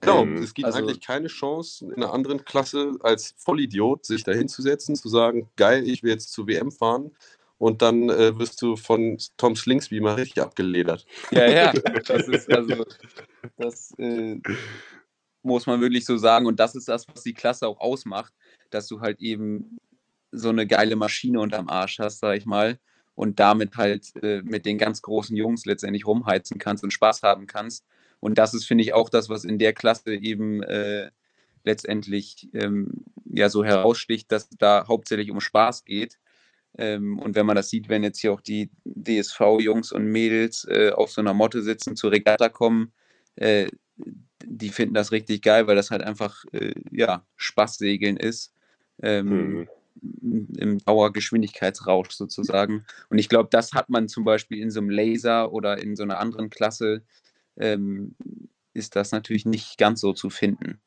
Genau, 0.00 0.24
Mhm. 0.24 0.36
es 0.42 0.54
gibt 0.54 0.66
Also- 0.66 0.78
eigentlich 0.78 1.00
keine 1.00 1.28
Chance, 1.28 1.84
in 1.86 1.94
einer 1.94 2.12
anderen 2.12 2.44
Klasse 2.44 2.92
als 3.00 3.34
Vollidiot 3.38 4.06
sich 4.06 4.24
da 4.24 4.32
hinzusetzen, 4.32 4.94
zu 4.96 5.08
sagen, 5.08 5.50
geil, 5.56 5.86
ich 5.88 6.02
will 6.02 6.10
jetzt 6.12 6.32
zur 6.32 6.46
WM 6.46 6.70
fahren 6.70 7.10
und 7.58 7.82
dann 7.82 8.08
äh, 8.08 8.38
wirst 8.38 8.62
du 8.62 8.76
von 8.76 9.18
Tom 9.36 9.56
Slingsby 9.56 10.00
mal 10.00 10.14
richtig 10.14 10.42
abgeledert. 10.42 11.04
Ja, 11.32 11.46
ja, 11.50 11.72
das 12.06 12.28
ist 12.28 12.50
also, 12.52 12.84
das 13.56 13.92
äh, 13.98 14.40
muss 15.42 15.66
man 15.66 15.80
wirklich 15.80 16.04
so 16.06 16.16
sagen. 16.16 16.46
Und 16.46 16.58
das 16.60 16.74
ist 16.74 16.88
das, 16.88 17.06
was 17.08 17.22
die 17.22 17.34
Klasse 17.34 17.66
auch 17.68 17.80
ausmacht, 17.80 18.32
dass 18.70 18.86
du 18.88 19.00
halt 19.00 19.20
eben 19.20 19.76
so 20.32 20.48
eine 20.48 20.66
geile 20.66 20.96
Maschine 20.96 21.40
unterm 21.40 21.68
Arsch 21.68 21.98
hast, 21.98 22.20
sag 22.20 22.36
ich 22.38 22.46
mal, 22.46 22.78
und 23.14 23.40
damit 23.40 23.76
halt 23.76 24.12
äh, 24.22 24.42
mit 24.42 24.66
den 24.66 24.78
ganz 24.78 25.02
großen 25.02 25.36
Jungs 25.36 25.66
letztendlich 25.66 26.06
rumheizen 26.06 26.58
kannst 26.58 26.84
und 26.84 26.92
Spaß 26.92 27.22
haben 27.22 27.46
kannst. 27.46 27.84
Und 28.20 28.38
das 28.38 28.54
ist, 28.54 28.64
finde 28.66 28.82
ich, 28.82 28.94
auch 28.94 29.08
das, 29.08 29.28
was 29.28 29.44
in 29.44 29.58
der 29.58 29.72
Klasse 29.72 30.14
eben 30.14 30.62
äh, 30.62 31.10
letztendlich 31.62 32.48
ähm, 32.54 33.04
ja 33.26 33.48
so 33.48 33.64
heraussticht, 33.64 34.30
dass 34.32 34.48
da 34.50 34.86
hauptsächlich 34.88 35.30
um 35.30 35.40
Spaß 35.40 35.84
geht. 35.84 36.18
Ähm, 36.76 37.18
und 37.18 37.36
wenn 37.36 37.46
man 37.46 37.56
das 37.56 37.70
sieht, 37.70 37.88
wenn 37.88 38.02
jetzt 38.02 38.20
hier 38.20 38.32
auch 38.32 38.40
die 38.40 38.70
DSV-Jungs 38.84 39.92
und 39.92 40.06
Mädels 40.06 40.66
äh, 40.68 40.90
auf 40.90 41.10
so 41.10 41.20
einer 41.20 41.34
Motte 41.34 41.62
sitzen, 41.62 41.96
zur 41.96 42.12
Regatta 42.12 42.48
kommen, 42.48 42.92
äh, 43.36 43.68
die 44.44 44.70
finden 44.70 44.94
das 44.94 45.12
richtig 45.12 45.42
geil, 45.42 45.66
weil 45.66 45.76
das 45.76 45.90
halt 45.90 46.02
einfach 46.02 46.44
äh, 46.52 46.74
ja, 46.90 47.24
Spaßsegeln 47.36 48.16
ist. 48.16 48.52
Ähm, 49.02 49.28
Mhm. 49.28 49.68
Im 50.02 50.78
Dauergeschwindigkeitsrausch 50.84 52.10
sozusagen. 52.10 52.84
Und 53.10 53.18
ich 53.18 53.28
glaube, 53.28 53.48
das 53.50 53.72
hat 53.72 53.88
man 53.90 54.08
zum 54.08 54.24
Beispiel 54.24 54.58
in 54.60 54.70
so 54.70 54.80
einem 54.80 54.90
Laser 54.90 55.52
oder 55.52 55.78
in 55.78 55.96
so 55.96 56.02
einer 56.02 56.18
anderen 56.18 56.50
Klasse, 56.50 57.02
ähm, 57.56 58.14
ist 58.72 58.96
das 58.96 59.12
natürlich 59.12 59.46
nicht 59.46 59.78
ganz 59.78 60.00
so 60.00 60.12
zu 60.12 60.30
finden. 60.30 60.80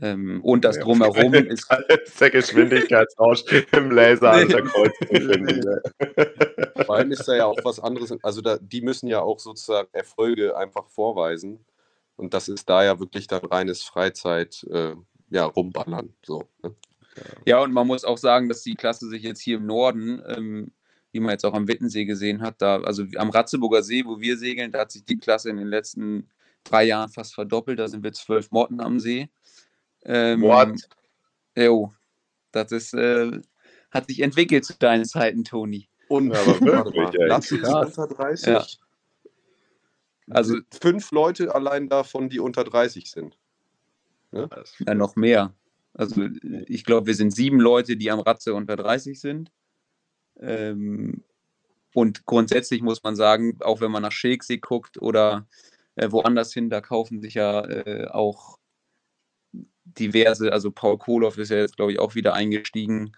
Ähm, 0.00 0.40
und 0.42 0.64
das 0.64 0.76
Ja, 0.76 0.82
Drumherum 0.82 1.34
ist. 1.34 1.70
ist 1.70 1.70
der 2.20 2.30
Geschwindigkeitsrausch 2.30 3.44
im 3.72 3.90
Laser 3.90 4.32
an 4.32 4.48
der 4.48 4.62
Kreuz 4.64 4.92
zu 4.98 5.06
finden. 5.06 5.62
ja. 5.62 6.84
Vor 6.84 6.96
allem 6.96 7.12
ist 7.12 7.26
da 7.28 7.36
ja 7.36 7.46
auch 7.46 7.58
was 7.62 7.78
anderes. 7.78 8.12
Also 8.22 8.40
da, 8.40 8.58
die 8.58 8.80
müssen 8.80 9.06
ja 9.06 9.20
auch 9.20 9.38
sozusagen 9.38 9.88
Erfolge 9.92 10.56
einfach 10.56 10.88
vorweisen. 10.88 11.64
Und 12.16 12.34
das 12.34 12.48
ist 12.48 12.68
da 12.68 12.84
ja 12.84 12.98
wirklich 12.98 13.26
dann 13.26 13.44
reines 13.44 13.82
Freizeit, 13.82 14.64
äh, 14.70 14.94
ja, 15.30 15.44
rumballern. 15.44 16.14
So, 16.24 16.44
ne? 16.62 16.74
Ja, 17.44 17.60
und 17.60 17.72
man 17.72 17.86
muss 17.86 18.04
auch 18.04 18.18
sagen, 18.18 18.48
dass 18.48 18.62
die 18.62 18.74
Klasse 18.74 19.08
sich 19.08 19.22
jetzt 19.22 19.40
hier 19.40 19.58
im 19.58 19.66
Norden, 19.66 20.22
ähm, 20.26 20.72
wie 21.12 21.20
man 21.20 21.30
jetzt 21.30 21.44
auch 21.44 21.54
am 21.54 21.68
Wittensee 21.68 22.04
gesehen 22.04 22.42
hat, 22.42 22.60
da, 22.60 22.80
also 22.80 23.04
am 23.16 23.30
Ratzeburger 23.30 23.82
See, 23.82 24.04
wo 24.04 24.20
wir 24.20 24.36
segeln, 24.36 24.72
da 24.72 24.80
hat 24.80 24.92
sich 24.92 25.04
die 25.04 25.18
Klasse 25.18 25.50
in 25.50 25.56
den 25.56 25.68
letzten 25.68 26.28
drei 26.64 26.84
Jahren 26.84 27.10
fast 27.10 27.34
verdoppelt. 27.34 27.78
Da 27.78 27.88
sind 27.88 28.02
wir 28.02 28.12
zwölf 28.12 28.50
Motten 28.50 28.80
am 28.80 28.98
See. 28.98 29.28
Ähm, 30.04 30.42
What? 30.42 30.88
Jo, 31.56 31.92
das 32.50 32.72
ist, 32.72 32.94
äh, 32.94 33.40
hat 33.90 34.08
sich 34.08 34.20
entwickelt 34.20 34.64
zu 34.64 34.74
deinen 34.76 35.04
Zeiten, 35.04 35.44
Toni. 35.44 35.88
Und 36.08 36.32
Ja, 36.32 36.40
aber 36.40 36.60
wirklich, 36.60 37.60
Krass. 37.62 37.96
unter 37.98 38.06
30? 38.14 38.46
Ja. 38.48 38.66
Also 40.30 40.56
Fünf 40.80 41.10
Leute 41.12 41.54
allein 41.54 41.88
davon, 41.88 42.28
die 42.28 42.40
unter 42.40 42.64
30 42.64 43.10
sind. 43.10 43.38
Ja, 44.32 44.94
noch 44.94 45.16
mehr. 45.16 45.54
Also 45.94 46.28
ich 46.66 46.84
glaube, 46.84 47.06
wir 47.06 47.14
sind 47.14 47.34
sieben 47.34 47.60
Leute, 47.60 47.96
die 47.96 48.10
am 48.10 48.20
Ratze 48.20 48.54
unter 48.54 48.76
30 48.76 49.20
sind. 49.20 49.52
Ähm, 50.40 51.22
und 51.94 52.26
grundsätzlich 52.26 52.82
muss 52.82 53.02
man 53.04 53.14
sagen, 53.14 53.58
auch 53.60 53.80
wenn 53.80 53.92
man 53.92 54.02
nach 54.02 54.12
Schilksee 54.12 54.58
guckt 54.58 55.00
oder 55.00 55.46
äh, 55.94 56.10
woanders 56.10 56.52
hin, 56.52 56.68
da 56.68 56.80
kaufen 56.80 57.20
sich 57.20 57.34
ja 57.34 57.64
äh, 57.64 58.08
auch 58.08 58.58
diverse, 59.84 60.52
also 60.52 60.72
Paul 60.72 60.98
Kohlhoff 60.98 61.38
ist 61.38 61.50
ja 61.50 61.58
jetzt, 61.58 61.76
glaube 61.76 61.92
ich, 61.92 62.00
auch 62.00 62.16
wieder 62.16 62.34
eingestiegen, 62.34 63.12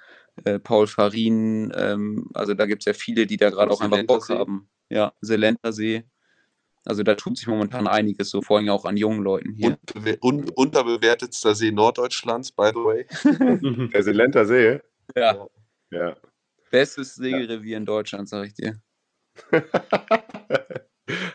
äh, 0.45 0.59
Paul 0.59 0.87
Farin, 0.87 1.72
ähm, 1.74 2.29
also 2.35 2.53
da 2.53 2.66
gibt 2.66 2.83
es 2.83 2.87
ja 2.87 2.93
viele, 2.93 3.27
die 3.27 3.39
da 3.39 3.49
gerade 3.51 3.70
auch 3.70 3.81
einfach 3.81 4.05
Bock 4.05 4.29
haben. 4.29 4.68
Ja, 4.91 5.14
Selentersee. 5.20 6.05
Also 6.87 7.03
da 7.03 7.14
tut 7.16 7.37
sich 7.37 7.49
momentan 7.49 7.89
einiges, 7.89 8.30
so 8.30 8.43
vor 8.43 8.59
allem 8.59 8.68
auch 8.68 8.84
an 8.84 8.97
jungen 8.97 9.22
Leuten 9.22 9.53
hier. 9.55 9.76
Unbewer 9.95 10.16
un 10.22 10.49
unterbewertetster 10.51 11.55
See 11.55 11.72
Norddeutschlands, 11.72 12.53
by 12.53 12.70
the 12.72 12.76
way. 12.76 13.07
Der 13.93 14.03
Silenter 14.03 14.47
See. 14.47 14.80
Ja, 15.16 15.47
Ja. 15.91 16.16
bestes 16.70 17.16
Segelrevier 17.16 17.76
in 17.76 17.87
Deutschland, 17.87 18.28
sag 18.28 18.47
ich 18.47 18.55
dir. 18.55 18.80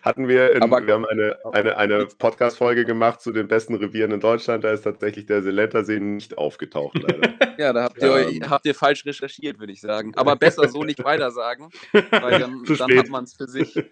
Hatten 0.01 0.27
wir, 0.27 0.51
in, 0.53 0.61
Aber- 0.63 0.85
wir 0.85 0.93
haben 0.93 1.05
eine, 1.05 1.37
eine, 1.53 1.77
eine 1.77 2.05
Podcast-Folge 2.05 2.83
gemacht 2.83 3.21
zu 3.21 3.31
den 3.31 3.47
besten 3.47 3.75
Revieren 3.75 4.11
in 4.11 4.19
Deutschland. 4.19 4.63
Da 4.65 4.71
ist 4.71 4.81
tatsächlich 4.81 5.27
der 5.27 5.41
Silenter 5.43 5.85
See 5.85 5.99
nicht 5.99 6.37
aufgetaucht, 6.37 6.97
leider. 7.01 7.33
Ja, 7.57 7.73
da 7.73 7.83
habt 7.83 8.01
ihr, 8.01 8.27
Ähm. 8.29 8.49
habt 8.49 8.65
ihr 8.65 8.73
falsch 8.73 9.05
recherchiert, 9.05 9.59
würde 9.59 9.71
ich 9.71 9.81
sagen. 9.81 10.13
Aber 10.15 10.35
besser 10.35 10.67
so 10.67 10.83
nicht 10.83 11.03
weiter 11.03 11.29
sagen, 11.31 11.69
weil 11.91 12.39
dann, 12.39 12.63
dann 12.77 12.97
hat 12.97 13.09
man 13.09 13.23
es 13.25 13.35
für 13.35 13.45
sich. 13.47 13.75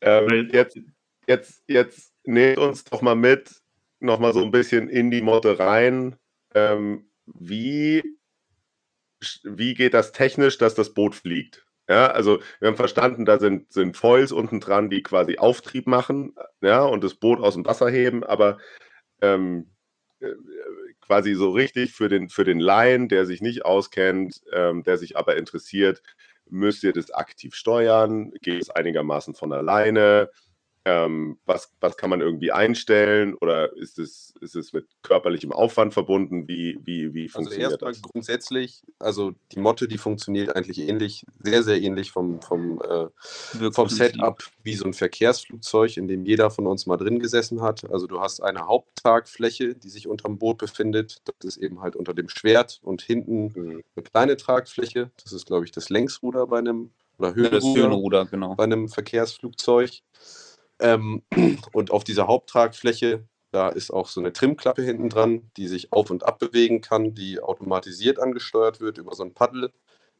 ähm, 0.00 0.50
jetzt, 0.52 0.78
jetzt, 1.26 1.62
jetzt 1.66 2.12
nehmt 2.24 2.58
uns 2.58 2.84
doch 2.84 3.02
mal 3.02 3.16
mit, 3.16 3.50
nochmal 4.00 4.32
so 4.32 4.42
ein 4.42 4.50
bisschen 4.50 4.88
in 4.88 5.10
die 5.10 5.22
Motte 5.22 5.58
rein. 5.58 6.16
Ähm, 6.54 7.10
wie, 7.26 8.04
wie 9.42 9.74
geht 9.74 9.94
das 9.94 10.12
technisch, 10.12 10.58
dass 10.58 10.74
das 10.74 10.94
Boot 10.94 11.14
fliegt? 11.14 11.63
Ja, 11.88 12.06
also 12.06 12.40
wir 12.60 12.68
haben 12.68 12.76
verstanden, 12.76 13.26
da 13.26 13.38
sind, 13.38 13.70
sind 13.72 13.96
Foils 13.96 14.32
unten 14.32 14.60
dran, 14.60 14.88
die 14.88 15.02
quasi 15.02 15.36
Auftrieb 15.36 15.86
machen, 15.86 16.34
ja, 16.62 16.82
und 16.82 17.04
das 17.04 17.14
Boot 17.14 17.40
aus 17.40 17.54
dem 17.54 17.66
Wasser 17.66 17.90
heben, 17.90 18.24
aber 18.24 18.56
ähm, 19.20 19.70
äh, 20.20 20.32
quasi 21.02 21.34
so 21.34 21.50
richtig 21.50 21.92
für 21.92 22.08
den, 22.08 22.30
für 22.30 22.44
den 22.44 22.60
Laien, 22.60 23.08
der 23.08 23.26
sich 23.26 23.42
nicht 23.42 23.64
auskennt, 23.66 24.40
ähm, 24.52 24.82
der 24.84 24.96
sich 24.98 25.16
aber 25.18 25.36
interessiert, 25.36 26.02
müsst 26.46 26.84
ihr 26.84 26.92
das 26.92 27.10
aktiv 27.10 27.54
steuern? 27.54 28.32
Geht 28.40 28.62
es 28.62 28.70
einigermaßen 28.70 29.34
von 29.34 29.52
alleine? 29.52 30.30
Ähm, 30.86 31.38
was, 31.46 31.72
was 31.80 31.96
kann 31.96 32.10
man 32.10 32.20
irgendwie 32.20 32.52
einstellen? 32.52 33.34
Oder 33.34 33.74
ist 33.74 33.98
es, 33.98 34.34
ist 34.42 34.54
es 34.54 34.74
mit 34.74 34.86
körperlichem 35.02 35.50
Aufwand 35.50 35.94
verbunden? 35.94 36.46
Wie, 36.46 36.78
wie, 36.84 37.14
wie 37.14 37.24
Also 37.24 37.38
funktioniert 37.38 37.70
erstmal 37.72 37.92
das? 37.92 38.02
grundsätzlich, 38.02 38.82
also 38.98 39.32
die 39.52 39.60
Motte, 39.60 39.88
die 39.88 39.96
funktioniert 39.96 40.54
eigentlich 40.54 40.78
ähnlich, 40.80 41.24
sehr, 41.42 41.62
sehr 41.62 41.80
ähnlich 41.80 42.10
vom, 42.10 42.42
vom, 42.42 42.82
äh, 42.82 43.70
vom 43.72 43.88
Setup 43.88 44.42
wie 44.62 44.74
so 44.74 44.84
ein 44.84 44.92
Verkehrsflugzeug, 44.92 45.96
in 45.96 46.06
dem 46.06 46.26
jeder 46.26 46.50
von 46.50 46.66
uns 46.66 46.84
mal 46.84 46.98
drin 46.98 47.18
gesessen 47.18 47.62
hat. 47.62 47.90
Also 47.90 48.06
du 48.06 48.20
hast 48.20 48.42
eine 48.42 48.66
Haupttragfläche, 48.66 49.74
die 49.74 49.88
sich 49.88 50.06
unterm 50.06 50.38
Boot 50.38 50.58
befindet. 50.58 51.22
Das 51.24 51.56
ist 51.56 51.62
eben 51.62 51.80
halt 51.80 51.96
unter 51.96 52.12
dem 52.12 52.28
Schwert 52.28 52.80
und 52.82 53.00
hinten 53.00 53.52
Mhm. 53.54 53.82
eine 53.96 54.02
kleine 54.04 54.36
Tragfläche. 54.36 55.10
Das 55.22 55.32
ist, 55.32 55.46
glaube 55.46 55.64
ich, 55.64 55.70
das 55.72 55.88
Längsruder 55.88 56.46
bei 56.46 56.58
einem 56.58 56.90
oder 57.18 57.28
Ja, 57.36 57.48
das 57.48 57.64
Höhenruder 57.64 57.80
Höhenruder, 57.88 58.24
genau. 58.26 58.54
bei 58.54 58.64
einem 58.64 58.88
Verkehrsflugzeug. 58.88 60.02
Ähm, 60.80 61.22
und 61.72 61.90
auf 61.90 62.04
dieser 62.04 62.26
Haupttragfläche, 62.26 63.24
da 63.50 63.68
ist 63.68 63.90
auch 63.92 64.08
so 64.08 64.20
eine 64.20 64.32
Trimklappe 64.32 64.82
hinten 64.82 65.08
dran, 65.08 65.50
die 65.56 65.68
sich 65.68 65.92
auf 65.92 66.10
und 66.10 66.24
ab 66.24 66.38
bewegen 66.38 66.80
kann, 66.80 67.14
die 67.14 67.40
automatisiert 67.40 68.18
angesteuert 68.18 68.80
wird 68.80 68.98
über 68.98 69.14
so 69.14 69.22
ein 69.22 69.34
Paddel. 69.34 69.72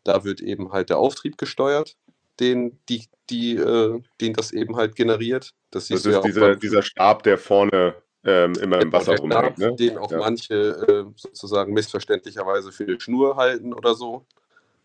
Da 0.05 0.23
wird 0.25 0.41
eben 0.41 0.73
halt 0.73 0.91
der 0.91 0.99
Auftrieb 0.99 1.39
gesteuert, 1.39 1.97
den, 2.39 2.79
die, 2.89 3.07
die, 3.31 3.57
äh, 3.57 4.01
den 4.21 4.33
das 4.35 4.53
eben 4.53 4.77
halt 4.77 4.95
generiert. 4.97 5.55
Das, 5.71 5.89
Das 5.89 6.05
ist 6.05 6.15
ja 6.15 6.21
dieser, 6.21 6.41
beim- 6.41 6.61
dieser 6.61 6.83
Stab, 6.83 7.23
der 7.25 7.39
vorne 7.39 7.95
ähm, 8.27 8.55
immer 8.55 8.81
im 8.81 8.91
Genau, 8.91 8.93
Wasser 8.93 9.17
rumhängt. 9.17 9.59
Ne? 9.59 9.75
Den 9.77 9.99
auch 9.99 10.11
Ja. 10.11 10.19
manche 10.19 10.55
äh, 10.55 11.05
sozusagen 11.17 11.73
missverständlicherweise 11.75 12.73
für 12.73 12.85
eine 12.85 13.01
Schnur 13.01 13.37
halten 13.37 13.75
oder 13.75 13.95
so. 13.95 14.27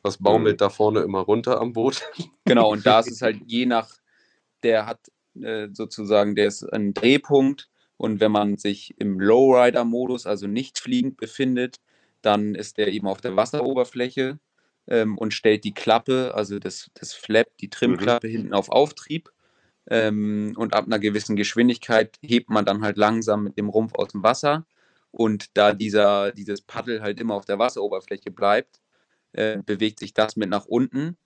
Das 0.04 0.18
baumelt 0.18 0.56
Mhm. 0.56 0.58
da 0.58 0.70
vorne 0.70 1.02
immer 1.02 1.20
runter 1.20 1.60
am 1.62 1.74
Boot. 1.74 2.02
Genau, 2.46 2.72
und 2.72 2.86
da 2.86 3.00
ist 3.00 3.12
es 3.12 3.22
halt 3.22 3.38
je 3.46 3.66
nach, 3.66 3.90
der 4.64 4.86
hat 4.88 5.00
sozusagen, 5.34 6.36
der 6.36 6.48
ist 6.48 6.64
ein 6.64 6.94
Drehpunkt 6.94 7.70
und 8.00 8.22
wenn 8.22 8.32
man 8.32 8.58
sich 8.58 8.96
im 8.98 9.20
Lowrider-Modus, 9.20 10.26
also 10.26 10.48
nicht 10.48 10.80
fliegend 10.80 11.18
befindet, 11.18 11.82
dann 12.22 12.56
ist 12.56 12.78
der 12.78 12.88
eben 12.88 13.08
auf 13.08 13.20
der 13.20 13.36
Wasseroberfläche 13.36 14.40
ähm, 14.88 15.18
und 15.18 15.34
stellt 15.34 15.66
die 15.66 15.74
Klappe, 15.74 16.34
also 16.34 16.60
das, 16.60 16.90
das 16.94 17.14
Flap, 17.14 17.48
die 17.60 17.70
Trimklappe 17.70 18.30
hinten 18.30 18.54
auf 18.54 18.70
Auftrieb. 18.70 19.32
Ähm, 19.90 20.54
und 20.56 20.74
ab 20.74 20.86
einer 20.86 21.00
gewissen 21.00 21.36
Geschwindigkeit 21.36 22.18
hebt 22.22 22.50
man 22.50 22.64
dann 22.64 22.84
halt 22.84 22.98
langsam 22.98 23.44
mit 23.44 23.58
dem 23.58 23.68
Rumpf 23.68 23.96
aus 23.96 24.10
dem 24.10 24.24
Wasser. 24.24 24.66
Und 25.12 25.58
da 25.58 25.74
dieser, 25.74 26.32
dieses 26.32 26.62
Paddel 26.62 27.02
halt 27.02 27.20
immer 27.20 27.34
auf 27.36 27.46
der 27.46 27.60
Wasseroberfläche 27.60 28.32
bleibt, 28.32 28.80
äh, 29.34 29.58
bewegt 29.66 30.00
sich 30.00 30.14
das 30.14 30.38
mit 30.38 30.50
nach 30.50 30.66
unten 30.66 31.18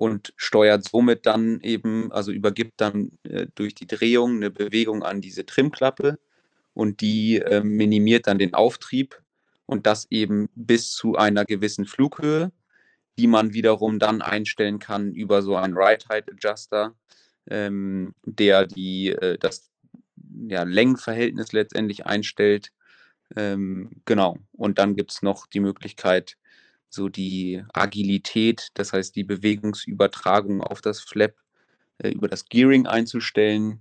und 0.00 0.32
steuert 0.36 0.88
somit 0.88 1.26
dann 1.26 1.60
eben, 1.60 2.10
also 2.10 2.32
übergibt 2.32 2.80
dann 2.80 3.12
äh, 3.22 3.48
durch 3.54 3.74
die 3.74 3.86
Drehung 3.86 4.36
eine 4.36 4.50
Bewegung 4.50 5.02
an 5.02 5.20
diese 5.20 5.44
Trimklappe 5.44 6.18
und 6.72 7.02
die 7.02 7.36
äh, 7.36 7.62
minimiert 7.62 8.26
dann 8.26 8.38
den 8.38 8.54
Auftrieb 8.54 9.20
und 9.66 9.86
das 9.86 10.06
eben 10.10 10.48
bis 10.54 10.92
zu 10.92 11.16
einer 11.16 11.44
gewissen 11.44 11.84
Flughöhe, 11.84 12.50
die 13.18 13.26
man 13.26 13.52
wiederum 13.52 13.98
dann 13.98 14.22
einstellen 14.22 14.78
kann 14.78 15.12
über 15.12 15.42
so 15.42 15.54
einen 15.56 15.74
Right 15.76 16.08
Height 16.08 16.30
Adjuster, 16.32 16.94
ähm, 17.50 18.14
der 18.24 18.66
die, 18.66 19.08
äh, 19.08 19.36
das 19.36 19.70
ja, 20.48 20.62
Längenverhältnis 20.62 21.52
letztendlich 21.52 22.06
einstellt. 22.06 22.72
Ähm, 23.36 23.90
genau. 24.06 24.38
Und 24.52 24.78
dann 24.78 24.96
gibt 24.96 25.10
es 25.10 25.20
noch 25.20 25.46
die 25.46 25.60
Möglichkeit, 25.60 26.38
so 26.90 27.08
die 27.08 27.64
Agilität, 27.72 28.68
das 28.74 28.92
heißt 28.92 29.14
die 29.16 29.24
Bewegungsübertragung 29.24 30.60
auf 30.60 30.80
das 30.80 31.00
Flap 31.00 31.34
äh, 31.98 32.10
über 32.10 32.28
das 32.28 32.44
Gearing 32.46 32.86
einzustellen. 32.86 33.80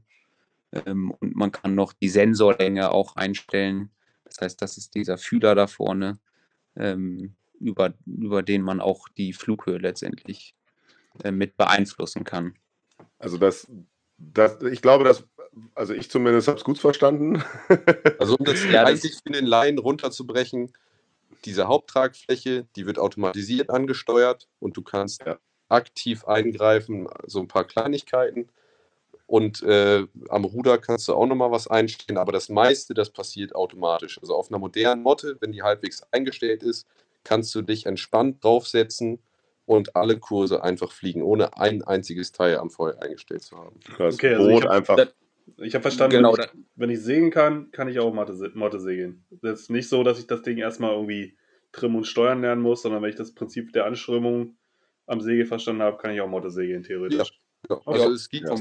Ähm, 0.71 1.11
und 1.19 1.35
man 1.35 1.51
kann 1.51 1.75
noch 1.75 1.93
die 1.93 2.09
Sensorlänge 2.09 2.91
auch 2.91 3.15
einstellen. 3.15 3.89
Das 4.23 4.39
heißt, 4.41 4.61
das 4.61 4.77
ist 4.77 4.93
dieser 4.93 5.17
Fühler 5.17 5.55
da 5.55 5.65
vorne, 5.65 6.19
ähm, 6.75 7.33
über, 7.59 7.93
über 8.05 8.43
den 8.43 8.61
man 8.61 8.79
auch 8.79 9.09
die 9.09 9.33
Flughöhe 9.33 9.79
letztendlich 9.79 10.53
äh, 11.23 11.31
mit 11.31 11.57
beeinflussen 11.57 12.23
kann. 12.23 12.53
Also 13.17 13.37
das, 13.37 13.67
das, 14.19 14.61
ich 14.61 14.83
glaube, 14.83 15.03
dass, 15.03 15.23
also 15.73 15.93
ich 15.93 16.11
zumindest 16.11 16.47
habe 16.47 16.59
es 16.59 16.63
gut 16.63 16.77
verstanden. 16.77 17.43
Also 18.19 18.35
um 18.37 18.45
das 18.45 18.63
Ja, 18.65 18.83
das- 18.83 19.03
eigentlich 19.03 19.15
für 19.23 19.33
den 19.33 19.47
Laien 19.47 19.79
runterzubrechen, 19.79 20.71
diese 21.45 21.67
Haupttragfläche, 21.67 22.67
die 22.75 22.85
wird 22.85 22.99
automatisiert 22.99 23.69
angesteuert 23.69 24.47
und 24.59 24.75
du 24.77 24.81
kannst 24.81 25.23
Ja. 25.25 25.37
aktiv 25.69 26.25
eingreifen, 26.25 27.07
so 27.25 27.39
ein 27.39 27.47
paar 27.47 27.63
Kleinigkeiten. 27.65 28.49
Und 29.27 29.61
äh, 29.61 30.07
am 30.29 30.43
Ruder 30.45 30.79
kannst 30.79 31.07
du 31.07 31.13
auch 31.13 31.27
nochmal 31.27 31.51
was 31.51 31.67
einstellen, 31.67 32.17
aber 32.17 32.31
das 32.31 32.49
meiste, 32.49 32.95
das 32.95 33.11
passiert 33.11 33.53
automatisch. 33.53 34.19
Also 34.19 34.35
auf 34.35 34.49
einer 34.49 34.57
modernen 34.57 35.03
Motte, 35.03 35.37
wenn 35.39 35.51
die 35.51 35.61
halbwegs 35.61 36.01
eingestellt 36.11 36.63
ist, 36.63 36.87
kannst 37.23 37.53
du 37.53 37.61
dich 37.61 37.85
entspannt 37.85 38.43
draufsetzen 38.43 39.19
und 39.67 39.95
alle 39.95 40.17
Kurse 40.17 40.63
einfach 40.63 40.91
fliegen, 40.91 41.21
ohne 41.21 41.55
ein 41.57 41.83
einziges 41.83 42.31
Teil 42.31 42.57
am 42.57 42.71
Feuer 42.71 42.99
eingestellt 43.03 43.43
zu 43.43 43.55
haben. 43.57 43.79
Das 43.99 44.15
Okay, 44.15 44.33
also 44.33 44.47
Boot 44.47 44.63
hab- 44.63 44.71
einfach. 44.71 44.95
das- 44.95 45.13
Ich 45.57 45.73
habe 45.75 45.81
verstanden, 45.81 46.17
Genau, 46.17 46.35
wenn, 46.37 46.43
ich, 46.43 46.65
wenn 46.75 46.89
ich 46.89 47.01
segeln 47.01 47.31
kann, 47.31 47.71
kann 47.71 47.87
ich 47.87 47.99
auch 47.99 48.13
Motte, 48.13 48.51
Motte 48.55 48.79
segeln. 48.79 49.25
Das 49.41 49.61
ist 49.61 49.69
nicht 49.69 49.89
so, 49.89 50.03
dass 50.03 50.19
ich 50.19 50.27
das 50.27 50.41
Ding 50.41 50.57
erstmal 50.57 50.93
irgendwie 50.93 51.37
trimmen 51.71 51.97
und 51.97 52.05
steuern 52.05 52.41
lernen 52.41 52.61
muss, 52.61 52.81
sondern 52.81 53.01
wenn 53.01 53.09
ich 53.09 53.15
das 53.15 53.33
Prinzip 53.33 53.71
der 53.73 53.85
Anströmung 53.85 54.57
am 55.05 55.21
Segel 55.21 55.45
verstanden 55.45 55.81
habe, 55.81 55.97
kann 55.97 56.11
ich 56.11 56.21
auch 56.21 56.27
Motte 56.27 56.51
segeln, 56.51 56.83
theoretisch. 56.83 57.39
Ja, 57.69 57.81
also 57.85 58.07
Ja. 58.07 58.13
es 58.13 58.29
gibt, 58.29 58.47
Ja. 58.47 58.55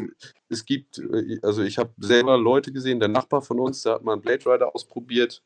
es 0.49 0.65
gibt, 0.65 0.99
äh, 0.99 1.39
also 1.43 1.63
ich 1.63 1.79
habe 1.79 1.93
selber 1.99 2.37
Leute 2.37 2.73
gesehen, 2.73 3.01
der 3.01 3.09
Nachbar 3.09 3.43
von 3.43 3.61
uns, 3.61 3.83
der 3.83 3.95
hat 3.95 4.03
mal 4.03 4.15
einen 4.15 4.23
Blade 4.23 4.45
Rider 4.47 4.75
ausprobiert. 4.75 5.43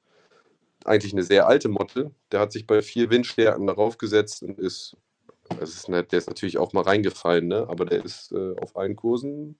Eigentlich 0.85 1.13
eine 1.13 1.23
sehr 1.23 1.47
alte 1.47 1.69
Motte. 1.69 2.13
Der 2.33 2.41
hat 2.41 2.53
sich 2.53 2.67
bei 2.67 2.83
vier 2.83 3.11
Windstärken 3.11 3.67
darauf 3.67 3.99
gesetzt 3.99 4.43
und 4.43 4.59
ist, 4.59 4.97
das 5.61 5.71
ist 5.75 5.89
nicht, 5.89 6.11
der 6.11 6.19
ist 6.19 6.29
natürlich 6.29 6.59
auch 6.59 6.73
mal 6.73 6.83
reingefallen, 6.83 7.47
ne? 7.47 7.67
aber 7.69 7.85
der 7.85 8.05
ist 8.05 8.33
äh, 8.33 8.55
auf 8.59 8.77
allen 8.77 8.97
Kursen 8.97 9.59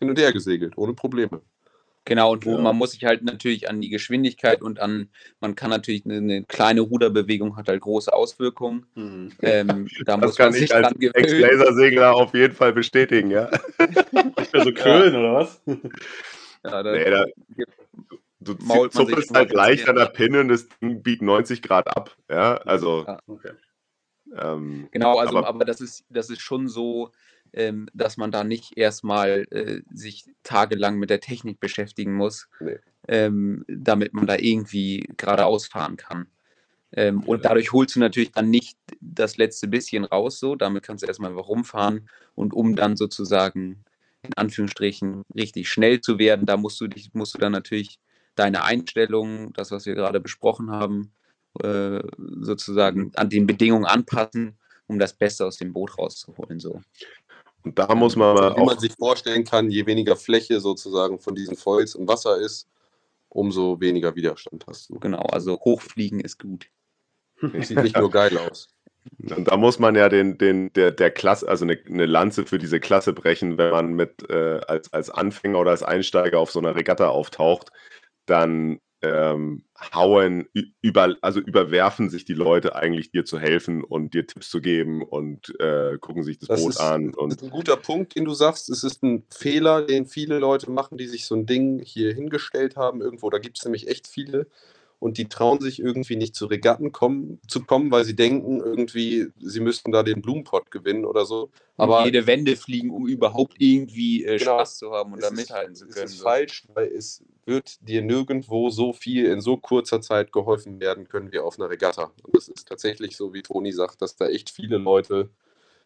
hin 0.00 0.10
und 0.10 0.18
her 0.18 0.32
gesegelt, 0.32 0.76
ohne 0.76 0.94
Probleme. 0.94 1.40
Genau, 2.06 2.32
und 2.32 2.44
wo 2.44 2.50
Ja. 2.56 2.58
man 2.58 2.76
muss 2.76 2.90
sich 2.92 3.04
halt 3.06 3.22
natürlich 3.24 3.70
an 3.70 3.80
die 3.80 3.88
Geschwindigkeit 3.88 4.60
und 4.60 4.78
an, 4.78 5.08
man 5.40 5.54
kann 5.54 5.70
natürlich 5.70 6.04
eine, 6.04 6.18
eine 6.18 6.44
kleine 6.44 6.82
Ruderbewegung 6.82 7.56
hat 7.56 7.68
halt 7.68 7.80
große 7.80 8.12
Auswirkungen. 8.12 8.84
Mhm. 8.94 9.32
Ähm, 9.40 9.88
da 10.04 10.16
Das 10.18 10.26
muss 10.30 10.38
man 10.38 10.46
kann 10.46 10.52
sich 10.52 10.62
ich 10.64 10.74
als. 10.74 10.92
Ex-Lasersegler 11.00 12.14
auf 12.14 12.34
jeden 12.34 12.54
Fall 12.54 12.74
bestätigen, 12.74 13.30
ja. 13.30 13.50
Also 14.52 14.72
Krölen 14.72 15.16
oder 15.16 15.34
was? 15.34 15.62
Ja, 16.62 16.82
da, 16.82 16.92
Nee, 16.92 17.10
da, 17.10 17.24
du 18.40 18.54
man 18.60 18.90
zuppelst 18.90 19.34
halt 19.34 19.52
mal 19.54 19.56
leicht 19.56 19.88
an 19.88 19.96
der 19.96 20.06
Pinne 20.06 20.40
und 20.40 20.48
das 20.48 20.68
Ding 20.82 21.02
biegt 21.02 21.22
90 21.22 21.62
Grad 21.62 21.88
ab. 21.96 22.14
Ja, 22.30 22.56
also. 22.58 23.04
Ja. 23.06 23.18
Okay. 23.26 23.50
Ähm, 24.36 24.88
Genau, 24.92 25.18
also 25.18 25.38
Aber- 25.38 25.48
aber, 25.48 25.64
das 25.64 25.80
ist 25.80 26.04
das 26.10 26.28
ist 26.30 26.40
schon 26.42 26.68
so, 26.68 27.10
ähm, 27.54 27.88
dass 27.94 28.16
man 28.16 28.30
da 28.30 28.44
nicht 28.44 28.76
erstmal 28.76 29.46
äh, 29.50 29.80
sich 29.92 30.24
tagelang 30.42 30.98
mit 30.98 31.10
der 31.10 31.20
Technik 31.20 31.60
beschäftigen 31.60 32.14
muss, 32.14 32.48
Nee. 32.60 32.78
ähm, 33.08 33.64
damit 33.68 34.12
man 34.12 34.26
da 34.26 34.36
irgendwie 34.36 35.08
geradeaus 35.16 35.66
fahren 35.66 35.96
kann. 35.96 36.26
Ähm, 36.92 37.22
und 37.24 37.44
dadurch 37.44 37.72
holst 37.72 37.96
du 37.96 38.00
natürlich 38.00 38.32
dann 38.32 38.50
nicht 38.50 38.78
das 39.00 39.36
letzte 39.36 39.68
bisschen 39.68 40.04
raus, 40.04 40.38
so. 40.38 40.54
Damit 40.54 40.84
kannst 40.84 41.02
du 41.02 41.06
erstmal 41.06 41.32
rumfahren 41.32 42.08
und 42.34 42.52
um 42.54 42.76
dann 42.76 42.96
sozusagen 42.96 43.84
in 44.22 44.34
Anführungsstrichen 44.34 45.22
richtig 45.34 45.68
schnell 45.68 46.00
zu 46.00 46.18
werden, 46.18 46.46
da 46.46 46.56
musst 46.56 46.80
du 46.80 46.86
dich, 46.86 47.12
musst 47.12 47.34
du 47.34 47.38
dann 47.38 47.52
natürlich 47.52 47.98
deine 48.36 48.64
Einstellungen, 48.64 49.52
das, 49.52 49.70
was 49.70 49.86
wir 49.86 49.94
gerade 49.94 50.20
besprochen 50.20 50.70
haben, 50.70 51.12
äh, 51.62 52.00
sozusagen 52.40 53.12
an 53.16 53.28
den 53.28 53.46
Bedingungen 53.46 53.84
anpassen, 53.84 54.56
um 54.86 54.98
das 54.98 55.12
Beste 55.12 55.46
aus 55.46 55.58
dem 55.58 55.72
Boot 55.72 55.98
rauszuholen. 55.98 56.58
So. 56.58 56.80
Und 57.64 57.78
da 57.78 57.94
muss 57.94 58.14
man 58.14 58.34
mal 58.34 58.56
Wie 58.56 58.60
man 58.60 58.76
auch. 58.76 58.80
sich 58.80 58.92
vorstellen 58.92 59.44
kann, 59.44 59.70
je 59.70 59.86
weniger 59.86 60.16
Fläche 60.16 60.60
sozusagen 60.60 61.18
von 61.18 61.34
diesen 61.34 61.56
Foils 61.56 61.94
im 61.94 62.06
Wasser 62.06 62.38
ist, 62.38 62.68
umso 63.28 63.80
weniger 63.80 64.14
Widerstand 64.14 64.66
hast 64.66 64.90
du. 64.90 64.98
Genau, 65.00 65.22
also 65.22 65.58
hochfliegen 65.58 66.20
ist 66.20 66.38
gut. 66.38 66.66
Sieht 67.60 67.82
nicht 67.82 67.96
nur 67.96 68.10
geil 68.10 68.36
aus. 68.38 68.68
Und 69.20 69.48
da 69.48 69.56
muss 69.56 69.78
man 69.78 69.94
ja 69.94 70.08
den, 70.08 70.38
den, 70.38 70.72
der, 70.72 70.90
der 70.90 71.10
Klasse, 71.10 71.48
also 71.48 71.64
eine, 71.64 71.78
eine 71.86 72.06
Lanze 72.06 72.46
für 72.46 72.58
diese 72.58 72.80
Klasse 72.80 73.12
brechen, 73.12 73.58
wenn 73.58 73.70
man 73.70 73.92
mit 73.94 74.28
äh, 74.30 74.60
als, 74.66 74.92
als 74.92 75.10
Anfänger 75.10 75.58
oder 75.58 75.72
als 75.72 75.82
Einsteiger 75.82 76.38
auf 76.38 76.50
so 76.50 76.58
einer 76.58 76.74
Regatta 76.74 77.08
auftaucht, 77.08 77.70
dann 78.26 78.80
ähm, 79.04 79.64
hauen, 79.92 80.46
über, 80.80 81.16
also 81.20 81.40
überwerfen 81.40 82.10
sich 82.10 82.24
die 82.24 82.34
Leute 82.34 82.76
eigentlich 82.76 83.10
dir 83.10 83.24
zu 83.24 83.38
helfen 83.38 83.82
und 83.84 84.14
dir 84.14 84.26
Tipps 84.26 84.48
zu 84.48 84.60
geben 84.60 85.02
und 85.02 85.58
äh, 85.60 85.98
gucken 85.98 86.22
sich 86.22 86.38
das, 86.38 86.48
Das 86.48 86.60
Boot 86.60 86.70
ist, 86.70 86.80
an. 86.80 87.08
das 87.08 87.16
Und 87.16 87.32
ist 87.32 87.42
ein 87.42 87.50
guter 87.50 87.76
Punkt, 87.76 88.16
den 88.16 88.24
du 88.24 88.34
sagst. 88.34 88.70
Es 88.70 88.84
ist 88.84 89.02
ein 89.02 89.24
Fehler, 89.30 89.82
den 89.82 90.06
viele 90.06 90.38
Leute 90.38 90.70
machen, 90.70 90.98
die 90.98 91.06
sich 91.06 91.26
so 91.26 91.34
ein 91.34 91.46
Ding 91.46 91.80
hier 91.80 92.14
hingestellt 92.14 92.76
haben 92.76 93.00
irgendwo. 93.00 93.30
Da 93.30 93.38
gibt 93.38 93.58
es 93.58 93.64
nämlich 93.64 93.88
echt 93.88 94.06
viele 94.06 94.46
und 95.04 95.18
die 95.18 95.26
trauen 95.28 95.60
sich 95.60 95.80
irgendwie 95.80 96.16
nicht 96.16 96.34
zu 96.34 96.46
Regatten 96.46 96.90
kommen, 96.90 97.38
zu 97.46 97.62
kommen, 97.62 97.90
weil 97.90 98.04
sie 98.04 98.16
denken, 98.16 98.60
irgendwie, 98.60 99.26
sie 99.38 99.60
müssten 99.60 99.92
da 99.92 100.02
den 100.02 100.22
Blumenpott 100.22 100.70
gewinnen 100.70 101.04
oder 101.04 101.26
so. 101.26 101.50
Aber 101.76 101.98
Aber 101.98 102.04
jede 102.06 102.26
Wende 102.26 102.56
fliegen, 102.56 102.90
um 102.90 103.06
überhaupt 103.06 103.56
irgendwie 103.58 104.24
äh, 104.24 104.38
Genau. 104.38 104.52
Spaß 104.56 104.78
zu 104.78 104.92
haben 104.92 105.12
und 105.12 105.22
da 105.22 105.28
ist- 105.28 105.36
mithalten 105.36 105.74
zu 105.74 105.86
es 105.88 105.94
können. 105.94 106.06
ist 106.06 106.16
so. 106.18 106.22
falsch, 106.24 106.64
weil 106.72 106.86
es 106.88 107.22
wird 107.44 107.86
dir 107.86 108.00
nirgendwo 108.00 108.70
so 108.70 108.94
viel 108.94 109.26
in 109.26 109.42
so 109.42 109.58
kurzer 109.58 110.00
Zeit 110.00 110.32
geholfen 110.32 110.80
werden 110.80 111.06
können 111.06 111.30
wie 111.32 111.38
auf 111.38 111.58
einer 111.60 111.68
Regatta. 111.68 112.10
Und 112.22 112.36
es 112.38 112.48
ist 112.48 112.66
tatsächlich 112.66 113.14
so, 113.14 113.34
wie 113.34 113.42
Toni 113.42 113.72
sagt, 113.72 114.00
dass 114.00 114.16
da 114.16 114.28
echt 114.28 114.48
viele 114.48 114.78
Leute 114.78 115.28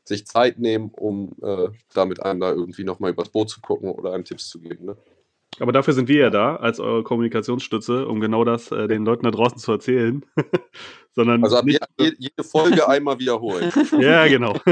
sich 0.04 0.26
Zeit 0.26 0.60
nehmen, 0.60 0.92
um 0.96 1.32
äh, 1.42 1.70
da 1.92 2.04
mit 2.04 2.22
einem 2.22 2.38
da 2.38 2.50
irgendwie 2.52 2.84
nochmal 2.84 3.10
übers 3.10 3.30
Boot 3.30 3.50
zu 3.50 3.60
gucken 3.60 3.90
oder 3.90 4.12
einem 4.12 4.24
Tipps 4.24 4.48
zu 4.48 4.60
geben. 4.60 4.86
Ne? 4.86 4.96
Aber 5.60 5.72
dafür 5.72 5.94
sind 5.94 6.08
wir 6.08 6.20
ja 6.20 6.30
da, 6.30 6.56
als 6.56 6.80
eure 6.80 7.02
Kommunikationsstütze, 7.02 8.06
um 8.06 8.20
genau 8.20 8.44
das 8.44 8.70
äh, 8.70 8.86
den 8.88 9.04
Leuten 9.04 9.24
da 9.24 9.30
draußen 9.30 9.58
zu 9.58 9.72
erzählen. 9.72 10.24
Sondern 11.14 11.42
Also 11.42 11.56
ab 11.56 11.64
nicht, 11.64 11.80
je, 11.98 12.12
jede 12.18 12.44
Folge 12.44 12.88
einmal 12.88 13.18
wiederholen. 13.18 13.72
ja, 14.00 14.26
genau. 14.28 14.56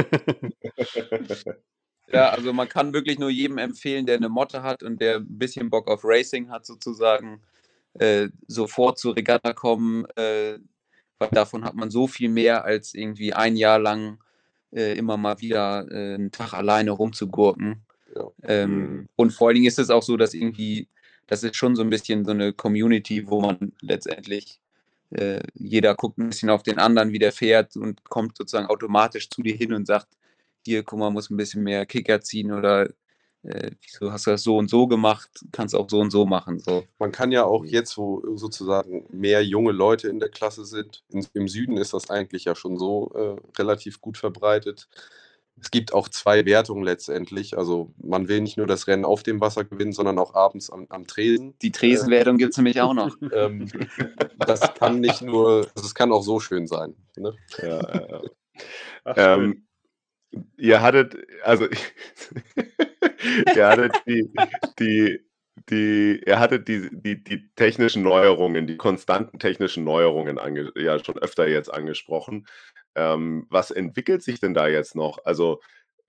Ja, 2.13 2.31
also 2.31 2.53
man 2.53 2.69
kann 2.69 2.95
wirklich 2.95 3.19
nur 3.19 3.31
jedem 3.31 3.59
empfehlen, 3.59 4.07
der 4.07 4.17
eine 4.17 4.29
Motte 4.29 4.63
hat 4.63 4.85
und 4.85 5.01
der 5.01 5.17
ein 5.17 5.39
bisschen 5.39 5.71
Bock 5.71 5.89
auf 5.89 6.03
Racing 6.05 6.51
hat, 6.51 6.65
sozusagen, 6.65 7.43
äh, 7.95 8.29
sofort 8.47 8.99
zur 8.99 9.17
Regatta 9.17 9.53
kommen, 9.53 10.05
äh, 10.15 10.59
weil 11.19 11.29
davon 11.33 11.65
hat 11.65 11.75
man 11.75 11.91
so 11.91 12.07
viel 12.07 12.29
mehr, 12.29 12.65
als 12.65 12.95
irgendwie 12.95 13.33
ein 13.33 13.57
Jahr 13.57 13.81
lang 13.81 14.19
äh, 14.73 14.97
immer 14.97 15.17
mal 15.17 15.41
wieder 15.41 15.91
äh, 15.91 16.15
einen 16.15 16.31
Tag 16.31 16.53
alleine 16.55 16.93
rumzugurken. 16.93 17.86
Ja. 18.17 18.31
Ähm, 18.43 18.71
Mhm. 18.71 19.09
Und 19.17 19.31
vor 19.33 19.49
allen 19.49 19.57
Dingen 19.57 19.67
ist 19.67 19.79
es 19.79 19.91
auch 19.91 20.03
so, 20.03 20.17
dass 20.17 20.35
irgendwie, 20.35 20.89
das 21.27 21.43
ist 21.43 21.57
schon 21.57 21.77
so 21.77 21.83
ein 21.83 21.91
bisschen 21.91 22.25
so 22.25 22.33
eine 22.33 22.53
Community, 22.53 23.27
wo 23.29 23.41
man 23.41 23.73
letztendlich, 23.81 24.61
äh, 25.11 25.41
jeder 25.55 25.95
guckt 25.95 26.19
ein 26.19 26.29
bisschen 26.29 26.51
auf 26.51 26.63
den 26.63 26.79
anderen, 26.79 27.13
wie 27.13 27.19
der 27.19 27.33
fährt 27.33 27.77
und 27.77 28.05
kommt 28.05 28.37
sozusagen 28.37 28.67
automatisch 28.69 29.29
zu 29.31 29.43
dir 29.43 29.55
hin 29.55 29.73
und 29.73 29.87
sagt, 29.87 30.09
hier, 30.65 30.83
guck 30.83 30.99
mal, 30.99 31.11
muss 31.11 31.31
ein 31.31 31.37
bisschen 31.37 31.63
mehr 31.63 31.87
Kicker 31.87 32.21
ziehen 32.21 32.53
oder 32.53 32.89
äh, 33.47 33.71
wieso 33.81 34.11
hast 34.13 34.27
du 34.27 34.33
das 34.33 34.43
so 34.43 34.57
und 34.57 34.69
so 34.69 34.89
gemacht, 34.89 35.31
kannst 35.53 35.75
auch 35.75 35.89
so 35.89 36.01
und 36.01 36.11
so 36.11 36.27
machen. 36.27 36.59
So. 36.59 36.85
Man 36.99 37.13
kann 37.13 37.31
ja 37.31 37.45
auch 37.45 37.65
jetzt, 37.65 37.97
wo 37.97 38.37
sozusagen 38.37 39.07
mehr 39.11 39.45
junge 39.45 39.73
Leute 39.73 40.09
in 40.09 40.19
der 40.19 40.31
Klasse 40.31 40.65
sind, 40.65 41.05
in, 41.11 41.25
im 41.35 41.49
Süden 41.49 41.77
ist 41.77 41.93
das 41.95 42.11
eigentlich 42.11 42.45
ja 42.47 42.57
schon 42.57 42.77
so 42.79 43.13
äh, 43.15 43.61
relativ 43.61 44.01
gut 44.01 44.19
verbreitet. 44.19 44.89
Es 45.61 45.71
gibt 45.71 45.95
auch 45.95 46.09
zwei 46.09 46.45
Wertungen 46.45 46.85
letztendlich. 46.85 47.57
Also 47.57 47.93
man 48.03 48.29
will 48.29 48.41
nicht 48.41 48.59
nur 48.59 48.67
das 48.67 48.87
Rennen 48.87 49.05
auf 49.05 49.23
dem 49.23 49.41
Wasser 49.41 49.65
gewinnen, 49.65 49.93
sondern 49.93 50.19
auch 50.19 50.35
abends 50.35 50.71
am, 50.71 50.87
am 50.91 51.07
Tresen. 51.07 51.55
Die 51.63 51.73
Tresenwertung 51.73 52.37
gibt 52.37 52.53
es 52.53 52.57
nämlich 52.59 52.81
auch 52.81 52.95
noch. 52.95 53.17
Ähm, 53.33 53.69
das 54.39 54.75
kann 54.75 55.01
nicht 55.01 55.21
nur, 55.21 55.69
also 55.75 55.87
es 55.87 55.95
kann 55.95 56.13
auch 56.13 56.23
so 56.23 56.41
schön 56.41 56.67
sein. 56.67 56.95
Ne? 57.17 57.35
ja, 57.59 57.69
ja, 57.69 58.09
ja. 58.09 58.23
Ähm, 59.17 59.67
ihr 60.57 60.81
hattet, 60.81 61.17
also 61.43 61.67
ihr 63.55 63.67
hattet 63.67 63.93
die, 64.07 64.31
die, 64.79 65.26
die, 65.71 66.23
ihr 66.27 66.39
hattet 66.39 66.69
die, 66.69 66.89
die, 66.93 67.23
die 67.23 67.49
technischen 67.57 68.03
Neuerungen, 68.03 68.67
die 68.67 68.77
konstanten 68.77 69.39
technischen 69.39 69.85
Neuerungen 69.85 70.39
ange, 70.39 70.73
ja 70.77 71.03
schon 71.03 71.19
öfter 71.19 71.49
jetzt 71.49 71.73
angesprochen. 71.73 72.47
Ähm, 72.95 73.47
was 73.51 73.71
entwickelt 73.71 74.23
sich 74.23 74.41
denn 74.41 74.55
da 74.55 74.69
jetzt 74.69 74.95
noch? 74.95 75.19
Also, 75.25 75.61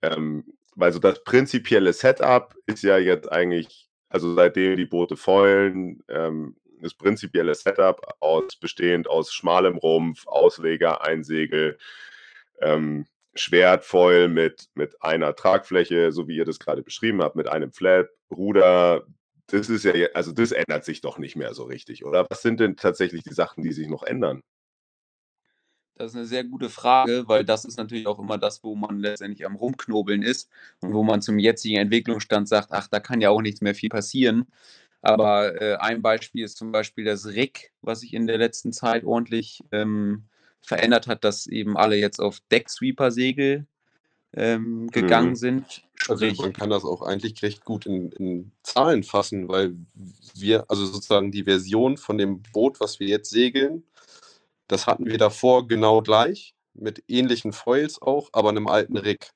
ähm, 0.02 0.44
weil 0.76 0.92
so 0.92 0.98
das 0.98 1.24
prinzipielle 1.24 1.92
Setup 1.92 2.54
ist 2.66 2.82
ja 2.82 2.98
jetzt 2.98 3.30
eigentlich, 3.32 3.88
also 4.08 4.34
seitdem 4.34 4.76
die 4.76 4.86
Boote 4.86 5.16
foilen, 5.16 6.02
ähm, 6.08 6.56
das 6.80 6.94
prinzipielle 6.94 7.54
Setup 7.54 8.00
aus, 8.20 8.56
bestehend 8.56 9.08
aus 9.08 9.32
schmalem 9.32 9.76
Rumpf, 9.76 10.26
Ausleger, 10.26 11.04
Einsegel, 11.04 11.78
ähm, 12.60 13.06
Schwertfoil 13.34 14.28
mit, 14.28 14.68
mit 14.74 15.02
einer 15.02 15.34
Tragfläche, 15.34 16.12
so 16.12 16.28
wie 16.28 16.36
ihr 16.36 16.44
das 16.44 16.58
gerade 16.58 16.82
beschrieben 16.82 17.22
habt, 17.22 17.36
mit 17.36 17.48
einem 17.48 17.72
Flap, 17.72 18.08
Ruder. 18.30 19.06
Das 19.50 19.70
ist 19.70 19.84
ja, 19.84 19.92
also 20.14 20.32
das 20.32 20.52
ändert 20.52 20.84
sich 20.84 21.00
doch 21.00 21.18
nicht 21.18 21.34
mehr 21.34 21.54
so 21.54 21.64
richtig, 21.64 22.04
oder? 22.04 22.26
Was 22.28 22.42
sind 22.42 22.60
denn 22.60 22.76
tatsächlich 22.76 23.22
die 23.22 23.32
Sachen, 23.32 23.62
die 23.62 23.72
sich 23.72 23.88
noch 23.88 24.02
ändern? 24.02 24.42
Das 25.94 26.12
ist 26.12 26.16
eine 26.16 26.26
sehr 26.26 26.44
gute 26.44 26.68
Frage, 26.70 27.24
weil 27.26 27.44
das 27.44 27.64
ist 27.64 27.76
natürlich 27.76 28.06
auch 28.06 28.20
immer 28.20 28.38
das, 28.38 28.62
wo 28.62 28.76
man 28.76 29.00
letztendlich 29.00 29.44
am 29.44 29.56
Rumknobeln 29.56 30.22
ist 30.22 30.48
und 30.80 30.92
wo 30.92 31.02
man 31.02 31.22
zum 31.22 31.38
jetzigen 31.40 31.76
Entwicklungsstand 31.76 32.46
sagt, 32.48 32.68
ach, 32.70 32.86
da 32.88 33.00
kann 33.00 33.20
ja 33.20 33.30
auch 33.30 33.42
nichts 33.42 33.62
mehr 33.62 33.74
viel 33.74 33.88
passieren. 33.88 34.46
Aber 35.00 35.60
äh, 35.60 35.76
ein 35.76 36.02
Beispiel 36.02 36.44
ist 36.44 36.56
zum 36.56 36.70
Beispiel 36.70 37.04
das 37.04 37.26
Rig, 37.26 37.72
was 37.80 38.00
sich 38.00 38.14
in 38.14 38.26
der 38.26 38.38
letzten 38.38 38.72
Zeit 38.72 39.04
ordentlich 39.04 39.64
ähm, 39.72 40.28
verändert 40.60 41.06
hat, 41.06 41.24
dass 41.24 41.46
eben 41.46 41.76
alle 41.76 41.96
jetzt 41.96 42.20
auf 42.20 42.38
Decksweeper-Segel 42.50 43.66
ähm, 44.34 44.88
gegangen 44.90 45.30
Mhm. 45.30 45.36
sind. 45.36 45.82
Also 46.08 46.24
Sprich, 46.24 46.40
man 46.40 46.52
kann 46.52 46.70
das 46.70 46.84
auch 46.84 47.02
eigentlich 47.02 47.42
recht 47.42 47.64
gut 47.64 47.84
in, 47.86 48.12
in 48.12 48.52
Zahlen 48.62 49.02
fassen, 49.02 49.48
weil 49.48 49.74
wir, 50.34 50.64
also 50.70 50.86
sozusagen 50.86 51.32
die 51.32 51.44
Version 51.44 51.96
von 51.96 52.18
dem 52.18 52.42
Boot, 52.52 52.80
was 52.80 53.00
wir 53.00 53.08
jetzt 53.08 53.30
segeln, 53.30 53.82
das 54.68 54.86
hatten 54.86 55.06
wir 55.06 55.18
davor 55.18 55.66
genau 55.66 56.00
gleich, 56.02 56.54
mit 56.74 57.02
ähnlichen 57.08 57.52
Foils 57.52 58.00
auch, 58.00 58.28
aber 58.32 58.50
einem 58.50 58.68
alten 58.68 58.96
Rig. 58.96 59.30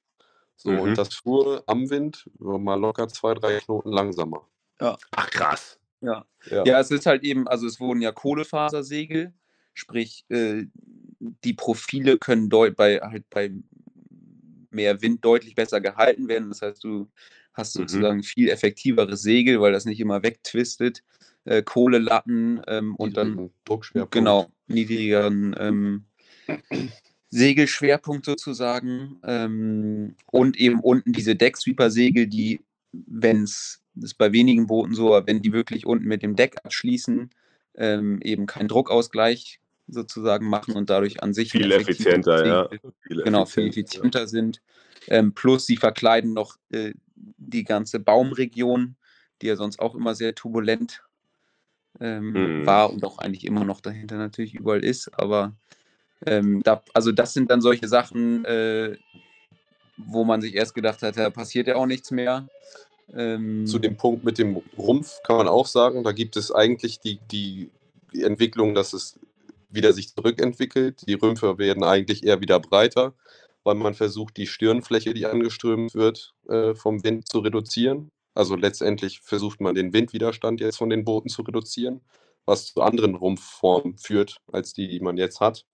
So, 0.57 0.71
Mhm. 0.71 0.79
und 0.79 0.99
das 0.99 1.15
fuhr 1.15 1.65
am 1.67 1.91
Wind 1.91 2.31
mal 2.39 2.79
locker 2.79 3.09
zwei, 3.09 3.35
drei 3.35 3.59
Knoten 3.59 3.91
langsamer. 3.91 4.47
Ach 4.79 5.31
krass. 5.31 5.79
ja. 6.01 6.25
Ja. 6.51 6.65
Ja, 6.65 6.81
es 6.81 6.91
ist 6.91 7.07
halt 7.07 7.23
eben, 7.23 7.47
also 7.49 7.67
es 7.67 7.81
wurden 7.81 8.01
ja 8.03 8.13
Kohlefasersegel, 8.13 9.33
sprich, 9.75 10.25
äh, 10.29 10.65
die 11.21 11.55
Profile 11.55 12.19
können 12.19 12.49
deut 12.49 12.77
bei, 12.77 13.01
halt 13.01 13.29
bei 13.31 13.53
mehr 14.75 15.03
Wind 15.03 15.25
deutlich 15.25 15.55
besser 15.55 15.81
gehalten 15.81 16.29
werden. 16.29 16.49
Das 16.49 16.63
heißt, 16.63 16.83
du 16.85 17.09
hast 17.53 17.77
Mhm. 17.77 17.81
sozusagen 17.81 18.23
viel 18.23 18.49
effektiveres 18.49 19.23
Segel, 19.23 19.61
weil 19.61 19.73
das 19.73 19.85
nicht 19.85 20.01
immer 20.01 20.23
wegtwistet. 20.23 21.03
Äh, 21.45 21.63
Kohlelatten 21.63 22.63
ähm, 22.69 22.95
und 22.97 23.17
dann 23.17 23.51
Druckschwerpunkt. 23.65 24.13
genau 24.13 24.53
niedrigeren 24.69 25.57
ähm, 25.59 26.05
Segelschwerpunkt 27.31 28.25
sozusagen. 28.25 29.19
Ähm, 29.25 30.15
und 30.31 30.57
eben 30.57 30.81
unten 30.81 31.13
diese 31.13 31.35
Decksweeper-Segel, 31.35 32.27
die, 32.27 32.61
wenn 32.93 33.43
es, 33.43 33.83
das 33.95 34.13
ist 34.13 34.19
bei 34.19 34.33
wenigen 34.33 34.67
Booten 34.67 34.95
so, 34.95 35.15
aber 35.15 35.27
wenn 35.27 35.43
die 35.43 35.53
wirklich 35.53 35.87
unten 35.87 36.07
mit 36.07 36.23
dem 36.23 36.37
Deck 36.37 36.57
abschließen, 36.63 37.31
ähm, 37.75 38.21
eben 38.23 38.47
keinen 38.47 38.69
Druckausgleich 38.69 39.61
sozusagen 39.93 40.49
machen 40.49 40.75
und 40.75 40.91
dadurch 40.91 41.23
an 41.23 41.35
sich 41.35 41.53
Viel 41.53 41.71
effizienter, 41.71 42.47
ja. 42.47 42.69
Segel, 42.71 42.93
Viel 43.01 43.23
genau, 43.23 43.45
viel 43.47 43.69
effizienter, 43.69 44.21
ja. 44.21 44.27
sind. 44.27 44.63
Ähm, 45.09 45.35
plus 45.35 45.67
sie 45.67 45.77
verkleiden 45.77 46.33
noch 46.33 46.57
äh, 46.71 46.93
die 47.15 47.65
ganze 47.65 48.01
Baumregion, 48.01 48.97
die 49.41 49.49
ja 49.49 49.57
sonst 49.57 49.81
auch 49.81 49.95
immer 49.95 50.15
sehr 50.15 50.35
turbulent 50.35 51.03
ähm, 52.01 52.33
Mhm. 52.33 52.67
war 52.67 52.93
und 52.93 53.05
auch 53.05 53.19
eigentlich 53.19 53.45
immer 53.45 53.65
noch 53.65 53.81
dahinter 53.81 54.17
natürlich 54.17 54.55
überall 54.55 54.85
ist. 54.85 55.11
Aber 55.19 55.55
ähm, 56.25 56.63
da, 56.63 56.83
also 56.95 57.13
das 57.13 57.35
sind 57.35 57.51
dann 57.51 57.61
solche 57.61 57.89
Sachen, 57.89 58.45
äh, 58.45 58.97
wo 59.97 60.25
man 60.25 60.41
sich 60.41 60.55
erst 60.55 60.75
gedacht 60.75 61.03
hat, 61.03 61.17
da 61.17 61.31
passiert 61.31 61.67
ja 61.67 61.77
auch 61.77 61.87
nichts 61.87 62.11
mehr. 62.11 62.49
Ähm, 63.15 63.67
Zu 63.67 63.79
dem 63.79 63.97
Punkt 63.97 64.25
mit 64.25 64.39
dem 64.39 64.63
Rumpf 64.79 65.23
kann 65.25 65.37
man 65.37 65.49
auch 65.49 65.67
sagen, 65.67 66.03
da 66.05 66.13
gibt 66.13 66.37
es 66.37 66.51
eigentlich 66.51 67.01
die, 67.01 67.19
die 67.31 67.71
Entwicklung, 68.23 68.75
dass 68.75 68.93
es 68.93 69.19
wieder 69.75 69.93
sich 69.93 70.15
zurückentwickelt. 70.15 71.03
Die 71.09 71.15
Rümpfe 71.15 71.59
werden 71.59 71.85
eigentlich 71.85 72.25
eher 72.25 72.41
wieder 72.41 72.61
breiter, 72.61 73.15
weil 73.65 73.75
man 73.77 73.95
versucht, 73.95 74.37
die 74.37 74.47
Stirnfläche, 74.47 75.15
die 75.15 75.27
angeströmt 75.27 75.95
wird, 75.95 76.35
äh, 76.49 76.75
vom 76.75 77.05
Wind 77.05 77.29
zu 77.29 77.41
reduzieren. 77.41 78.11
Also 78.35 78.57
letztendlich 78.57 79.21
versucht 79.21 79.61
man 79.61 79.75
den 79.75 79.93
Windwiderstand 79.93 80.61
jetzt 80.61 80.79
von 80.79 80.91
den 80.91 81.05
Booten 81.05 81.29
zu 81.29 81.43
reduzieren, 81.43 82.01
was 82.47 82.67
zu 82.73 82.81
anderen 82.83 83.15
Rumpfformen 83.15 83.99
führt, 83.99 84.39
als 84.53 84.73
die, 84.73 84.89
die 84.89 85.01
man 85.01 85.17
jetzt 85.19 85.41
hat. 85.41 85.65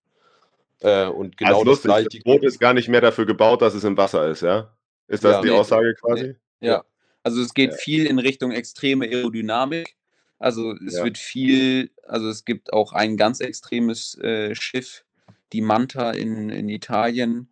Äh, 0.81 1.07
und 1.09 1.37
genau 1.37 1.61
also 1.61 1.65
das 1.65 1.85
lustig, 1.85 1.85
gleiche. 1.85 2.09
das 2.11 2.25
Boot 2.25 2.45
ist 2.45 2.61
gar 2.61 2.75
nicht 2.75 2.89
mehr 2.89 3.01
dafür 3.01 3.27
gebaut, 3.27 3.63
dass 3.63 3.75
es 3.75 3.85
im 3.85 3.97
Wasser 3.97 4.29
ist, 4.29 4.43
ja? 4.43 4.77
Ist 5.09 5.25
das 5.25 5.37
Ja. 5.37 5.43
die 5.43 5.49
Nee. 5.49 5.55
Aussage 5.55 5.95
quasi? 6.01 6.37
Ja, 6.61 6.85
also 7.25 7.41
es 7.43 7.55
geht 7.55 7.73
Ja. 7.73 7.77
viel 7.77 8.07
in 8.07 8.19
Richtung 8.19 8.53
extreme 8.53 9.07
Aerodynamik. 9.07 9.97
Also 10.39 10.73
es 10.77 10.95
Ja. 10.95 11.05
wird 11.05 11.19
viel, 11.19 11.91
also 12.07 12.29
es 12.29 12.45
gibt 12.45 12.73
auch 12.73 12.93
ein 12.93 13.17
ganz 13.17 13.41
extremes 13.41 14.17
äh, 14.19 14.55
Schiff, 14.55 15.05
die 15.53 15.61
Manta 15.63 16.13
in, 16.13 16.51
in 16.51 16.69
Italien, 16.69 17.49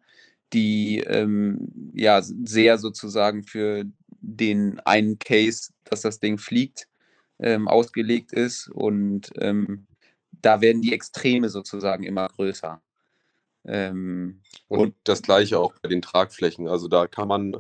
die 0.53 0.99
ähm, 1.01 1.93
ja 1.95 2.23
sehr 2.23 2.79
sozusagen 2.79 3.43
für 3.43 3.85
den 4.21 4.81
einen 4.81 5.19
Case, 5.19 5.73
dass 5.85 6.03
das 6.03 6.21
Ding 6.21 6.39
fliegt, 6.39 6.89
ähm, 7.41 7.69
ausgelegt 7.69 8.33
ist. 8.33 8.69
Und 8.69 9.31
ähm, 9.39 9.87
da 10.43 10.61
werden 10.61 10.83
die 10.83 10.93
Extreme 10.93 11.49
sozusagen 11.49 12.05
immer 12.05 12.29
größer. 12.29 12.81
Ähm, 13.65 14.41
Und, 14.69 14.79
Und- 14.81 14.95
das 15.05 15.23
gleiche 15.23 15.59
auch 15.59 15.75
bei 15.83 15.89
den 15.89 16.03
Tragflächen. 16.03 16.69
Also 16.69 16.89
da 16.89 17.07
kann 17.09 17.29
man, 17.29 17.57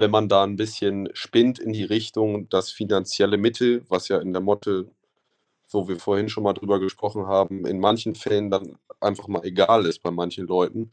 wenn 0.00 0.10
man 0.10 0.28
da 0.28 0.44
ein 0.44 0.56
bisschen 0.56 1.08
spinnt 1.12 1.58
in 1.58 1.72
die 1.72 1.84
Richtung, 1.84 2.48
das 2.48 2.70
finanzielle 2.70 3.38
Mittel, 3.38 3.84
was 3.88 4.08
ja 4.08 4.18
in 4.18 4.32
der 4.32 4.42
Motte, 4.42 4.90
wo 5.70 5.88
wir 5.88 5.98
vorhin 5.98 6.28
schon 6.28 6.44
mal 6.44 6.54
drüber 6.54 6.80
gesprochen 6.80 7.26
haben, 7.26 7.66
in 7.66 7.78
manchen 7.78 8.14
Fällen 8.14 8.50
dann 8.50 8.76
einfach 9.00 9.28
mal 9.28 9.44
egal 9.44 9.86
ist 9.86 10.02
bei 10.02 10.10
manchen 10.10 10.46
Leuten. 10.46 10.90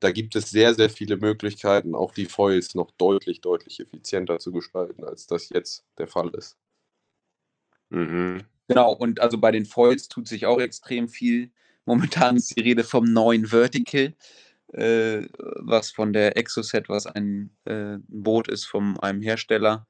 Da 0.00 0.12
gibt 0.12 0.36
es 0.36 0.50
sehr, 0.50 0.74
sehr 0.74 0.90
viele 0.90 1.16
Möglichkeiten, 1.16 1.94
auch 1.94 2.12
die 2.12 2.26
Foils 2.26 2.74
noch 2.74 2.90
deutlich, 2.92 3.40
deutlich 3.40 3.80
effizienter 3.80 4.38
zu 4.38 4.52
gestalten, 4.52 5.04
als 5.04 5.26
das 5.26 5.48
jetzt 5.50 5.84
der 5.98 6.06
Fall 6.06 6.30
ist. 6.30 6.56
Mhm. 7.90 8.44
Genau, 8.68 8.92
und 8.92 9.20
also 9.20 9.38
bei 9.38 9.50
den 9.50 9.66
Foils 9.66 10.08
tut 10.08 10.28
sich 10.28 10.46
auch 10.46 10.60
extrem 10.60 11.08
viel. 11.08 11.50
Momentan 11.86 12.36
ist 12.36 12.56
die 12.56 12.60
Rede 12.60 12.84
vom 12.84 13.04
neuen 13.04 13.46
Vertical, 13.46 14.14
äh, 14.72 15.26
was 15.34 15.90
von 15.90 16.12
der 16.12 16.36
Exoset, 16.36 16.88
was 16.88 17.06
ein 17.06 17.50
äh, 17.64 17.98
Boot 18.08 18.48
ist 18.48 18.64
von 18.64 18.98
einem 19.00 19.20
Hersteller, 19.20 19.86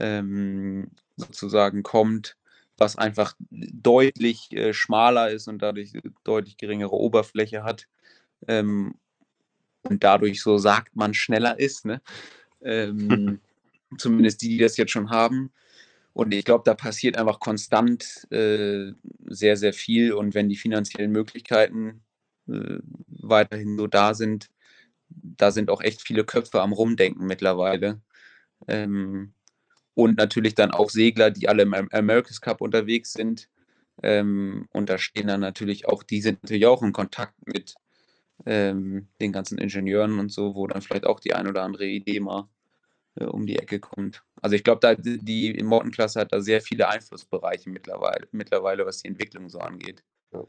ähm, 0.00 0.90
sozusagen 1.16 1.82
kommt, 1.82 2.36
was 2.78 2.96
einfach 2.96 3.34
deutlich 3.50 4.52
äh, 4.52 4.72
schmaler 4.72 5.30
ist 5.30 5.48
und 5.48 5.60
dadurch 5.60 5.92
deutlich 6.24 6.56
geringere 6.56 6.92
Oberfläche 6.92 7.64
hat. 7.64 7.88
Ähm, 8.48 8.94
und 9.82 10.02
dadurch, 10.02 10.42
so 10.42 10.58
sagt 10.58 10.96
man, 10.96 11.14
schneller 11.14 11.58
ist. 11.58 11.84
Ne? 11.84 12.02
Ähm, 12.62 13.40
zumindest 13.98 14.42
die, 14.42 14.48
die 14.48 14.58
das 14.58 14.76
jetzt 14.76 14.92
schon 14.92 15.10
haben. 15.10 15.52
Und 16.12 16.32
ich 16.32 16.44
glaube, 16.44 16.64
da 16.64 16.74
passiert 16.74 17.18
einfach 17.18 17.40
konstant 17.40 18.26
äh, 18.30 18.92
sehr, 19.26 19.56
sehr 19.56 19.72
viel. 19.72 20.12
Und 20.12 20.34
wenn 20.34 20.48
die 20.48 20.56
finanziellen 20.56 21.12
Möglichkeiten 21.12 22.02
äh, 22.48 22.78
weiterhin 23.08 23.76
so 23.78 23.86
da 23.86 24.14
sind, 24.14 24.50
da 25.08 25.50
sind 25.50 25.70
auch 25.70 25.82
echt 25.82 26.02
viele 26.02 26.24
Köpfe 26.24 26.62
am 26.62 26.72
Rumdenken 26.72 27.26
mittlerweile. 27.26 28.00
Ähm, 28.68 29.34
und 29.94 30.18
natürlich 30.18 30.54
dann 30.54 30.72
auch 30.72 30.90
Segler, 30.90 31.30
die 31.30 31.48
alle 31.48 31.62
im 31.64 31.74
Am- 31.74 31.88
America's 31.92 32.40
Cup 32.40 32.60
unterwegs 32.60 33.12
sind. 33.14 33.48
Ähm, 34.02 34.68
und 34.72 34.90
da 34.90 34.98
stehen 34.98 35.28
dann 35.28 35.40
natürlich 35.40 35.88
auch, 35.88 36.02
die 36.02 36.20
sind 36.22 36.42
natürlich 36.42 36.66
auch 36.66 36.82
in 36.82 36.92
Kontakt 36.92 37.34
mit 37.46 37.74
ähm, 38.46 39.08
den 39.20 39.32
ganzen 39.32 39.58
Ingenieuren 39.58 40.18
und 40.18 40.30
so, 40.32 40.54
wo 40.54 40.66
dann 40.66 40.82
vielleicht 40.82 41.06
auch 41.06 41.20
die 41.20 41.34
ein 41.34 41.48
oder 41.48 41.62
andere 41.62 41.86
Idee 41.86 42.20
mal 42.20 42.48
äh, 43.16 43.24
um 43.24 43.46
die 43.46 43.58
Ecke 43.58 43.80
kommt. 43.80 44.22
Also 44.42 44.56
ich 44.56 44.64
glaube, 44.64 44.96
die 44.98 45.62
Morton-Klasse 45.62 46.20
hat 46.20 46.32
da 46.32 46.40
sehr 46.40 46.60
viele 46.60 46.88
Einflussbereiche 46.88 47.70
mittlerweile, 47.70 48.28
mittlerweile, 48.32 48.86
was 48.86 49.02
die 49.02 49.08
Entwicklung 49.08 49.48
so 49.48 49.58
angeht. 49.58 50.02
Ja. 50.32 50.44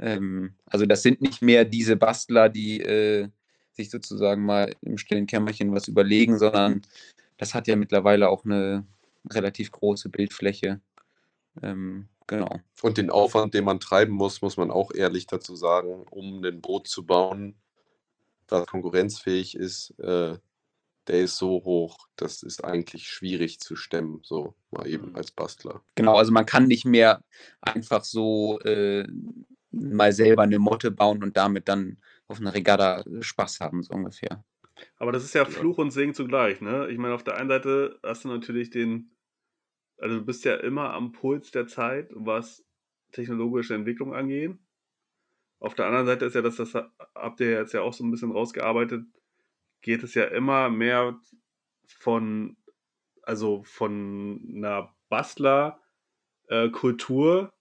Ähm, 0.00 0.54
also 0.66 0.86
das 0.86 1.02
sind 1.02 1.20
nicht 1.20 1.42
mehr 1.42 1.64
diese 1.64 1.96
Bastler, 1.96 2.48
die 2.48 2.80
äh, 2.80 3.28
sich 3.72 3.90
sozusagen 3.90 4.44
mal 4.44 4.74
im 4.80 4.98
stillen 4.98 5.26
Kämmerchen 5.26 5.72
was 5.72 5.88
überlegen, 5.88 6.38
sondern 6.38 6.82
das 7.36 7.54
hat 7.54 7.68
ja 7.68 7.76
mittlerweile 7.76 8.28
auch 8.28 8.44
eine 8.44 8.86
relativ 9.30 9.70
große 9.70 10.08
Bildfläche. 10.08 10.80
Ähm, 11.62 12.08
genau. 12.26 12.60
Und 12.82 12.98
den 12.98 13.10
Aufwand, 13.10 13.54
den 13.54 13.64
man 13.64 13.80
treiben 13.80 14.12
muss, 14.12 14.42
muss 14.42 14.56
man 14.56 14.70
auch 14.70 14.92
ehrlich 14.94 15.26
dazu 15.26 15.54
sagen, 15.54 16.04
um 16.10 16.42
ein 16.44 16.60
Boot 16.60 16.88
zu 16.88 17.04
bauen, 17.04 17.54
das 18.46 18.66
konkurrenzfähig 18.66 19.54
ist, 19.54 19.90
äh, 20.00 20.36
der 21.06 21.20
ist 21.20 21.36
so 21.36 21.64
hoch, 21.64 21.96
das 22.16 22.42
ist 22.42 22.64
eigentlich 22.64 23.08
schwierig 23.08 23.60
zu 23.60 23.74
stemmen, 23.74 24.20
so 24.22 24.54
mal 24.70 24.86
eben 24.86 25.16
als 25.16 25.30
Bastler. 25.30 25.82
Genau, 25.94 26.16
also 26.16 26.30
man 26.30 26.46
kann 26.46 26.66
nicht 26.66 26.84
mehr 26.84 27.22
einfach 27.60 28.04
so 28.04 28.60
äh, 28.60 29.06
mal 29.70 30.12
selber 30.12 30.42
eine 30.42 30.58
Motte 30.58 30.90
bauen 30.90 31.22
und 31.22 31.36
damit 31.36 31.68
dann 31.68 31.98
auf 32.26 32.40
einer 32.40 32.54
Regatta 32.54 33.04
Spaß 33.20 33.60
haben, 33.60 33.82
so 33.82 33.94
ungefähr. 33.94 34.44
Aber 34.96 35.12
das 35.12 35.24
ist 35.24 35.34
ja 35.34 35.44
Fluch 35.44 35.78
und 35.78 35.90
Segen 35.90 36.14
zugleich, 36.14 36.60
ne? 36.60 36.88
Ich 36.88 36.98
meine, 36.98 37.14
auf 37.14 37.24
der 37.24 37.36
einen 37.36 37.48
Seite 37.48 37.98
hast 38.02 38.24
du 38.24 38.28
natürlich 38.28 38.70
den, 38.70 39.10
also 39.98 40.18
du 40.18 40.24
bist 40.24 40.44
ja 40.44 40.56
immer 40.56 40.92
am 40.94 41.12
Puls 41.12 41.50
der 41.50 41.66
Zeit, 41.66 42.10
was 42.14 42.64
technologische 43.12 43.74
Entwicklung 43.74 44.14
angeht. 44.14 44.56
Auf 45.58 45.74
der 45.74 45.86
anderen 45.86 46.06
Seite 46.06 46.24
ist 46.24 46.34
ja 46.34 46.42
das, 46.42 46.56
das 46.56 46.74
habt 46.74 47.40
ihr 47.40 47.50
jetzt 47.50 47.74
ja 47.74 47.82
auch 47.82 47.92
so 47.92 48.04
ein 48.04 48.10
bisschen 48.10 48.32
rausgearbeitet, 48.32 49.04
geht 49.82 50.02
es 50.02 50.14
ja 50.14 50.24
immer 50.24 50.70
mehr 50.70 51.20
von, 51.98 52.56
also 53.22 53.62
von 53.64 54.42
einer 54.54 54.94
Bastler-Kultur 55.10 57.52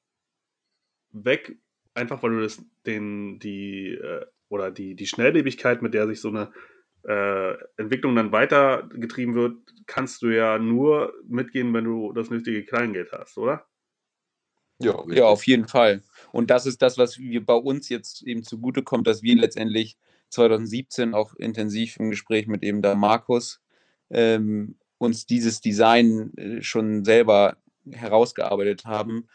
weg, 1.12 1.57
einfach 2.00 2.24
weil 2.24 2.32
du 2.32 2.41
das, 2.41 2.64
den, 2.86 3.39
die, 3.39 3.89
äh, 3.93 4.26
oder 4.50 4.72
die, 4.72 4.95
die 4.95 5.08
Schnelllebigkeit, 5.08 5.82
mit 5.82 5.93
der 5.93 6.08
sich 6.08 6.22
so 6.22 6.30
eine 6.30 6.52
äh, 7.04 7.54
Entwicklung 7.78 8.16
dann 8.16 8.32
weitergetrieben 8.32 9.36
wird, 9.36 9.58
kannst 9.86 10.22
du 10.22 10.30
ja 10.30 10.58
nur 10.58 11.14
mitgehen, 11.28 11.74
wenn 11.74 11.86
du 11.86 12.12
das 12.14 12.30
nötige 12.30 12.66
Kleingeld 12.66 13.12
hast, 13.12 13.38
oder? 13.38 13.66
Ja, 14.82 15.04
Ja, 15.08 15.26
auf 15.26 15.45
jeden 15.45 15.68
Fall. 15.68 16.02
Und 16.32 16.50
das 16.50 16.66
ist 16.66 16.82
das, 16.82 16.97
was 16.97 17.20
wir 17.20 17.45
bei 17.45 17.54
uns 17.54 17.89
jetzt 17.89 18.24
eben 18.24 18.43
zugutekommt, 18.43 19.08
dass 19.08 19.22
wir 19.22 19.36
letztendlich 19.36 19.97
2017 20.30 21.14
auch 21.14 21.34
intensiv 21.36 21.97
im 21.97 22.12
Gespräch 22.12 22.47
mit 22.47 22.64
eben 22.64 22.82
da 22.82 22.95
Markus 22.95 23.62
ähm, 24.10 24.76
uns 24.97 25.26
dieses 25.26 25.62
Design 25.62 26.34
äh, 26.38 26.62
schon 26.62 27.04
selber 27.04 27.58
herausgearbeitet 27.91 28.86
haben, 28.86 29.28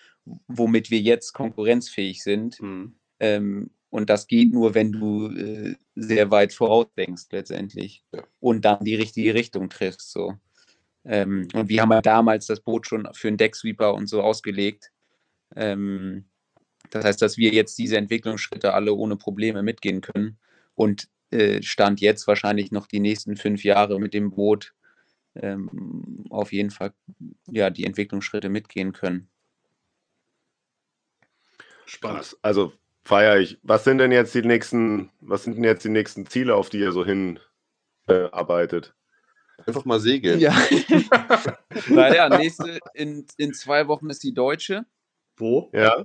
womit 0.49 0.91
wir 0.91 1.01
jetzt 1.01 1.33
konkurrenzfähig 1.33 2.23
sind. 2.23 2.61
Mhm. 2.61 2.95
Ähm, 3.21 3.71
und 3.91 4.11
das 4.11 4.27
geht 4.27 4.53
nur, 4.53 4.75
wenn 4.75 4.91
du 4.93 5.29
äh, 5.29 5.77
sehr 5.95 6.31
weit 6.31 6.53
vorausdenkst 6.53 7.27
letztendlich 7.31 8.05
Ja. 8.13 8.25
und 8.41 8.65
dann 8.65 8.85
die 8.85 8.97
richtige 8.97 9.35
Richtung 9.35 9.71
triffst. 9.71 10.11
So. 10.11 10.35
Ähm, 11.05 11.47
und 11.55 11.69
wir 11.69 11.83
haben 11.83 11.93
ja 11.93 12.01
damals 12.01 12.47
das 12.47 12.61
Boot 12.61 12.87
schon 12.87 13.09
für 13.13 13.29
einen 13.29 13.37
Decksweeper 13.37 13.95
und 13.95 14.09
so 14.09 14.23
ausgelegt. 14.23 14.91
Ähm, 15.55 16.25
das 16.91 17.05
heißt, 17.05 17.23
dass 17.23 17.39
wir 17.39 17.53
jetzt 17.53 17.79
diese 17.79 17.97
Entwicklungsschritte 17.97 18.75
alle 18.75 18.95
ohne 18.95 19.17
Probleme 19.17 19.63
mitgehen 19.63 20.01
können 20.01 20.39
und 20.75 21.09
äh, 21.31 21.63
Stand 21.63 22.01
jetzt 22.01 22.27
wahrscheinlich 22.27 22.73
noch 22.73 22.87
die 22.87 23.01
nächsten 23.01 23.37
fünf 23.37 23.65
Jahre 23.65 24.01
mit 24.01 24.15
dem 24.15 24.31
Boot 24.31 24.75
ähm, 25.35 26.25
auf 26.31 26.53
jeden 26.53 26.71
Fall 26.71 26.93
ja, 27.51 27.71
die 27.71 27.85
Entwicklungsschritte 27.85 28.49
mitgehen 28.49 28.93
können. 28.93 29.29
Spannend. 31.95 32.19
Krass. 32.19 32.37
Also 32.43 32.73
feiere 33.05 33.39
ich. 33.39 33.59
Was 33.63 33.85
sind 33.85 33.99
denn 33.99 34.13
jetzt 34.13 34.35
die 34.35 34.43
nächsten, 34.43 35.11
was 35.21 35.45
sind 35.45 35.57
denn 35.57 35.65
jetzt 35.65 35.85
die 35.85 35.89
nächsten 35.91 36.27
Ziele, 36.27 36.55
auf 36.55 36.69
die 36.71 36.79
ihr 36.81 36.93
so 36.93 37.05
hin 37.05 37.39
äh, 38.09 38.29
arbeitet? 38.33 38.95
Einfach 39.67 39.85
mal 39.85 40.01
segeln. 40.01 40.41
Ja. 40.41 40.53
naja, 41.89 42.29
nächste, 42.29 42.81
in, 42.95 43.25
in 43.37 43.55
zwei 43.55 43.87
Wochen 43.87 44.11
ist 44.11 44.23
die 44.25 44.35
Deutsche 44.35 44.85
Wo? 45.37 45.71
Ja, 45.73 46.03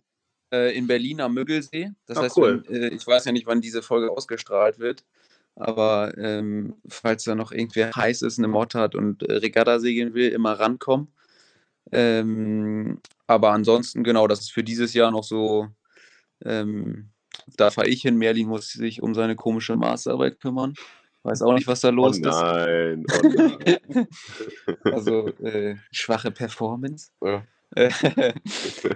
äh, 0.53 0.75
in 0.77 0.87
Berlin 0.87 1.21
am 1.21 1.33
Müggelsee. 1.33 1.91
Das 2.05 2.17
Ah, 2.17 2.23
heißt, 2.23 2.37
cool. 2.37 2.63
wenn, 2.67 2.83
äh, 2.83 2.87
ich 2.89 3.05
weiß 3.05 3.25
ja 3.25 3.31
nicht, 3.31 3.47
wann 3.47 3.61
diese 3.61 3.81
Folge 3.81 4.11
ausgestrahlt 4.11 4.79
wird, 4.79 5.03
aber 5.55 6.13
ähm, 6.17 6.75
falls 6.87 7.23
da 7.23 7.35
noch 7.35 7.51
irgendwer 7.51 7.91
heiß 7.95 8.21
ist, 8.21 8.37
eine 8.37 8.47
Mod 8.47 8.75
hat 8.75 8.95
und 8.95 9.23
äh, 9.23 9.33
Regatta 9.33 9.79
segeln 9.79 10.13
will, 10.13 10.29
immer 10.29 10.53
rankommen. 10.59 11.11
Ähm, 11.91 13.01
aber 13.27 13.51
ansonsten, 13.51 14.03
genau, 14.03 14.27
das 14.27 14.41
ist 14.41 14.51
für 14.51 14.63
dieses 14.63 14.93
Jahr 14.93 15.11
noch 15.11 15.23
so. 15.23 15.67
Ähm, 16.45 17.09
da 17.57 17.71
fahre 17.71 17.87
ich 17.89 18.01
hin. 18.01 18.17
Merlin 18.17 18.47
muss 18.47 18.71
sich 18.73 19.01
um 19.01 19.13
seine 19.13 19.35
komische 19.35 19.75
Masterarbeit 19.75 20.39
kümmern. 20.39 20.73
Weiß 21.23 21.41
auch 21.41 21.53
nicht, 21.53 21.67
was 21.67 21.81
da 21.81 21.89
oh 21.89 21.91
los 21.91 22.17
ist. 22.17 22.25
nein, 22.25 23.05
oh 23.11 23.27
nein. 23.27 24.07
Also 24.83 25.27
äh, 25.39 25.75
schwache 25.91 26.31
Performance. 26.31 27.11
Ja. 27.23 27.43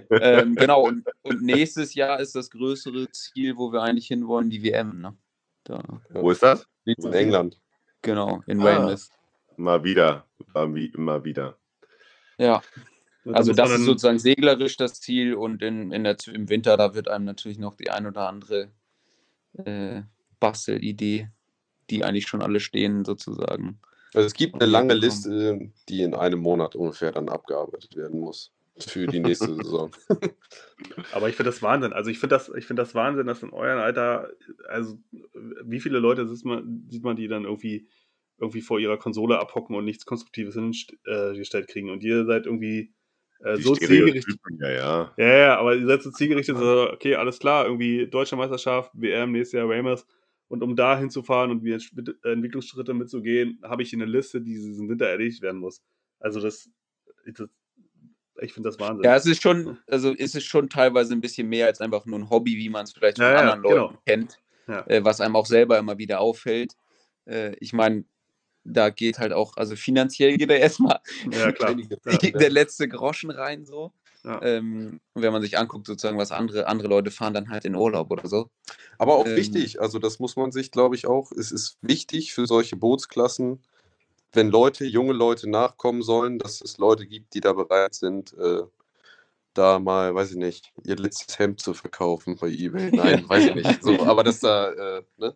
ähm, 0.10 0.56
genau, 0.56 0.88
und, 0.88 1.06
und 1.22 1.44
nächstes 1.44 1.94
Jahr 1.94 2.20
ist 2.20 2.34
das 2.36 2.50
größere 2.50 3.08
Ziel, 3.12 3.56
wo 3.56 3.72
wir 3.72 3.82
eigentlich 3.84 4.08
hinwollen, 4.08 4.50
die 4.50 4.64
WM. 4.64 5.00
Ne? 5.00 5.16
Da, 5.64 5.84
Wo 6.10 6.32
ist 6.32 6.42
das? 6.42 6.66
In 6.86 7.14
England. 7.14 7.60
genau, 8.02 8.42
in 8.48 8.60
Ah. 8.62 8.64
Weymouth. 8.66 9.10
Mal 9.58 9.84
wieder, 9.84 10.26
mal, 10.56 10.74
wie, 10.74 10.92
mal 10.98 11.24
wieder. 11.24 11.56
Ja, 12.40 12.62
also 13.32 13.54
das 13.54 13.72
ist 13.72 13.86
sozusagen 13.86 14.20
seglerisch 14.20 14.76
das 14.78 15.00
Ziel 15.00 15.36
und 15.36 15.62
in, 15.62 15.92
in 15.92 16.04
der, 16.04 16.18
im 16.32 16.50
Winter, 16.50 16.76
da 16.78 16.94
wird 16.94 17.08
einem 17.08 17.26
natürlich 17.26 17.58
noch 17.58 17.76
die 17.76 17.90
ein 17.90 18.06
oder 18.06 18.28
andere 18.28 18.70
äh, 19.54 20.02
Bastelidee, 20.40 21.30
die 21.90 22.04
eigentlich 22.04 22.28
schon 22.28 22.42
alle 22.42 22.60
stehen, 22.60 23.06
sozusagen. 23.06 23.80
Also 24.14 24.28
es 24.28 24.34
gibt 24.34 24.56
eine 24.56 24.66
lange. 24.66 24.94
Liste, 24.94 25.72
die 25.90 26.02
in 26.02 26.14
einem 26.14 26.40
Monat 26.40 26.76
ungefähr 26.76 27.12
dann 27.12 27.30
abgearbeitet 27.30 27.96
werden 27.96 28.20
muss 28.20 28.52
für 28.78 29.08
die 29.08 29.20
nächste 29.20 29.54
Saison. 29.56 29.92
Aber 31.12 31.30
ich 31.30 31.36
finde 31.36 31.52
das 31.52 31.62
Wahnsinn. 31.62 31.94
Also 31.94 32.10
ich 32.10 32.20
finde 32.20 32.36
das, 32.36 32.50
ich 32.50 32.66
finde 32.66 32.82
das 32.82 32.94
Wahnsinn, 32.94 33.28
dass 33.28 33.44
in 33.44 33.52
eurem 33.52 33.80
Alter, 33.80 34.30
also 34.68 34.98
wie 35.64 35.80
viele 35.80 36.00
Leute 36.00 36.28
sieht 36.28 36.46
man, 36.46 36.88
sieht 36.90 37.04
man 37.04 37.16
die 37.16 37.28
dann 37.28 37.46
irgendwie, 37.46 37.88
irgendwie 38.38 38.62
vor 38.62 38.80
ihrer 38.80 38.98
Konsole 38.98 39.40
abhocken 39.40 39.76
und 39.76 39.86
nichts 39.86 40.06
Konstruktives 40.06 40.56
hingestellt 40.56 41.68
kriegen. 41.68 41.90
Und 41.90 42.04
ihr 42.04 42.26
seid 42.26 42.46
irgendwie 42.46 42.94
äh, 43.44 43.58
so 43.58 43.76
zielgerichtet. 43.76 44.38
Ja, 44.60 44.70
ja. 44.72 45.14
Ja, 45.18 45.38
ja, 45.38 45.58
aber 45.60 45.76
ihr 45.76 45.86
seid 45.86 46.02
so 46.02 46.12
zielgerichtet, 46.12 46.58
so, 46.58 46.90
okay, 46.92 47.16
alles 47.16 47.40
klar, 47.40 47.66
irgendwie 47.66 48.08
Deutsche 48.08 48.36
Meisterschaft, 48.36 48.92
WM, 48.94 49.32
nächstes 49.32 49.58
Jahr 49.60 49.70
Weymouth. 49.70 50.06
Und 50.48 50.62
um 50.62 50.76
da 50.76 50.98
hinzufahren 50.98 51.52
und 51.52 51.64
die 51.64 51.74
Entsch- 51.74 52.16
Entwicklungsschritte 52.24 52.94
mitzugehen, 52.94 53.60
habe 53.64 53.82
ich 53.82 53.90
hier 53.90 53.98
eine 53.98 54.12
Liste, 54.12 54.40
die 54.42 54.54
diesen 54.54 54.88
Winter 54.90 55.08
erledigt 55.08 55.42
werden 55.42 55.60
muss. 55.60 55.82
Also 56.20 56.40
das, 56.40 56.70
das 57.26 57.50
ich 58.42 58.54
finde 58.54 58.70
das 58.70 58.80
Wahnsinn. 58.80 59.04
Ja, 59.04 59.16
es 59.16 59.26
ist 59.26 59.42
schon, 59.42 59.78
also 59.88 60.14
es 60.18 60.36
ist 60.36 60.46
schon 60.46 60.70
teilweise 60.70 61.14
ein 61.14 61.22
bisschen 61.22 61.48
mehr 61.50 61.68
als 61.68 61.82
einfach 61.82 62.06
nur 62.06 62.20
ein 62.20 62.30
Hobby, 62.30 62.58
wie 62.58 62.70
man 62.70 62.84
es 62.84 62.94
vielleicht 62.94 63.18
von 63.18 63.26
Ja, 63.26 63.32
ja, 63.34 63.40
anderen 63.40 63.62
Leuten 63.62 63.76
genau. 63.96 64.02
kennt, 64.06 64.40
Ja. 64.68 64.86
äh, 64.88 65.04
was 65.04 65.22
einem 65.22 65.36
auch 65.36 65.46
selber 65.46 65.78
immer 65.80 65.98
wieder 65.98 66.20
auffällt. 66.20 66.74
Äh, 67.26 67.56
ich 67.60 67.74
meine, 67.74 68.06
da 68.64 68.90
geht 68.90 69.20
halt 69.20 69.34
auch, 69.34 69.58
also 69.58 69.76
finanziell 69.76 70.38
geht 70.38 70.50
da 70.50 70.54
erstmal 70.56 71.00
Ja, 71.32 71.52
klar. 71.52 71.76
Ja, 71.78 72.18
der 72.18 72.50
letzte 72.50 72.88
Groschen 72.88 73.32
rein 73.32 73.66
so. 73.66 73.92
Ja. 74.26 74.42
Ähm, 74.42 75.02
wenn 75.16 75.34
man 75.34 75.42
sich 75.42 75.58
anguckt, 75.58 75.86
sozusagen, 75.86 76.18
was 76.18 76.32
andere, 76.32 76.68
andere 76.68 76.88
Leute 76.88 77.12
fahren, 77.12 77.34
dann 77.34 77.50
halt 77.50 77.66
in 77.66 77.76
Urlaub 77.76 78.10
oder 78.10 78.26
so. 78.28 78.50
Aber 78.98 79.16
auch 79.16 79.26
Ähm, 79.26 79.36
wichtig, 79.36 79.82
also 79.82 80.00
das 80.00 80.20
muss 80.20 80.38
man 80.38 80.54
sich, 80.54 80.72
glaube 80.72 80.96
ich, 80.96 81.08
auch, 81.08 81.34
es 81.34 81.52
ist 81.52 81.78
wichtig 81.82 82.34
für 82.34 82.46
solche 82.46 82.78
Bootsklassen, 82.78 83.62
wenn 84.32 84.50
Leute, 84.50 84.86
junge 84.86 85.12
Leute 85.14 85.50
nachkommen 85.50 86.02
sollen, 86.02 86.40
dass 86.40 86.62
es 86.62 86.78
Leute 86.78 87.06
gibt, 87.06 87.34
die 87.34 87.42
da 87.42 87.52
bereit 87.52 87.96
sind, 87.96 88.34
äh, 88.38 88.62
da 89.54 89.80
mal, 89.80 90.16
weiß 90.16 90.32
ich 90.32 90.38
nicht, 90.38 90.72
ihr 90.86 90.96
letztes 90.96 91.38
Hemd 91.38 91.60
zu 91.60 91.74
verkaufen 91.74 92.38
bei 92.40 92.50
Ebay. 92.50 92.92
Nein, 92.96 93.28
weiß 93.28 93.48
ich 93.48 93.56
nicht. 93.56 93.84
So, 93.84 94.00
aber 94.06 94.24
dass 94.24 94.40
da, 94.40 94.72
äh, 94.72 95.04
ne? 95.18 95.36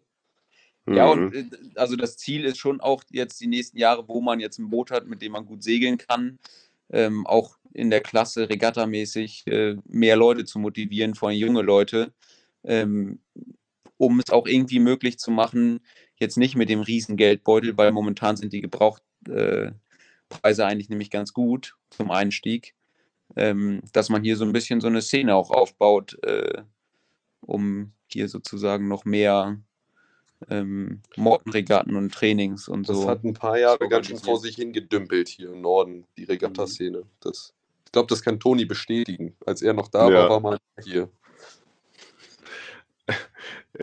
Ja, 0.90 1.14
Mhm. 1.14 1.26
und 1.28 1.36
äh, 1.36 1.46
also 1.76 1.96
das 1.96 2.18
Ziel 2.18 2.46
ist 2.46 2.58
schon 2.58 2.80
auch 2.82 3.04
jetzt 3.12 3.40
die 3.42 3.48
nächsten 3.48 3.78
Jahre, 3.78 4.08
wo 4.08 4.22
man 4.22 4.40
jetzt 4.40 4.58
ein 4.58 4.70
Boot 4.70 4.92
hat, 4.92 5.08
mit 5.08 5.22
dem 5.22 5.34
man 5.34 5.46
gut 5.46 5.64
segeln 5.64 5.98
kann, 5.98 6.40
ähm, 6.90 7.28
auch 7.28 7.58
in 7.74 7.90
der 7.90 8.02
Klasse 8.02 8.50
regattamäßig 8.50 9.46
äh, 9.48 9.76
mehr 9.86 10.16
Leute 10.16 10.46
zu 10.46 10.60
motivieren, 10.60 11.16
vor 11.16 11.30
allem 11.30 11.38
junge 11.38 11.62
Leute, 11.62 12.14
ähm, 12.64 13.20
um 13.98 14.20
es 14.20 14.30
auch 14.30 14.48
irgendwie 14.48 14.80
möglich 14.80 15.20
zu 15.20 15.32
machen, 15.32 15.82
jetzt 16.16 16.38
nicht 16.38 16.56
mit 16.56 16.70
dem 16.70 16.82
riesen 16.82 17.18
Geldbeutel, 17.18 17.78
weil 17.78 17.92
momentan 17.92 18.38
sind 18.38 18.54
die 18.54 18.62
Gebrauchtpreise 18.62 19.62
äh, 20.42 20.62
eigentlich 20.62 20.90
nämlich 20.90 21.12
ganz 21.12 21.34
gut 21.34 21.76
zum 21.90 22.12
Einstieg, 22.12 22.74
ähm, 23.36 23.82
dass 23.92 24.10
man 24.10 24.24
hier 24.24 24.38
so 24.38 24.46
ein 24.46 24.54
bisschen 24.54 24.82
so 24.82 24.88
eine 24.88 25.02
Szene 25.02 25.36
auch 25.36 25.52
aufbaut, 25.52 26.18
äh, 26.24 26.62
um 27.42 27.92
hier 28.08 28.30
sozusagen 28.30 28.88
noch 28.88 29.04
mehr 29.06 29.60
ähm, 30.50 31.02
Mortenregatten 31.16 31.96
und 31.96 32.14
Trainings 32.14 32.68
und 32.68 32.88
Das 32.90 32.98
so. 32.98 33.08
hat 33.10 33.24
ein 33.24 33.34
paar 33.34 33.58
Jahre 33.58 33.88
ganz 33.90 34.08
schön 34.08 34.18
vor 34.20 34.40
sich 34.40 34.56
hingedümpelt 34.56 35.28
hier 35.30 35.52
im 35.52 35.62
Norden, 35.62 36.06
die 36.18 36.26
Regatta-Szene. 36.26 37.04
Das, 37.22 37.54
ich 37.86 37.92
glaube, 37.92 38.08
das 38.08 38.22
kann 38.22 38.40
Toni 38.40 38.66
bestätigen. 38.66 39.36
Als 39.46 39.62
er 39.62 39.74
noch 39.74 39.88
da 39.88 40.10
Ja. 40.10 40.16
war, 40.16 40.30
war 40.30 40.40
mal 40.40 40.58
hier. 40.84 41.10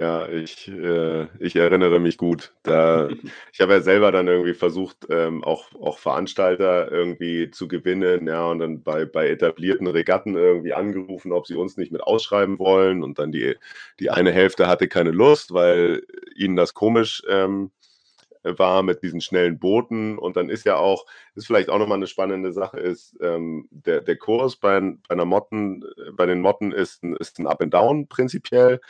Ja, 0.01 0.29
ich, 0.29 0.67
äh, 0.69 1.27
ich 1.39 1.55
erinnere 1.55 2.01
mich 2.01 2.17
gut. 2.17 2.53
Da, 2.65 3.09
ich 3.53 3.61
habe 3.61 3.75
ja 3.75 3.81
selber 3.81 4.11
dann 4.11 4.27
irgendwie 4.27 4.55
versucht, 4.55 5.07
ähm, 5.09 5.45
auch, 5.45 5.73
auch 5.75 5.99
Veranstalter 5.99 6.91
irgendwie 6.91 7.51
zu 7.51 7.69
gewinnen, 7.69 8.27
ja, 8.27 8.45
und 8.47 8.59
dann 8.59 8.83
bei, 8.83 9.05
bei 9.05 9.29
etablierten 9.29 9.87
Regatten 9.87 10.37
irgendwie 10.37 10.73
angerufen, 10.73 11.33
ob 11.33 11.47
sie 11.47 11.55
uns 11.55 11.77
nicht 11.77 11.93
mit 11.93 12.03
ausschreiben 12.03 12.59
wollen. 12.59 13.03
Und 13.05 13.19
dann 13.19 13.31
die, 13.31 13.55
die 14.01 14.11
eine 14.11 14.33
Hälfte 14.33 14.67
hatte 14.67 14.89
keine 14.89 15.11
Lust, 15.13 15.55
weil 15.55 16.03
ihnen 16.35 16.57
das 16.57 16.75
komisch 16.75 17.23
ähm, 17.29 17.71
war 18.43 18.83
mit 18.83 19.03
diesen 19.03 19.21
schnellen 19.21 19.59
Booten. 19.61 20.19
Und 20.19 20.37
dann 20.37 20.49
ist 20.49 20.65
ja 20.65 20.77
auch, 20.77 21.07
ist 21.37 21.47
vielleicht 21.47 21.71
auch 21.71 21.79
nochmal 21.79 21.99
eine 21.99 22.09
spannende 22.09 22.53
Sache, 22.53 22.81
ist 22.81 23.17
ähm, 23.21 23.69
der, 23.71 24.01
der 24.01 24.17
Kurs 24.17 24.57
bei, 24.57 24.81
bei 24.81 24.97
einer 25.11 25.25
Motten, 25.25 25.85
bei 26.15 26.27
den 26.27 26.41
Motten 26.41 26.73
ist 26.73 27.05
ein, 27.05 27.15
ist 27.17 27.39
ein 27.39 27.47
Up 27.47 27.63
and 27.63 27.73
Down 27.73 28.09
prinzipiell 28.09 28.81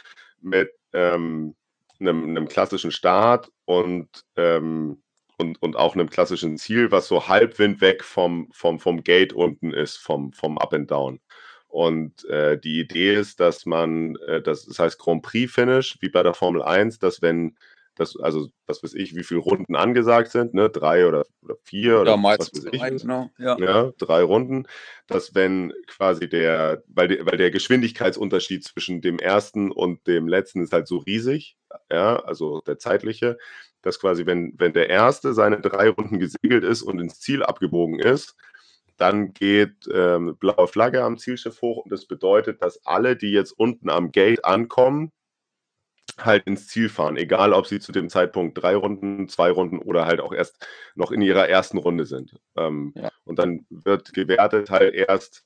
mit 0.40 0.70
ähm, 0.94 1.54
einem, 2.00 2.24
einem 2.24 2.48
klassischen 2.48 2.90
Start 2.90 3.50
und, 3.64 4.08
ähm, 4.36 5.02
und, 5.36 5.60
und 5.62 5.76
auch 5.76 5.94
einem 5.94 6.10
klassischen 6.10 6.56
Ziel, 6.56 6.90
was 6.90 7.08
so 7.08 7.28
halbwind 7.28 7.80
weg 7.80 8.04
vom, 8.04 8.48
vom, 8.52 8.78
vom 8.78 9.02
Gate 9.02 9.32
unten 9.32 9.72
ist, 9.72 9.96
vom, 9.96 10.32
vom 10.32 10.58
Up 10.58 10.72
and 10.72 10.90
Down. 10.90 11.20
Und 11.68 12.24
äh, 12.26 12.56
die 12.56 12.78
Idee 12.78 13.14
ist, 13.14 13.40
dass 13.40 13.66
man, 13.66 14.16
äh, 14.28 14.40
das, 14.40 14.64
das 14.64 14.78
heißt 14.78 14.98
Grand 14.98 15.22
Prix 15.22 15.52
Finish, 15.52 15.98
wie 16.00 16.08
bei 16.08 16.22
der 16.22 16.34
Formel 16.34 16.62
1, 16.62 17.00
dass 17.00 17.20
wenn 17.20 17.56
das, 17.96 18.16
also 18.16 18.48
was 18.66 18.82
weiß 18.82 18.94
ich, 18.94 19.14
wie 19.14 19.22
viele 19.22 19.40
Runden 19.40 19.76
angesagt 19.76 20.30
sind, 20.30 20.54
ne, 20.54 20.68
drei 20.68 21.06
oder, 21.06 21.24
oder 21.42 21.56
vier 21.62 22.00
oder 22.00 22.16
ja, 22.16 22.22
was 22.22 22.52
weiß 22.52 22.64
ich. 22.72 22.80
drei, 22.80 22.90
genau. 22.90 23.30
Ja. 23.38 23.56
Ja, 23.58 23.92
drei 23.98 24.22
Runden, 24.22 24.66
dass 25.06 25.34
wenn 25.34 25.72
quasi 25.86 26.28
der, 26.28 26.82
weil, 26.88 27.08
der, 27.08 27.26
weil 27.26 27.36
der 27.36 27.50
Geschwindigkeitsunterschied 27.50 28.64
zwischen 28.64 29.00
dem 29.00 29.18
ersten 29.18 29.70
und 29.70 30.06
dem 30.06 30.26
letzten 30.26 30.62
ist 30.62 30.72
halt 30.72 30.88
so 30.88 30.98
riesig, 30.98 31.56
ja, 31.90 32.16
also 32.16 32.60
der 32.62 32.78
zeitliche, 32.78 33.38
dass 33.82 34.00
quasi, 34.00 34.26
wenn, 34.26 34.54
wenn 34.56 34.72
der 34.72 34.88
Erste 34.88 35.34
seine 35.34 35.60
drei 35.60 35.88
Runden 35.90 36.18
gesegelt 36.18 36.64
ist 36.64 36.82
und 36.82 37.00
ins 37.00 37.20
Ziel 37.20 37.42
abgebogen 37.42 38.00
ist, 38.00 38.36
dann 38.96 39.32
geht 39.34 39.88
ähm, 39.92 40.36
blaue 40.38 40.68
Flagge 40.68 41.02
am 41.02 41.18
Zielschiff 41.18 41.60
hoch 41.62 41.84
und 41.84 41.90
das 41.90 42.06
bedeutet, 42.06 42.62
dass 42.62 42.84
alle, 42.86 43.16
die 43.16 43.32
jetzt 43.32 43.52
unten 43.52 43.90
am 43.90 44.12
Gate 44.12 44.44
ankommen, 44.44 45.10
halt 46.18 46.46
ins 46.46 46.68
Ziel 46.68 46.88
fahren, 46.88 47.16
egal 47.16 47.52
ob 47.52 47.66
sie 47.66 47.80
zu 47.80 47.92
dem 47.92 48.08
Zeitpunkt 48.08 48.62
drei 48.62 48.76
Runden, 48.76 49.28
zwei 49.28 49.50
Runden 49.50 49.78
oder 49.78 50.06
halt 50.06 50.20
auch 50.20 50.32
erst 50.32 50.66
noch 50.94 51.10
in 51.10 51.20
ihrer 51.22 51.48
ersten 51.48 51.78
Runde 51.78 52.06
sind. 52.06 52.38
Ähm, 52.56 52.92
Ja. 52.96 53.10
Und 53.24 53.38
dann 53.38 53.66
wird 53.70 54.12
gewertet 54.12 54.70
halt 54.70 54.94
erst 54.94 55.44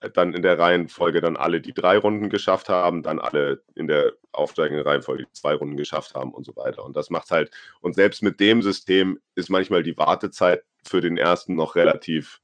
äh, 0.00 0.10
dann 0.10 0.34
in 0.34 0.42
der 0.42 0.58
Reihenfolge 0.58 1.20
dann 1.20 1.36
alle, 1.36 1.60
die 1.60 1.72
drei 1.74 1.98
Runden 1.98 2.30
geschafft 2.30 2.68
haben, 2.68 3.02
dann 3.02 3.18
alle 3.18 3.62
in 3.74 3.88
der 3.88 4.12
aufsteigenden 4.32 4.86
Reihenfolge 4.86 5.24
die 5.24 5.32
zwei 5.32 5.54
Runden 5.54 5.76
geschafft 5.76 6.14
haben 6.14 6.32
und 6.32 6.44
so 6.44 6.54
weiter. 6.56 6.84
Und 6.84 6.96
das 6.96 7.10
macht 7.10 7.30
halt, 7.30 7.50
und 7.80 7.94
selbst 7.94 8.22
mit 8.22 8.40
dem 8.40 8.62
System 8.62 9.20
ist 9.34 9.50
manchmal 9.50 9.82
die 9.82 9.96
Wartezeit 9.96 10.62
für 10.84 11.00
den 11.00 11.16
ersten 11.16 11.54
noch 11.54 11.76
relativ 11.76 12.40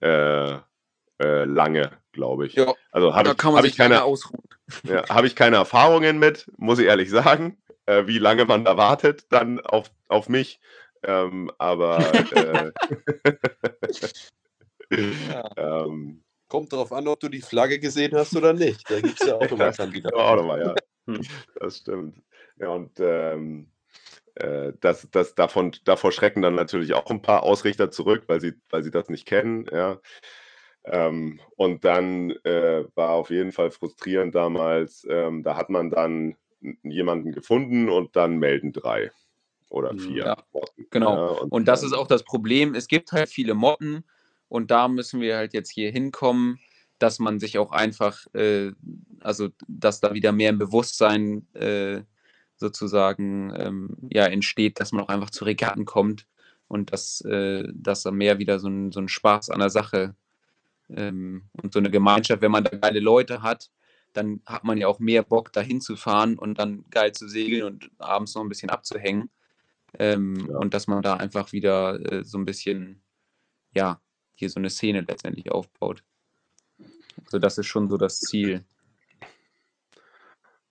äh, 0.00 0.58
äh, 1.20 1.44
lange, 1.44 1.90
glaube 2.12 2.46
ich. 2.46 2.54
Ja, 2.54 2.72
Also 2.92 3.14
habe 3.14 3.24
da 3.24 3.30
ich, 3.32 3.36
kann 3.38 3.52
man 3.52 3.58
hab 3.58 3.64
sich 3.64 3.72
ich 3.72 3.78
keine, 3.78 4.02
ja, 4.84 5.08
habe 5.08 5.26
ich 5.26 5.36
keine 5.36 5.56
Erfahrungen 5.56 6.18
mit, 6.18 6.50
muss 6.56 6.78
ich 6.78 6.86
ehrlich 6.86 7.10
sagen, 7.10 7.58
äh, 7.86 8.06
wie 8.06 8.18
lange 8.18 8.44
man 8.46 8.64
da 8.64 8.76
wartet 8.76 9.26
dann 9.30 9.60
auf, 9.60 9.90
auf 10.08 10.28
mich. 10.28 10.60
Ähm, 11.02 11.50
aber 11.58 11.98
äh, 12.32 12.72
ähm, 15.56 16.22
Kommt 16.50 16.72
drauf 16.72 16.92
an, 16.92 17.06
ob 17.06 17.20
du 17.20 17.28
die 17.28 17.42
Flagge 17.42 17.78
gesehen 17.78 18.12
hast 18.12 18.34
oder 18.34 18.52
nicht. 18.52 18.90
Da 18.90 19.00
gibt 19.00 19.20
es 19.20 19.28
ja 19.28 19.36
auch 19.36 19.52
immer 19.52 19.70
Kandidaten. 19.72 20.16
auch 20.16 20.34
nochmal, 20.34 20.60
ja. 20.60 20.74
Hm. 21.06 21.20
Das 21.54 21.78
stimmt. 21.78 22.20
Ja, 22.56 22.70
und 22.70 22.98
ähm, 22.98 23.70
äh, 24.34 24.72
das, 24.80 25.06
das 25.12 25.36
davon, 25.36 25.70
davor 25.84 26.10
schrecken 26.10 26.42
dann 26.42 26.56
natürlich 26.56 26.92
auch 26.94 27.08
ein 27.08 27.22
paar 27.22 27.44
Ausrichter 27.44 27.92
zurück, 27.92 28.24
weil 28.26 28.40
sie, 28.40 28.54
weil 28.68 28.82
sie 28.82 28.90
das 28.90 29.08
nicht 29.08 29.26
kennen, 29.26 29.66
ja. 29.70 30.00
Ähm, 30.84 31.40
und 31.56 31.84
dann 31.84 32.30
äh, 32.44 32.84
war 32.94 33.10
auf 33.10 33.30
jeden 33.30 33.52
Fall 33.52 33.70
frustrierend 33.70 34.34
damals, 34.34 35.06
ähm, 35.08 35.42
da 35.42 35.56
hat 35.56 35.70
man 35.70 35.90
dann 35.90 36.36
jemanden 36.82 37.32
gefunden 37.32 37.88
und 37.88 38.16
dann 38.16 38.38
melden 38.38 38.72
drei 38.72 39.10
oder 39.68 39.92
Mhm. 39.92 39.98
vier. 39.98 40.24
Ja, 40.24 40.36
genau. 40.90 41.16
ja, 41.16 41.40
Und 41.50 41.68
das 41.68 41.80
dann- 41.80 41.90
ist 41.90 41.96
auch 41.96 42.06
das 42.06 42.22
Problem. 42.24 42.74
Es 42.74 42.88
gibt 42.88 43.12
halt 43.12 43.28
viele 43.28 43.54
Motten 43.54 44.04
und 44.48 44.70
da 44.70 44.88
müssen 44.88 45.20
wir 45.20 45.36
halt 45.36 45.52
jetzt 45.54 45.70
hier 45.70 45.90
hinkommen, 45.92 46.58
dass 46.98 47.18
man 47.18 47.38
sich 47.40 47.56
auch 47.58 47.72
einfach, 47.72 48.26
äh, 48.34 48.72
also 49.20 49.48
dass 49.68 50.00
da 50.00 50.12
wieder 50.14 50.32
mehr 50.32 50.50
ein 50.52 50.58
Bewusstsein 50.58 51.46
äh, 51.54 52.02
sozusagen 52.56 53.52
ähm, 53.56 53.96
ja, 54.10 54.26
entsteht, 54.26 54.80
dass 54.80 54.92
man 54.92 55.04
auch 55.04 55.08
einfach 55.08 55.30
zu 55.30 55.44
Regatten 55.44 55.84
kommt 55.86 56.26
und 56.68 56.92
dass, 56.92 57.22
äh, 57.22 57.64
dass 57.74 58.02
da 58.02 58.10
mehr 58.10 58.38
wieder 58.38 58.58
so 58.58 58.68
ein, 58.68 58.92
so 58.92 59.00
ein 59.00 59.08
Spaß 59.08 59.48
an 59.50 59.60
der 59.60 59.70
Sache 59.70 60.14
ähm, 60.96 61.48
und 61.62 61.72
so 61.72 61.78
eine 61.78 61.90
Gemeinschaft, 61.90 62.42
wenn 62.42 62.50
man 62.50 62.64
da 62.64 62.76
geile 62.76 63.00
Leute 63.00 63.42
hat, 63.42 63.70
dann 64.12 64.40
hat 64.46 64.64
man 64.64 64.78
ja 64.78 64.88
auch 64.88 64.98
mehr 64.98 65.22
Bock, 65.22 65.52
da 65.52 65.60
hinzufahren 65.60 66.38
und 66.38 66.58
dann 66.58 66.84
geil 66.90 67.12
zu 67.12 67.28
segeln 67.28 67.62
und 67.62 67.90
abends 67.98 68.34
noch 68.34 68.42
ein 68.42 68.48
bisschen 68.48 68.70
abzuhängen. 68.70 69.30
Ähm, 69.98 70.48
Ja. 70.50 70.58
Und 70.58 70.74
dass 70.74 70.86
man 70.86 71.02
da 71.02 71.14
einfach 71.14 71.52
wieder 71.52 72.00
äh, 72.12 72.24
so 72.24 72.38
ein 72.38 72.44
bisschen, 72.44 73.02
ja, 73.72 74.00
hier 74.34 74.50
so 74.50 74.58
eine 74.58 74.70
Szene 74.70 75.02
letztendlich 75.02 75.50
aufbaut. 75.52 76.02
Also 77.24 77.38
das 77.38 77.58
ist 77.58 77.66
schon 77.66 77.88
so 77.88 77.96
das 77.96 78.20
Ziel. 78.20 78.64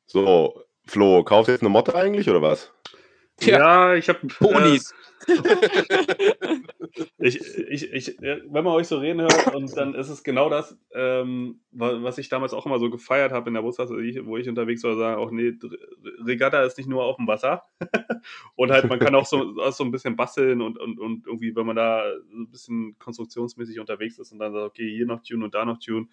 So, 0.06 0.64
Flo, 0.86 1.24
kaufst 1.24 1.48
du 1.48 1.52
jetzt 1.52 1.62
eine 1.62 1.70
Motte 1.70 1.96
eigentlich 1.96 2.30
oder 2.30 2.42
was? 2.42 2.72
Ja, 3.42 3.96
ich 3.96 4.10
habe. 4.10 4.20
Ponis! 4.28 4.94
ich, 7.20 7.40
ich, 7.70 7.92
ich, 7.94 8.22
äh, 8.24 8.42
wenn 8.46 8.64
man 8.64 8.74
euch 8.74 8.88
so 8.88 8.98
reden 8.98 9.22
hört, 9.22 9.54
und 9.54 9.76
dann 9.76 9.94
ist 9.94 10.10
es 10.10 10.24
genau 10.24 10.50
das, 10.50 10.78
ähm, 10.94 11.60
wa- 11.72 12.02
was 12.02 12.18
ich 12.18 12.30
damals 12.30 12.54
auch 12.54 12.66
immer 12.66 12.80
so 12.80 12.90
gefeiert 12.90 13.32
habe 13.32 13.50
in 13.50 13.54
der 13.54 13.62
Busklasse, 13.62 14.00
ich- 14.02 14.26
wo 14.26 14.38
ich 14.38 14.48
unterwegs 14.50 14.84
war, 14.84 14.96
sagen 14.96 15.20
auch, 15.22 15.32
nee, 15.32 15.54
Regatta 16.26 16.64
ist 16.64 16.78
nicht 16.78 16.88
nur 16.90 17.04
auf 17.04 17.18
dem 17.18 17.28
Wasser. 17.28 17.64
und 18.56 18.72
halt, 18.72 18.88
man 18.90 19.00
kann 19.00 19.16
auch 19.16 19.26
so, 19.26 19.56
auch 19.62 19.72
so 19.74 19.84
ein 19.84 19.92
bisschen 19.92 20.16
basteln 20.16 20.62
und, 20.62 20.80
und, 20.80 21.00
und 21.00 21.28
irgendwie, 21.28 21.56
wenn 21.56 21.66
man 21.66 21.76
da 21.76 22.04
so 22.32 22.38
ein 22.38 22.50
bisschen 22.50 22.98
konstruktionsmäßig 23.00 23.80
unterwegs 23.80 24.18
ist 24.20 24.32
und 24.32 24.40
dann 24.40 24.54
sagt, 24.54 24.66
okay, 24.66 24.90
hier 24.90 25.06
noch 25.06 25.22
Tune 25.22 25.44
und 25.44 25.54
da 25.54 25.66
noch 25.66 25.80
Tune. 25.80 26.08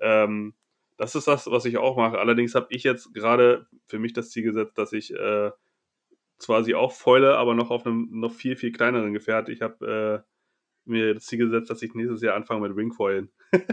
Ähm, 0.00 0.54
das 0.96 1.14
ist 1.14 1.26
das, 1.26 1.50
was 1.50 1.64
ich 1.64 1.78
auch 1.78 1.96
mache. 1.96 2.18
Allerdings 2.18 2.54
habe 2.54 2.66
ich 2.70 2.84
jetzt 2.84 3.14
gerade 3.14 3.66
für 3.86 3.98
mich 3.98 4.12
das 4.12 4.30
Ziel 4.30 4.42
gesetzt, 4.42 4.76
dass 4.76 4.92
ich 4.92 5.14
äh, 5.14 5.50
zwar 6.40 6.64
sie 6.64 6.74
auch 6.74 6.92
foile, 6.92 7.36
aber 7.36 7.54
noch 7.54 7.70
auf 7.70 7.86
einem 7.86 8.08
noch 8.10 8.32
viel, 8.32 8.56
viel 8.56 8.72
kleineren 8.72 9.12
Gefährt. 9.12 9.48
Ich 9.48 9.62
habe 9.62 10.24
äh, 10.24 10.90
mir 10.90 11.14
das 11.14 11.26
Ziel 11.26 11.38
gesetzt, 11.38 11.70
dass 11.70 11.82
ich 11.82 11.94
nächstes 11.94 12.22
Jahr 12.22 12.34
anfange 12.34 12.66
mit 12.68 12.76
Ringfoilen. 12.76 13.30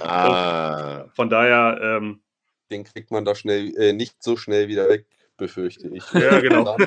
Ah, 0.00 1.08
Von 1.14 1.28
daher, 1.28 1.78
ähm, 1.82 2.22
Den 2.70 2.84
kriegt 2.84 3.10
man 3.10 3.26
da 3.26 3.34
schnell, 3.34 3.76
äh, 3.76 3.92
nicht 3.92 4.22
so 4.22 4.38
schnell 4.38 4.68
wieder 4.68 4.88
weg, 4.88 5.04
befürchte 5.36 5.88
ich. 5.88 6.10
ja, 6.14 6.40
genau. 6.40 6.76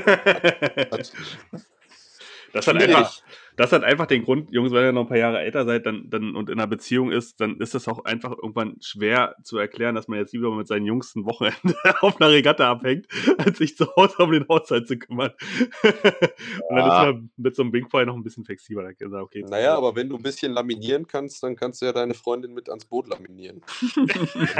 Das 2.53 2.67
hat, 2.67 2.75
einfach, 2.75 3.21
das 3.57 3.71
hat 3.71 3.83
einfach 3.83 4.05
den 4.07 4.23
Grund, 4.23 4.51
Jungs, 4.51 4.71
wenn 4.71 4.83
ihr 4.83 4.91
noch 4.91 5.01
ein 5.01 5.07
paar 5.07 5.17
Jahre 5.17 5.39
älter 5.39 5.65
seid 5.65 5.85
dann, 5.85 6.09
dann, 6.09 6.35
und 6.35 6.49
in 6.49 6.59
einer 6.59 6.67
Beziehung 6.67 7.11
ist, 7.11 7.39
dann 7.41 7.57
ist 7.57 7.73
das 7.75 7.87
auch 7.87 8.05
einfach 8.05 8.31
irgendwann 8.31 8.77
schwer 8.81 9.35
zu 9.43 9.57
erklären, 9.57 9.95
dass 9.95 10.07
man 10.07 10.19
jetzt 10.19 10.33
lieber 10.33 10.53
mit 10.55 10.67
seinen 10.67 10.85
Jungs 10.85 11.15
ein 11.15 11.25
Wochenende 11.25 11.75
auf 12.01 12.19
einer 12.19 12.31
Regatta 12.31 12.69
abhängt, 12.69 13.07
als 13.37 13.57
sich 13.57 13.75
zu 13.77 13.87
Hause 13.95 14.15
um 14.19 14.31
den 14.31 14.47
Haushalt 14.47 14.87
zu 14.87 14.97
kümmern. 14.97 15.31
und 15.83 16.75
dann 16.75 16.85
ist 16.87 16.93
Ja. 16.93 17.03
man 17.05 17.29
mit 17.37 17.55
so 17.55 17.61
einem 17.63 17.71
Bingfire 17.71 18.05
noch 18.05 18.15
ein 18.15 18.23
bisschen 18.23 18.45
flexibler. 18.45 18.83
Dann 18.83 18.95
gesagt, 18.95 19.23
okay, 19.23 19.45
Naja, 19.47 19.75
aber 19.75 19.95
wenn 19.95 20.09
du 20.09 20.15
ein 20.17 20.23
bisschen 20.23 20.53
laminieren 20.53 21.07
kannst, 21.07 21.43
dann 21.43 21.55
kannst 21.55 21.81
du 21.81 21.85
ja 21.85 21.93
deine 21.93 22.13
Freundin 22.13 22.53
mit 22.53 22.69
ans 22.69 22.85
Boot 22.85 23.07
laminieren. 23.07 23.61
Du. 23.95 24.05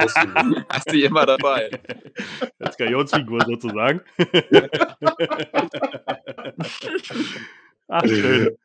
Hast 0.70 0.92
du 0.92 1.00
immer 1.02 1.26
dabei. 1.26 1.72
als 2.60 2.78
Galionsfigur 2.78 3.42
sozusagen. 3.46 4.02
Ach, 7.88 8.06
schön. 8.06 8.56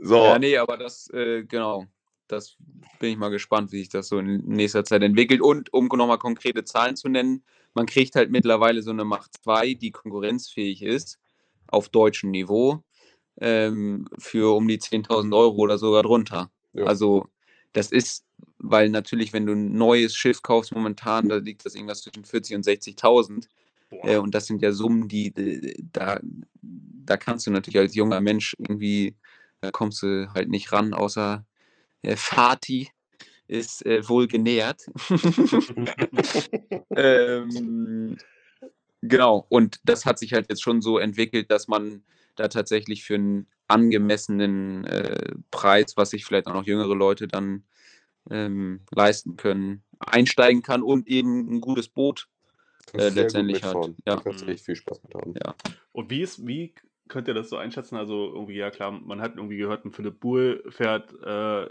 So, 0.00 0.16
Ja, 0.16 0.38
nee, 0.38 0.56
aber 0.56 0.76
das, 0.76 1.08
äh, 1.10 1.44
genau, 1.44 1.86
das 2.28 2.56
bin 2.98 3.12
ich 3.12 3.16
mal 3.16 3.30
gespannt, 3.30 3.72
wie 3.72 3.78
sich 3.78 3.88
das 3.88 4.08
so 4.08 4.18
in 4.18 4.42
nächster 4.46 4.84
Zeit 4.84 5.02
entwickelt. 5.02 5.40
Und 5.40 5.72
um 5.72 5.86
nochmal 5.86 6.18
konkrete 6.18 6.64
Zahlen 6.64 6.96
zu 6.96 7.08
nennen, 7.08 7.44
man 7.74 7.86
kriegt 7.86 8.16
halt 8.16 8.30
mittlerweile 8.30 8.82
so 8.82 8.90
eine 8.90 9.04
Macht 9.04 9.34
2, 9.42 9.74
die 9.74 9.90
konkurrenzfähig 9.90 10.82
ist, 10.82 11.18
auf 11.68 11.88
deutschem 11.88 12.30
Niveau, 12.30 12.82
ähm, 13.40 14.08
für 14.18 14.54
um 14.54 14.66
die 14.68 14.78
10.000 14.78 15.34
Euro 15.36 15.56
oder 15.56 15.78
sogar 15.78 16.02
drunter. 16.02 16.50
Ja. 16.72 16.84
Also 16.84 17.26
das 17.72 17.92
ist, 17.92 18.24
weil 18.58 18.88
natürlich, 18.88 19.32
wenn 19.32 19.46
du 19.46 19.52
ein 19.52 19.72
neues 19.72 20.14
Schiff 20.14 20.42
kaufst 20.42 20.74
momentan, 20.74 21.28
da 21.28 21.36
liegt 21.36 21.64
das 21.64 21.74
irgendwas 21.74 22.02
zwischen 22.02 22.24
40.000 22.24 22.54
und 22.56 22.64
60.000. 22.66 23.46
Äh, 23.90 24.18
und 24.18 24.34
das 24.34 24.46
sind 24.46 24.62
ja 24.62 24.72
Summen, 24.72 25.08
die 25.08 25.34
äh, 25.36 25.74
da, 25.92 26.20
da 26.62 27.16
kannst 27.16 27.46
du 27.46 27.50
natürlich 27.50 27.78
als 27.78 27.94
junger 27.94 28.20
Mensch 28.20 28.56
irgendwie, 28.58 29.16
da 29.60 29.70
kommst 29.70 30.02
du 30.02 30.32
halt 30.32 30.48
nicht 30.48 30.72
ran, 30.72 30.94
außer 30.94 31.44
äh, 32.02 32.16
Fatih 32.16 32.88
ist 33.46 33.84
äh, 33.84 34.08
wohl 34.08 34.28
genährt. 34.28 34.86
ähm, 36.96 38.16
genau, 39.02 39.46
und 39.48 39.80
das 39.84 40.06
hat 40.06 40.18
sich 40.20 40.32
halt 40.32 40.48
jetzt 40.48 40.62
schon 40.62 40.80
so 40.80 40.98
entwickelt, 40.98 41.50
dass 41.50 41.66
man 41.66 42.04
da 42.36 42.46
tatsächlich 42.48 43.02
für 43.04 43.16
einen 43.16 43.48
angemessenen 43.66 44.84
äh, 44.84 45.34
Preis, 45.50 45.96
was 45.96 46.10
sich 46.10 46.24
vielleicht 46.24 46.46
auch 46.46 46.54
noch 46.54 46.66
jüngere 46.66 46.94
Leute 46.94 47.26
dann 47.26 47.64
ähm, 48.30 48.80
leisten 48.92 49.36
können, 49.36 49.82
einsteigen 49.98 50.62
kann 50.62 50.82
und 50.82 51.08
eben 51.08 51.56
ein 51.56 51.60
gutes 51.60 51.88
Boot 51.88 52.28
äh, 52.94 53.08
letztendlich 53.08 53.62
hat. 53.62 53.74
Ja. 54.06 54.16
Da 54.16 54.16
kannst 54.16 54.42
du 54.42 54.46
echt 54.46 54.64
viel 54.64 54.76
Spaß 54.76 55.02
mit 55.02 55.14
haben. 55.14 55.34
Ja. 55.34 55.54
Und 55.92 56.10
wie 56.10 56.22
ist, 56.22 56.46
wie 56.46 56.74
könnt 57.08 57.28
ihr 57.28 57.34
das 57.34 57.50
so 57.50 57.56
einschätzen? 57.56 57.96
Also 57.96 58.32
irgendwie, 58.32 58.56
ja 58.56 58.70
klar, 58.70 58.92
man 58.92 59.20
hat 59.20 59.36
irgendwie 59.36 59.56
gehört, 59.56 59.84
ein 59.84 59.92
Philipp 59.92 60.20
Buhl 60.20 60.62
fährt 60.70 61.12
äh, 61.22 61.66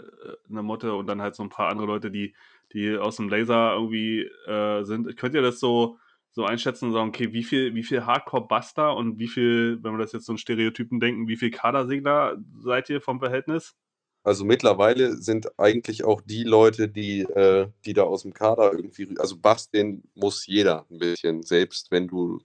eine 0.48 0.62
Motte 0.62 0.94
und 0.94 1.06
dann 1.06 1.22
halt 1.22 1.34
so 1.34 1.42
ein 1.42 1.48
paar 1.48 1.68
andere 1.68 1.86
Leute, 1.86 2.10
die, 2.10 2.34
die 2.72 2.96
aus 2.96 3.16
dem 3.16 3.28
Laser 3.28 3.74
irgendwie 3.74 4.22
äh, 4.46 4.84
sind. 4.84 5.16
Könnt 5.16 5.34
ihr 5.34 5.42
das 5.42 5.58
so, 5.58 5.98
so 6.30 6.44
einschätzen 6.44 6.86
und 6.86 6.92
sagen, 6.92 7.08
okay, 7.08 7.32
wie 7.32 7.42
viel, 7.42 7.74
wie 7.74 7.82
viel 7.82 8.06
Hardcore-Buster 8.06 8.94
und 8.94 9.18
wie 9.18 9.28
viel, 9.28 9.78
wenn 9.82 9.92
wir 9.92 9.98
das 9.98 10.12
jetzt 10.12 10.26
so 10.26 10.32
in 10.32 10.38
Stereotypen 10.38 11.00
denken, 11.00 11.26
wie 11.26 11.36
viel 11.36 11.50
Kadersegler 11.50 12.38
seid 12.58 12.88
ihr 12.90 13.00
vom 13.00 13.18
Verhältnis? 13.18 13.76
Also 14.22 14.44
mittlerweile 14.44 15.16
sind 15.16 15.58
eigentlich 15.58 16.04
auch 16.04 16.20
die 16.20 16.44
Leute, 16.44 16.88
die, 16.88 17.22
äh, 17.22 17.68
die 17.86 17.94
da 17.94 18.02
aus 18.02 18.22
dem 18.22 18.34
Kader 18.34 18.72
irgendwie, 18.74 19.08
also 19.18 19.36
basteln 19.38 20.02
muss 20.14 20.46
jeder 20.46 20.86
ein 20.90 20.98
bisschen, 20.98 21.42
selbst 21.42 21.90
wenn 21.90 22.06
du 22.08 22.40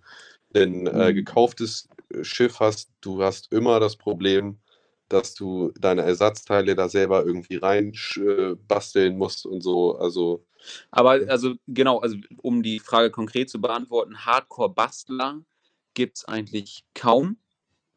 ein 0.56 0.88
äh, 0.88 1.14
Mhm. 1.14 1.16
gekauftes 1.16 1.90
Schiff 2.22 2.60
hast, 2.62 2.92
du 3.02 3.22
hast 3.24 3.52
immer 3.52 3.80
das 3.82 3.98
Problem, 3.98 4.60
dass 5.10 5.34
du 5.36 5.72
deine 5.80 6.04
Ersatzteile 6.04 6.76
da 6.76 6.90
selber 6.90 7.26
irgendwie 7.26 7.58
rein 7.58 7.94
äh, 8.18 8.56
basteln 8.68 9.18
musst 9.18 9.46
und 9.46 9.62
so. 9.62 9.98
Also 9.98 10.46
Aber 10.92 11.12
also 11.28 11.56
genau, 11.68 12.00
also 12.00 12.18
um 12.42 12.64
die 12.64 12.80
Frage 12.80 13.12
konkret 13.12 13.50
zu 13.50 13.60
beantworten, 13.62 14.26
Hardcore-Bastler 14.26 15.42
gibt 15.94 16.18
es 16.18 16.26
eigentlich 16.26 16.86
kaum. 16.94 17.38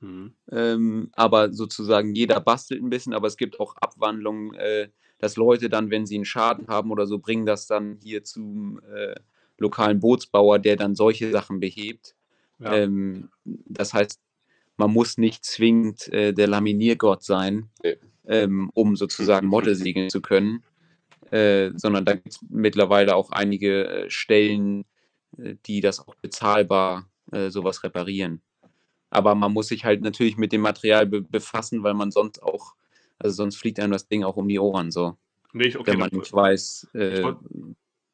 Mhm. 0.00 0.34
Ähm, 0.50 1.10
aber 1.14 1.52
sozusagen 1.52 2.14
jeder 2.14 2.40
bastelt 2.40 2.82
ein 2.82 2.90
bisschen, 2.90 3.12
aber 3.14 3.26
es 3.26 3.36
gibt 3.36 3.58
auch 3.60 3.76
Abwandlungen, 3.76 4.54
äh, 4.54 4.88
dass 5.18 5.36
Leute 5.36 5.68
dann, 5.68 5.90
wenn 5.90 6.06
sie 6.06 6.14
einen 6.14 6.24
Schaden 6.24 6.68
haben 6.68 6.90
oder 6.92 7.06
so, 7.06 7.18
bringen 7.18 7.46
das 7.46 7.66
dann 7.66 7.98
hier 8.00 8.22
zum 8.24 8.80
äh, 8.94 9.16
lokalen 9.58 9.98
Bootsbauer, 10.00 10.60
der 10.60 10.76
dann 10.76 10.94
solche 10.94 11.30
Sachen 11.32 11.58
behebt. 11.60 12.14
Ja. 12.60 12.74
Ähm, 12.76 13.30
das 13.44 13.92
heißt, 13.94 14.20
man 14.76 14.92
muss 14.92 15.18
nicht 15.18 15.44
zwingend 15.44 16.06
äh, 16.12 16.32
der 16.32 16.46
Laminiergott 16.46 17.24
sein, 17.24 17.68
Nee. 17.82 17.96
ähm, 18.28 18.70
um 18.74 18.94
sozusagen 18.96 19.46
Motte 19.48 19.74
segeln 19.74 20.10
zu 20.10 20.20
können, 20.20 20.62
äh, 21.30 21.70
sondern 21.74 22.04
da 22.04 22.14
gibt 22.14 22.28
es 22.28 22.38
mittlerweile 22.48 23.16
auch 23.16 23.30
einige 23.30 23.88
äh, 23.88 24.10
Stellen, 24.10 24.84
äh, 25.36 25.56
die 25.66 25.80
das 25.80 26.00
auch 26.00 26.14
bezahlbar 26.16 27.08
sowas 27.50 27.84
reparieren. 27.84 28.40
Aber 29.10 29.34
man 29.34 29.52
muss 29.52 29.68
sich 29.68 29.84
halt 29.84 30.02
natürlich 30.02 30.36
mit 30.36 30.52
dem 30.52 30.60
Material 30.60 31.06
be 31.06 31.22
befassen, 31.22 31.82
weil 31.82 31.94
man 31.94 32.10
sonst 32.10 32.42
auch, 32.42 32.74
also 33.18 33.34
sonst 33.34 33.56
fliegt 33.56 33.80
einem 33.80 33.92
das 33.92 34.06
Ding 34.08 34.24
auch 34.24 34.36
um 34.36 34.48
die 34.48 34.58
Ohren 34.58 34.90
so, 34.90 35.16
Nee, 35.52 35.68
ich, 35.68 35.78
okay, 35.78 35.92
wenn 35.92 35.98
man 35.98 36.10
nicht 36.12 36.32
weiß. 36.32 36.88
Äh, 36.94 37.18
Ich 37.18 37.24
wollt- 37.24 37.38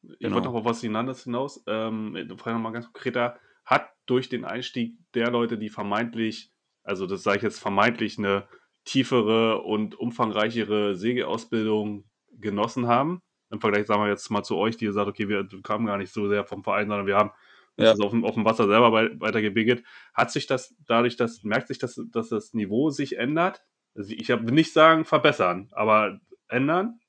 Ich 0.03 0.19
Genau. 0.19 0.35
wollte 0.35 0.47
noch 0.49 0.55
auf 0.55 0.65
was 0.65 0.81
hinaus 0.81 1.23
hinaus. 1.23 1.63
Ähm, 1.67 2.15
frage 2.37 2.55
nochmal 2.55 2.71
ganz 2.71 2.85
konkreter. 2.85 3.39
Hat 3.65 3.89
durch 4.05 4.29
den 4.29 4.45
Einstieg 4.45 4.93
der 5.15 5.31
Leute, 5.31 5.57
die 5.57 5.69
vermeintlich, 5.69 6.51
also 6.83 7.07
das 7.07 7.23
sage 7.23 7.37
ich 7.37 7.43
jetzt 7.43 7.59
vermeintlich, 7.59 8.19
eine 8.19 8.47
tiefere 8.85 9.63
und 9.63 9.95
umfangreichere 9.99 10.95
Segelausbildung 10.95 12.05
genossen 12.39 12.87
haben, 12.87 13.21
im 13.49 13.59
Vergleich, 13.59 13.87
sagen 13.87 14.03
wir 14.03 14.09
jetzt 14.09 14.29
mal 14.29 14.43
zu 14.43 14.57
euch, 14.57 14.77
die 14.77 14.85
ihr 14.85 14.93
sagt, 14.93 15.07
okay, 15.09 15.27
wir 15.27 15.47
kamen 15.63 15.87
gar 15.87 15.97
nicht 15.97 16.13
so 16.13 16.27
sehr 16.29 16.45
vom 16.45 16.63
Verein, 16.63 16.87
sondern 16.87 17.07
wir 17.07 17.15
haben 17.17 17.31
Ja. 17.77 17.91
das 17.91 17.99
auf, 17.99 18.11
dem, 18.11 18.23
auf 18.23 18.35
dem 18.35 18.45
Wasser 18.45 18.67
selber 18.67 18.91
wei- 18.93 19.19
weiter 19.19 19.41
gebiggelt. 19.41 19.83
Hat 20.13 20.31
sich 20.31 20.47
das 20.47 20.75
dadurch, 20.87 21.17
dass, 21.17 21.43
merkt 21.43 21.67
sich, 21.67 21.77
dass, 21.77 21.99
dass 22.11 22.29
das 22.29 22.53
Niveau 22.53 22.89
sich 22.89 23.17
ändert? 23.17 23.63
Also 23.95 24.11
ich 24.13 24.29
will 24.29 24.39
nicht 24.53 24.73
sagen 24.73 25.05
verbessern, 25.05 25.69
aber 25.71 26.19
ändern? 26.47 26.99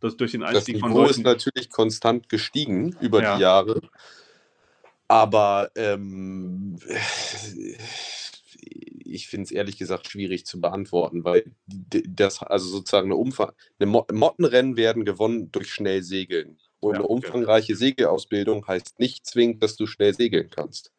Das 0.00 0.16
durch 0.16 0.32
den 0.32 0.40
Das 0.40 0.50
Einstieg 0.54 0.80
von 0.80 0.90
Niveau 0.90 1.04
ist 1.04 1.18
Leuten. 1.18 1.22
natürlich 1.22 1.70
konstant 1.70 2.28
gestiegen 2.28 2.96
über 3.00 3.22
Ja. 3.22 3.36
die 3.36 3.42
Jahre. 3.42 3.80
Aber 5.08 5.70
ähm, 5.76 6.78
ich 9.04 9.28
finde 9.28 9.44
es 9.44 9.50
ehrlich 9.50 9.76
gesagt 9.78 10.08
schwierig 10.08 10.46
zu 10.46 10.60
beantworten, 10.60 11.24
weil 11.24 11.44
das, 11.66 12.42
also 12.42 12.66
sozusagen 12.68 13.08
eine 13.08 13.16
Umfang, 13.16 13.52
eine 13.78 13.90
Mo 13.90 14.06
Mottenrennen 14.12 14.76
werden 14.76 15.04
gewonnen 15.04 15.52
durch 15.52 15.70
schnell 15.72 16.02
segeln. 16.02 16.58
Und 16.82 16.94
Ja, 16.94 16.98
eine 16.98 17.06
umfangreiche 17.06 17.76
Segelausbildung 17.76 18.66
heißt 18.66 18.98
nicht 18.98 19.24
zwingend, 19.24 19.62
dass 19.62 19.76
du 19.76 19.86
schnell 19.86 20.14
segeln 20.14 20.50
kannst. 20.50 20.90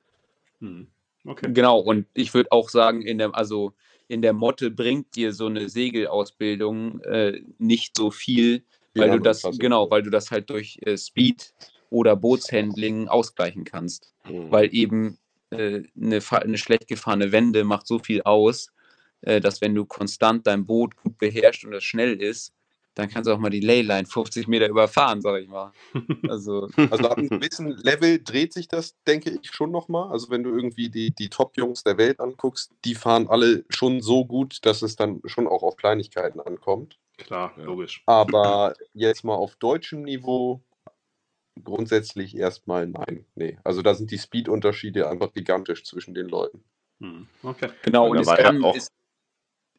Hm. 0.61 0.87
Okay. 1.25 1.51
Genau, 1.53 1.79
und 1.79 2.07
ich 2.13 2.33
würde 2.33 2.51
auch 2.53 2.69
sagen, 2.69 3.01
in 3.01 3.17
der, 3.17 3.35
also 3.35 3.73
in 4.07 4.21
der 4.21 4.31
Motte 4.31 4.71
bringt 4.71 5.15
dir 5.15 5.33
so 5.33 5.47
eine 5.47 5.67
Segelausbildung 5.67 7.01
äh, 7.01 7.41
nicht 7.57 7.97
so 7.97 8.11
viel, 8.11 8.63
weil 8.95 9.09
in 9.09 9.17
du 9.17 9.19
das, 9.19 9.41
Klassen. 9.41 9.59
genau, 9.59 9.91
weil 9.91 10.03
du 10.03 10.09
das 10.09 10.31
halt 10.31 10.49
durch 10.49 10.79
äh, 10.85 10.97
Speed 10.97 11.53
oder 11.89 12.15
Bootshandling 12.15 13.09
ausgleichen 13.09 13.65
kannst. 13.65 14.13
Mhm. 14.25 14.51
Weil 14.51 14.73
eben 14.73 15.17
äh, 15.49 15.83
eine, 15.99 16.21
eine 16.31 16.57
schlecht 16.57 16.87
gefahrene 16.87 17.33
Wende 17.33 17.65
macht 17.65 17.87
so 17.87 17.99
viel 17.99 18.21
aus, 18.23 18.71
äh, 19.21 19.41
dass 19.41 19.59
wenn 19.59 19.75
du 19.75 19.85
konstant 19.85 20.47
dein 20.47 20.65
Boot 20.65 20.95
gut 20.95 21.17
beherrschst 21.17 21.65
und 21.65 21.71
das 21.71 21.83
schnell 21.83 22.21
ist, 22.21 22.53
dann 22.95 23.09
kannst 23.09 23.27
du 23.27 23.33
auch 23.33 23.39
mal 23.39 23.49
die 23.49 23.59
Leyline 23.59 24.05
50 24.05 24.47
Meter 24.47 24.67
überfahren, 24.67 25.21
sag 25.21 25.41
ich 25.41 25.47
mal. 25.49 25.71
Also, 26.27 26.69
Also 26.91 27.09
ab 27.09 27.17
einem 27.17 27.29
gewissen 27.41 27.71
Level 27.77 28.23
dreht 28.23 28.53
sich 28.53 28.67
das, 28.67 28.95
denke 29.07 29.31
ich, 29.31 29.51
schon 29.51 29.71
nochmal. 29.71 30.11
Also 30.11 30.29
wenn 30.29 30.43
du 30.43 30.49
irgendwie 30.55 30.89
die, 30.89 31.11
die 31.11 31.29
Top-Jungs 31.29 31.83
der 31.83 31.97
Welt 31.97 32.19
anguckst, 32.19 32.71
die 32.85 32.95
fahren 32.95 33.27
alle 33.27 33.65
schon 33.69 34.01
so 34.01 34.25
gut, 34.25 34.65
dass 34.65 34.81
es 34.81 34.95
dann 34.95 35.21
schon 35.25 35.47
auch 35.47 35.63
auf 35.63 35.75
Kleinigkeiten 35.75 36.39
ankommt. 36.39 36.99
Klar, 37.17 37.53
logisch. 37.57 38.03
Aber 38.05 38.73
jetzt 38.93 39.23
mal 39.23 39.35
auf 39.35 39.55
deutschem 39.55 40.03
Niveau 40.03 40.61
grundsätzlich 41.63 42.35
erstmal 42.35 42.87
nein. 42.87 43.25
Nee. 43.35 43.57
Also 43.63 43.81
da 43.81 43.93
sind 43.93 44.11
die 44.11 44.17
Speed-Unterschiede 44.17 45.09
einfach 45.09 45.33
gigantisch 45.33 45.83
zwischen 45.83 46.13
den 46.13 46.27
Leuten. 46.27 46.63
Hm. 46.99 47.27
Okay. 47.43 47.69
Genau, 47.83 48.05
Und 48.05 48.17
und 48.17 48.19
es 48.27 48.27
kann, 48.35 48.63
auch- 48.63 48.75
es, 48.75 48.87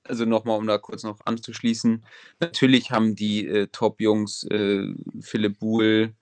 also 0.04 0.24
nochmal, 0.24 0.58
um 0.58 0.66
da 0.66 0.78
kurz 0.78 1.02
noch 1.02 1.18
anzuschließen, 1.24 2.04
natürlich 2.40 2.90
haben 2.90 3.14
die 3.14 3.46
äh, 3.46 3.66
Top-Jungs, 3.68 4.44
äh, 4.44 4.86
Philipp 5.20 5.58
Buhl, 5.58 6.14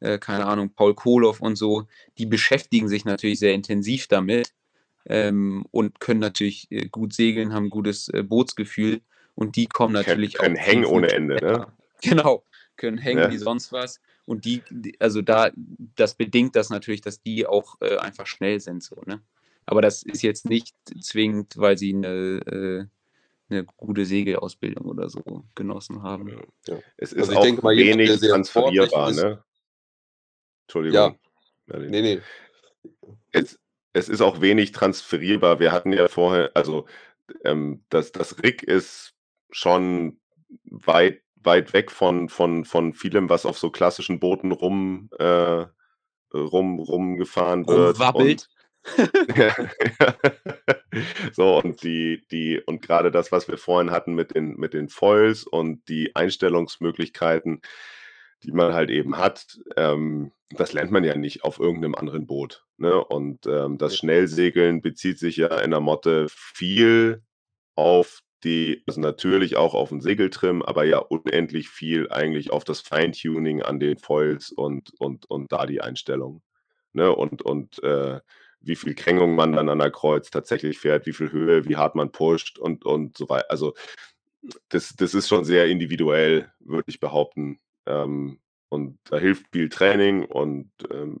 äh, 0.00 0.18
keine 0.18 0.46
Ahnung, 0.46 0.70
Paul 0.74 0.94
Koloff 0.94 1.40
und 1.40 1.56
so, 1.56 1.86
die 2.18 2.26
beschäftigen 2.26 2.88
sich 2.88 3.04
natürlich 3.04 3.38
sehr 3.38 3.54
intensiv 3.54 4.06
damit 4.08 4.54
ähm, 5.06 5.64
und 5.70 6.00
können 6.00 6.20
natürlich 6.20 6.70
äh, 6.70 6.88
gut 6.88 7.12
segeln, 7.14 7.52
haben 7.52 7.66
ein 7.66 7.70
gutes 7.70 8.08
äh, 8.08 8.22
Bootsgefühl 8.22 9.00
und 9.34 9.56
die 9.56 9.66
kommen 9.66 9.94
natürlich 9.94 10.34
können 10.34 10.56
auch 10.56 10.60
hängen 10.60 10.84
viel 10.84 10.94
ohne 10.94 11.08
Ende, 11.12 11.34
ne? 11.36 11.66
Genau, 12.02 12.44
können 12.76 12.98
hängen 12.98 13.22
Ja. 13.22 13.30
wie 13.30 13.38
sonst 13.38 13.72
was. 13.72 14.00
Und 14.24 14.44
die, 14.44 14.62
also 15.00 15.22
da, 15.22 15.50
das 15.96 16.14
bedingt 16.14 16.54
das 16.54 16.70
natürlich, 16.70 17.00
dass 17.00 17.20
die 17.22 17.46
auch 17.46 17.76
äh, 17.80 17.96
einfach 17.96 18.26
schnell 18.26 18.60
sind, 18.60 18.82
so, 18.82 19.02
ne? 19.06 19.20
Aber 19.66 19.82
das 19.82 20.02
ist 20.02 20.22
jetzt 20.22 20.48
nicht 20.48 20.74
zwingend, 21.00 21.58
weil 21.58 21.76
sie 21.76 21.94
eine, 21.94 22.88
eine 23.50 23.64
gute 23.64 24.04
Segelausbildung 24.04 24.86
oder 24.86 25.08
so 25.08 25.44
genossen 25.54 26.02
haben. 26.02 26.40
Es 26.96 27.12
ist 27.12 27.20
Also 27.20 27.32
ich 27.32 27.38
auch 27.38 27.42
denke 27.42 27.62
mal, 27.62 27.72
jemand, 27.72 27.98
wenig 28.00 28.20
sehr 28.20 28.30
transferierbar, 28.30 29.10
ist- 29.10 29.16
ne? 29.22 29.42
Entschuldigung. 30.66 31.18
Ja. 31.66 31.74
Ja, 31.74 31.78
nee. 31.80 31.88
Nee, 31.88 32.02
nee. 32.02 32.20
es, 33.32 33.58
es 33.92 34.08
ist 34.08 34.20
auch 34.20 34.40
wenig 34.40 34.72
transferierbar. 34.72 35.60
Wir 35.60 35.72
hatten 35.72 35.92
ja 35.92 36.08
vorher, 36.08 36.50
also 36.54 36.86
ähm, 37.44 37.84
das, 37.88 38.12
das 38.12 38.42
Rig 38.42 38.62
ist 38.62 39.14
schon 39.50 40.20
weit, 40.64 41.22
weit 41.36 41.72
weg 41.72 41.90
von, 41.90 42.28
von, 42.28 42.64
von 42.64 42.92
vielem, 42.94 43.28
was 43.28 43.46
auf 43.46 43.58
so 43.58 43.70
klassischen 43.70 44.20
Booten 44.20 44.52
rum, 44.52 45.08
äh, 45.18 45.66
rum, 46.34 46.78
rumgefahren 46.78 47.66
wird. 47.66 47.96
Rumwabbelt. 47.98 48.48
So, 51.32 51.58
und 51.58 51.82
die, 51.82 52.24
die, 52.30 52.60
und 52.64 52.82
gerade 52.82 53.10
das, 53.10 53.30
was 53.30 53.48
wir 53.48 53.58
vorhin 53.58 53.90
hatten 53.90 54.14
mit 54.14 54.34
den, 54.34 54.56
mit 54.56 54.74
den 54.74 54.88
Foils 54.88 55.44
und 55.44 55.86
die 55.88 56.16
Einstellungsmöglichkeiten, 56.16 57.60
die 58.42 58.52
man 58.52 58.72
halt 58.72 58.90
eben 58.90 59.18
hat, 59.18 59.58
ähm, 59.76 60.32
das 60.50 60.72
lernt 60.72 60.90
man 60.90 61.04
ja 61.04 61.16
nicht 61.16 61.44
auf 61.44 61.58
irgendeinem 61.58 61.94
anderen 61.94 62.26
Boot. 62.26 62.64
Ne? 62.78 63.04
Und 63.04 63.46
ähm, 63.46 63.78
das 63.78 63.96
Schnellsegeln 63.96 64.80
bezieht 64.80 65.18
sich 65.18 65.36
ja 65.36 65.60
in 65.60 65.70
der 65.70 65.80
Motte 65.80 66.26
viel 66.30 67.22
auf 67.74 68.20
die, 68.44 68.82
also 68.86 69.00
natürlich 69.00 69.56
auch 69.56 69.74
auf 69.74 69.88
den 69.88 70.00
Segeltrim, 70.00 70.62
aber 70.62 70.84
ja 70.84 70.98
unendlich 70.98 71.68
viel 71.68 72.10
eigentlich 72.10 72.50
auf 72.50 72.64
das 72.64 72.80
Feintuning 72.80 73.62
an 73.62 73.80
den 73.80 73.98
Foils 73.98 74.52
und, 74.52 74.92
und, 74.98 75.28
und 75.28 75.52
da 75.52 75.66
die 75.66 75.80
Einstellung. 75.80 76.42
Ne? 76.92 77.14
Und, 77.14 77.42
und 77.42 77.82
äh, 77.82 78.20
wie 78.60 78.76
viel 78.76 78.94
Krängung 78.94 79.34
man 79.34 79.52
dann 79.52 79.68
an 79.68 79.78
der 79.78 79.90
Kreuz 79.90 80.30
tatsächlich 80.30 80.78
fährt, 80.78 81.06
wie 81.06 81.12
viel 81.12 81.32
Höhe, 81.32 81.64
wie 81.66 81.76
hart 81.76 81.94
man 81.94 82.10
pusht 82.10 82.58
und, 82.58 82.84
und 82.84 83.16
so 83.16 83.28
weiter. 83.28 83.50
Also 83.50 83.74
das, 84.68 84.94
das 84.96 85.14
ist 85.14 85.28
schon 85.28 85.44
sehr 85.44 85.66
individuell, 85.66 86.50
würde 86.60 86.88
ich 86.88 87.00
behaupten. 87.00 87.60
Ähm, 87.86 88.40
und 88.68 88.98
da 89.04 89.18
hilft 89.18 89.46
viel 89.52 89.68
Training 89.68 90.24
und 90.24 90.70
ähm, 90.90 91.20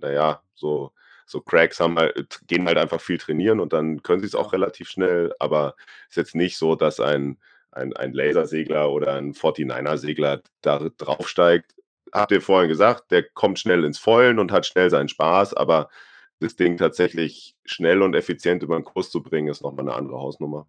naja, 0.00 0.42
so, 0.54 0.92
so 1.26 1.40
Cracks 1.40 1.80
haben 1.80 1.96
halt, 1.98 2.40
gehen 2.46 2.66
halt 2.66 2.78
einfach 2.78 3.00
viel 3.00 3.18
trainieren 3.18 3.60
und 3.60 3.72
dann 3.72 4.02
können 4.02 4.20
sie 4.20 4.26
es 4.26 4.34
auch 4.34 4.52
relativ 4.52 4.88
schnell, 4.88 5.32
aber 5.38 5.76
es 6.08 6.10
ist 6.10 6.16
jetzt 6.16 6.34
nicht 6.34 6.56
so, 6.58 6.74
dass 6.74 7.00
ein, 7.00 7.38
ein, 7.70 7.94
ein 7.94 8.12
Lasersegler 8.12 8.90
oder 8.90 9.14
ein 9.14 9.34
49er-Segler 9.34 10.42
da 10.62 10.78
draufsteigt. 10.96 11.74
Habt 12.12 12.32
ihr 12.32 12.40
vorhin 12.40 12.68
gesagt, 12.68 13.10
der 13.10 13.22
kommt 13.22 13.58
schnell 13.58 13.84
ins 13.84 13.98
Vollen 13.98 14.38
und 14.38 14.50
hat 14.50 14.66
schnell 14.66 14.90
seinen 14.90 15.08
Spaß, 15.08 15.54
aber 15.54 15.90
das 16.40 16.56
Ding 16.56 16.76
tatsächlich 16.76 17.56
schnell 17.64 18.02
und 18.02 18.14
effizient 18.14 18.62
über 18.62 18.78
den 18.78 18.84
Kurs 18.84 19.10
zu 19.10 19.22
bringen, 19.22 19.48
ist 19.48 19.62
nochmal 19.62 19.86
eine 19.88 19.94
andere 19.96 20.18
Hausnummer. 20.18 20.66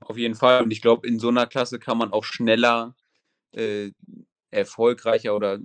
Auf 0.00 0.16
jeden 0.16 0.34
Fall. 0.34 0.62
Und 0.62 0.70
ich 0.70 0.80
glaube, 0.80 1.06
in 1.08 1.18
so 1.18 1.28
einer 1.28 1.46
Klasse 1.46 1.78
kann 1.78 1.98
man 1.98 2.12
auch 2.12 2.24
schneller 2.24 2.94
äh, 3.52 3.90
erfolgreicher 4.50 5.34
oder 5.34 5.58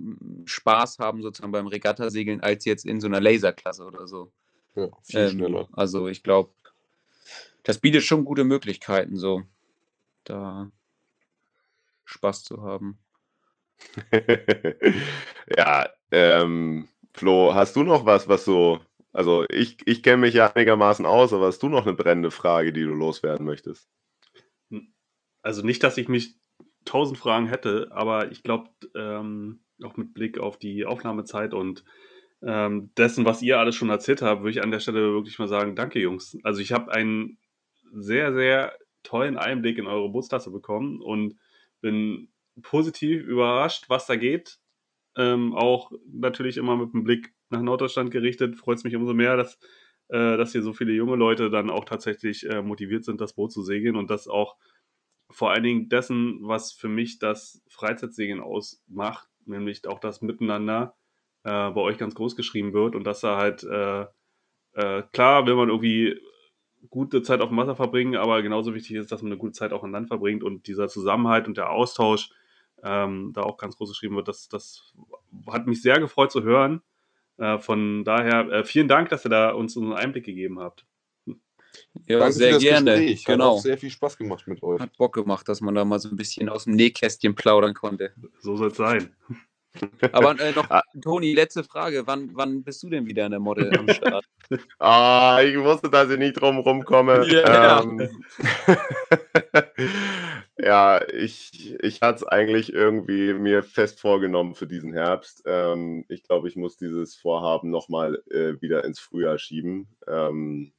Spaß 0.44 0.98
haben 0.98 1.22
sozusagen 1.22 1.52
beim 1.52 1.66
Regattasegeln 1.66 2.40
als 2.40 2.64
jetzt 2.64 2.84
in 2.84 3.00
so 3.00 3.06
einer 3.06 3.20
Laserklasse 3.20 3.84
oder 3.84 4.06
so. 4.06 4.32
Ja, 4.74 4.88
viel 5.02 5.20
Ähm, 5.20 5.30
schneller. 5.30 5.68
also 5.72 6.08
ich 6.08 6.22
glaube, 6.22 6.52
das 7.62 7.78
bietet 7.78 8.02
schon 8.02 8.24
gute 8.24 8.44
Möglichkeiten, 8.44 9.16
so 9.16 9.42
da 10.24 10.70
Spaß 12.04 12.42
zu 12.44 12.62
haben. 12.62 12.98
ja, 15.56 15.88
ähm, 16.10 16.88
Flo, 17.14 17.54
hast 17.54 17.76
du 17.76 17.84
noch 17.84 18.04
was, 18.06 18.28
was 18.28 18.44
so, 18.44 18.80
also 19.12 19.44
ich, 19.48 19.78
ich 19.86 20.02
kenne 20.02 20.18
mich 20.18 20.34
ja 20.34 20.52
einigermaßen 20.52 21.06
aus, 21.06 21.32
aber 21.32 21.46
hast 21.46 21.62
du 21.62 21.68
noch 21.68 21.86
eine 21.86 21.94
brennende 21.94 22.32
Frage, 22.32 22.72
die 22.72 22.82
du 22.82 22.92
loswerden 22.92 23.46
möchtest? 23.46 23.88
Also 25.42 25.62
nicht, 25.64 25.82
dass 25.82 25.96
ich 25.96 26.08
mich 26.08 26.36
tausend 26.84 27.18
Fragen 27.18 27.46
hätte, 27.46 27.88
aber 27.92 28.32
ich 28.32 28.42
glaube, 28.42 28.70
ähm, 28.96 29.60
auch 29.82 29.96
mit 29.96 30.12
Blick 30.14 30.38
auf 30.38 30.58
die 30.58 30.86
Aufnahmezeit 30.86 31.54
und 31.54 31.84
ähm, 32.42 32.90
dessen, 32.96 33.24
was 33.24 33.42
ihr 33.42 33.58
alles 33.58 33.74
schon 33.76 33.90
erzählt 33.90 34.20
habt, 34.20 34.42
würde 34.42 34.50
ich 34.50 34.62
an 34.62 34.70
der 34.70 34.80
Stelle 34.80 35.12
wirklich 35.12 35.38
mal 35.38 35.48
sagen, 35.48 35.76
danke 35.76 36.00
Jungs. 36.00 36.36
Also 36.42 36.60
ich 36.60 36.72
habe 36.72 36.92
einen 36.92 37.38
sehr, 37.92 38.34
sehr 38.34 38.76
tollen 39.02 39.38
Einblick 39.38 39.78
in 39.78 39.86
eure 39.86 40.10
Bootsklasse 40.10 40.50
bekommen 40.50 41.00
und 41.00 41.38
bin 41.80 42.28
positiv 42.62 43.22
überrascht, 43.22 43.84
was 43.88 44.06
da 44.06 44.16
geht. 44.16 44.58
Ähm, 45.16 45.54
auch 45.54 45.92
natürlich 46.12 46.56
immer 46.56 46.76
mit 46.76 46.92
dem 46.92 47.04
Blick 47.04 47.34
nach 47.50 47.62
Norddeutschland 47.62 48.10
gerichtet, 48.10 48.56
freut 48.56 48.78
es 48.78 48.84
mich 48.84 48.96
umso 48.96 49.14
mehr, 49.14 49.36
dass, 49.36 49.58
äh, 50.08 50.36
dass 50.36 50.52
hier 50.52 50.62
so 50.62 50.72
viele 50.72 50.92
junge 50.92 51.16
Leute 51.16 51.50
dann 51.50 51.70
auch 51.70 51.84
tatsächlich 51.84 52.48
äh, 52.48 52.62
motiviert 52.62 53.04
sind, 53.04 53.20
das 53.20 53.34
Boot 53.34 53.52
zu 53.52 53.62
segeln 53.62 53.96
und 53.96 54.10
das 54.10 54.28
auch 54.28 54.56
vor 55.30 55.50
allen 55.50 55.62
Dingen 55.62 55.88
dessen, 55.88 56.38
was 56.42 56.72
für 56.72 56.88
mich 56.88 57.18
das 57.18 57.62
Freizeitsegeln 57.68 58.40
ausmacht, 58.40 59.28
nämlich 59.46 59.86
auch 59.86 59.98
das 60.00 60.22
Miteinander 60.22 60.96
äh, 61.44 61.70
bei 61.70 61.80
euch 61.80 61.98
ganz 61.98 62.14
groß 62.14 62.36
geschrieben 62.36 62.72
wird 62.72 62.94
und 62.94 63.04
dass 63.04 63.20
da 63.20 63.36
halt, 63.36 63.64
äh, 63.64 64.06
äh, 64.74 65.02
klar, 65.12 65.46
will 65.46 65.54
man 65.56 65.68
irgendwie 65.68 66.20
gute 66.90 67.22
Zeit 67.22 67.40
auf 67.40 67.48
dem 67.48 67.58
Wasser 67.58 67.76
verbringen, 67.76 68.16
aber 68.16 68.42
genauso 68.42 68.74
wichtig 68.74 68.96
ist, 68.96 69.12
dass 69.12 69.22
man 69.22 69.32
eine 69.32 69.38
gute 69.38 69.52
Zeit 69.52 69.72
auch 69.72 69.84
an 69.84 69.92
Land 69.92 70.08
verbringt 70.08 70.42
und 70.42 70.66
dieser 70.66 70.88
Zusammenhalt 70.88 71.46
und 71.46 71.56
der 71.56 71.70
Austausch 71.70 72.30
ähm, 72.84 73.32
da 73.34 73.42
auch 73.42 73.56
ganz 73.56 73.76
groß 73.76 73.88
geschrieben 73.88 74.14
wird. 74.16 74.28
Das, 74.28 74.48
das 74.48 74.92
hat 75.50 75.66
mich 75.66 75.82
sehr 75.82 75.98
gefreut 75.98 76.30
zu 76.30 76.42
hören. 76.42 76.82
Äh, 77.38 77.58
von 77.58 78.04
daher 78.04 78.48
äh, 78.50 78.64
vielen 78.64 78.86
Dank, 78.88 79.08
dass 79.08 79.24
ihr 79.26 79.30
da 79.30 79.50
uns 79.50 79.76
einen 79.76 79.92
Einblick 79.92 80.24
gegeben 80.24 80.60
habt. 80.60 80.86
Ja, 82.06 82.18
Danke 82.20 82.34
sehr 82.34 82.48
für 82.48 82.54
das 82.54 82.62
gerne. 82.62 82.90
Gespräch. 82.92 83.20
Hat 83.20 83.26
Genau. 83.34 83.50
auch 83.52 83.60
sehr 83.60 83.78
viel 83.78 83.90
Spaß 83.90 84.16
gemacht 84.16 84.46
mit 84.46 84.62
euch. 84.62 84.80
Hat 84.80 84.96
Bock 84.96 85.14
gemacht, 85.14 85.48
dass 85.48 85.60
man 85.60 85.74
da 85.74 85.84
mal 85.84 85.98
so 85.98 86.08
ein 86.08 86.16
bisschen 86.16 86.48
aus 86.48 86.64
dem 86.64 86.74
Nähkästchen 86.74 87.34
plaudern 87.34 87.74
konnte. 87.74 88.12
So 88.38 88.56
soll 88.56 88.68
es 88.68 88.76
sein. 88.76 89.12
Aber 90.12 90.38
äh, 90.38 90.52
noch, 90.52 90.70
Ah. 90.70 90.82
Toni, 91.02 91.34
letzte 91.34 91.64
Frage. 91.64 92.06
Wann, 92.06 92.30
wann 92.34 92.62
bist 92.62 92.80
du 92.84 92.88
denn 92.90 93.06
wieder 93.06 93.24
in 93.24 93.32
der 93.32 93.40
Model 93.40 93.76
am 93.76 93.88
Start? 93.88 94.24
Ah, 94.78 95.40
ich 95.42 95.56
wusste, 95.58 95.88
dass 95.90 96.10
ich 96.10 96.18
nicht 96.18 96.34
drum 96.34 96.58
rumkomme. 96.58 97.26
Ja. 97.28 97.80
Ähm, 97.82 98.08
ja, 100.64 101.06
ich, 101.08 101.74
ich 101.82 102.00
hatte 102.00 102.16
es 102.16 102.24
eigentlich 102.24 102.72
irgendwie 102.72 103.34
mir 103.34 103.62
fest 103.62 104.00
vorgenommen 104.00 104.54
für 104.54 104.66
diesen 104.66 104.92
Herbst. 104.94 105.42
Ähm, 105.46 106.04
ich 106.08 106.22
glaube, 106.22 106.48
ich 106.48 106.56
muss 106.56 106.76
dieses 106.76 107.14
Vorhaben 107.14 107.70
nochmal 107.70 108.22
äh, 108.30 108.60
wieder 108.62 108.84
ins 108.84 108.98
Frühjahr 108.98 109.38
schieben. 109.38 109.88
Ähm, 110.06 110.72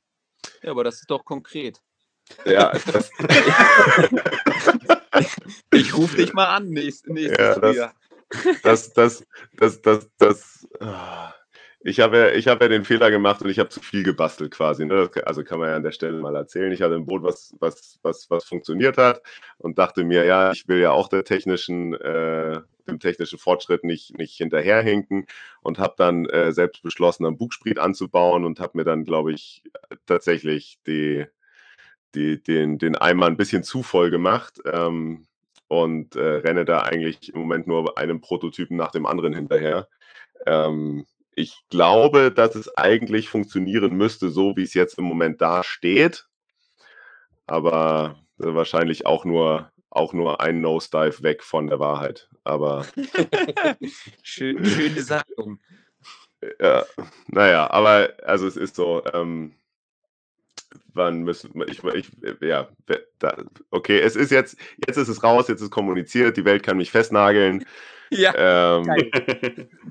Ja, 0.64 0.72
aber 0.72 0.84
das 0.84 0.96
ist 0.96 1.12
doch 1.12 1.24
konkret. 1.24 1.82
ja, 2.46 2.72
das, 2.92 3.12
Ich 5.72 5.96
rufe 5.96 6.18
dich 6.18 6.34
mal 6.34 6.48
an 6.48 6.70
nächst, 6.70 7.08
nächstes 7.08 7.38
Ja, 7.38 7.60
das- 7.60 7.76
Frühjahr. 7.76 7.94
das, 8.64 8.94
das, 8.94 9.24
das, 9.58 9.82
das, 9.82 10.10
das, 10.18 10.68
ah. 10.80 11.34
Ich 11.88 12.00
habe 12.00 12.18
ja, 12.18 12.30
ich 12.32 12.48
habe 12.48 12.66
ja 12.66 12.70
den 12.70 12.84
Fehler 12.84 13.12
gemacht 13.12 13.44
und 13.44 13.50
ich 13.50 13.60
habe 13.60 13.70
zu 13.70 13.80
viel 13.80 14.02
gebastelt 14.02 14.50
quasi. 14.52 14.86
Ne? 14.88 15.08
Das, 15.08 15.24
also 15.24 15.44
kann 15.44 15.60
man 15.60 15.70
ja 15.70 15.76
an 15.76 15.84
der 15.84 15.92
Stelle 15.92 16.20
mal 16.20 16.36
erzählen. 16.36 16.72
Ich 16.72 16.82
hatte 16.82 16.96
ein 16.96 17.06
Boot, 17.06 17.22
was, 17.22 17.56
was, 17.60 18.00
was, 18.02 18.28
was 18.32 18.44
funktioniert 18.44 18.98
hat 18.98 19.22
und 19.60 19.78
dachte 19.78 20.04
mir, 20.04 20.26
ja, 20.26 20.52
ich 20.52 20.68
will 20.68 20.80
ja 20.80 20.92
auch 20.92 21.10
der 21.10 21.24
technischen, 21.24 21.94
äh, 21.94 22.60
dem 22.88 23.00
technischen 23.00 23.38
Fortschritt 23.38 23.84
nicht, 23.84 24.18
nicht 24.18 24.36
hinterherhinken 24.36 25.28
und 25.62 25.78
habe 25.78 25.94
dann 25.96 26.26
äh, 26.26 26.52
selbst 26.54 26.82
beschlossen, 26.82 27.24
einen 27.24 27.38
Bugspriet 27.38 27.78
anzubauen 27.78 28.46
und 28.46 28.60
habe 28.60 28.80
mir 28.80 28.84
dann, 28.84 29.04
glaube 29.04 29.34
ich, 29.34 29.62
tatsächlich 30.08 30.80
die, 30.88 31.26
die, 32.16 32.42
den, 32.42 32.80
den 32.80 32.96
Eimer 32.96 33.28
ein 33.28 33.38
bisschen 33.38 33.62
zu 33.62 33.84
voll 33.84 34.10
gemacht. 34.10 34.60
Ähm, 34.66 35.28
und 35.68 36.16
äh, 36.16 36.38
renne 36.38 36.66
da 36.66 36.80
eigentlich 36.80 37.32
im 37.34 37.42
Moment 37.42 37.68
nur 37.68 37.98
einem 37.98 38.22
Prototypen 38.22 38.76
nach 38.76 38.92
dem 38.92 39.06
anderen 39.06 39.34
hinterher. 39.34 39.88
Ähm, 40.48 41.06
ich 41.36 41.60
glaube, 41.70 42.32
dass 42.32 42.56
es 42.56 42.76
eigentlich 42.78 43.30
funktionieren 43.30 43.96
müsste, 43.96 44.30
so 44.30 44.56
wie 44.56 44.64
es 44.64 44.74
jetzt 44.74 44.98
im 44.98 45.06
Moment 45.06 45.42
da 45.42 45.64
steht. 45.64 46.28
Aber 47.46 48.20
äh, 48.40 48.54
wahrscheinlich 48.54 49.06
auch 49.06 49.26
nur, 49.26 49.72
auch 49.90 50.14
nur 50.14 50.42
ein 50.42 50.62
Nosedive 50.62 51.22
weg 51.24 51.44
von 51.44 51.68
der 51.68 51.80
Wahrheit. 51.80 52.30
Aber 52.44 52.86
Schön, 54.24 54.64
schöne 54.66 55.02
Satzung. 55.02 55.60
ja, 56.60 56.86
naja, 57.28 57.70
aber 57.70 58.14
also 58.24 58.48
es 58.48 58.56
ist 58.56 58.76
so, 58.76 59.04
ähm, 59.14 59.56
wann 60.94 61.24
müssen 61.24 61.52
ich, 61.68 61.84
ich 61.84 62.12
ja, 62.42 62.70
da, 63.20 63.44
okay, 63.72 64.00
es 64.00 64.16
ist 64.16 64.32
jetzt, 64.32 64.58
jetzt 64.88 64.98
ist 64.98 65.10
es 65.10 65.24
raus, 65.24 65.48
jetzt 65.50 65.62
ist 65.62 65.72
kommuniziert, 65.72 66.38
die 66.38 66.46
Welt 66.46 66.64
kann 66.64 66.78
mich 66.78 66.92
festnageln. 66.92 67.66
Ja, 68.12 68.34
Ähm, 68.36 69.10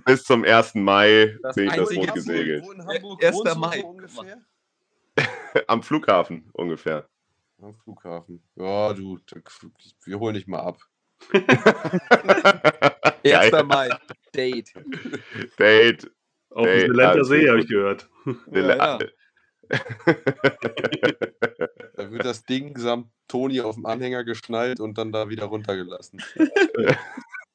bis 0.05 0.25
zum 0.25 0.45
1. 0.45 0.75
Mai 0.77 1.37
Das 1.43 1.57
bin 1.57 1.67
ich 1.67 1.73
das 1.75 1.89
Boot 1.95 2.15
gesegelt. 2.15 2.65
Wo 2.65 2.73
in 2.73 2.79
Ja, 2.81 2.87
Hamburg 2.87 3.25
1. 3.25 3.35
wohnst 3.37 3.55
du 3.55 3.59
Mai. 3.59 3.83
ungefähr? 3.83 4.41
Am 5.69 5.83
Flughafen 5.83 6.49
ungefähr. 6.53 7.09
Am 7.61 7.75
Flughafen. 7.77 8.43
Ja, 8.57 8.93
du, 8.93 9.19
wir 10.05 10.19
holen 10.19 10.35
dich 10.35 10.47
mal 10.47 10.61
ab. 10.61 10.79
1. 11.33 11.47
Geil. 13.25 13.65
Mai. 13.65 13.89
Date. 14.35 14.73
Date. 15.59 16.11
Auf 16.51 16.67
dem 16.67 16.93
Länder 16.93 17.25
See 17.25 17.49
habe 17.49 17.61
ich 17.61 17.69
gehört. 17.69 18.09
Ja, 18.53 18.77
ja. 18.77 18.99
Da 21.97 22.11
wird 22.11 22.25
das 22.25 22.45
Ding 22.45 22.77
samt 22.77 23.09
Toni 23.29 23.61
auf 23.61 23.77
dem 23.77 23.87
Anhänger 23.87 24.25
geschnallt 24.25 24.79
und 24.81 24.99
dann 24.99 25.11
da 25.13 25.29
wieder 25.29 25.45
runtergelassen. 25.47 26.23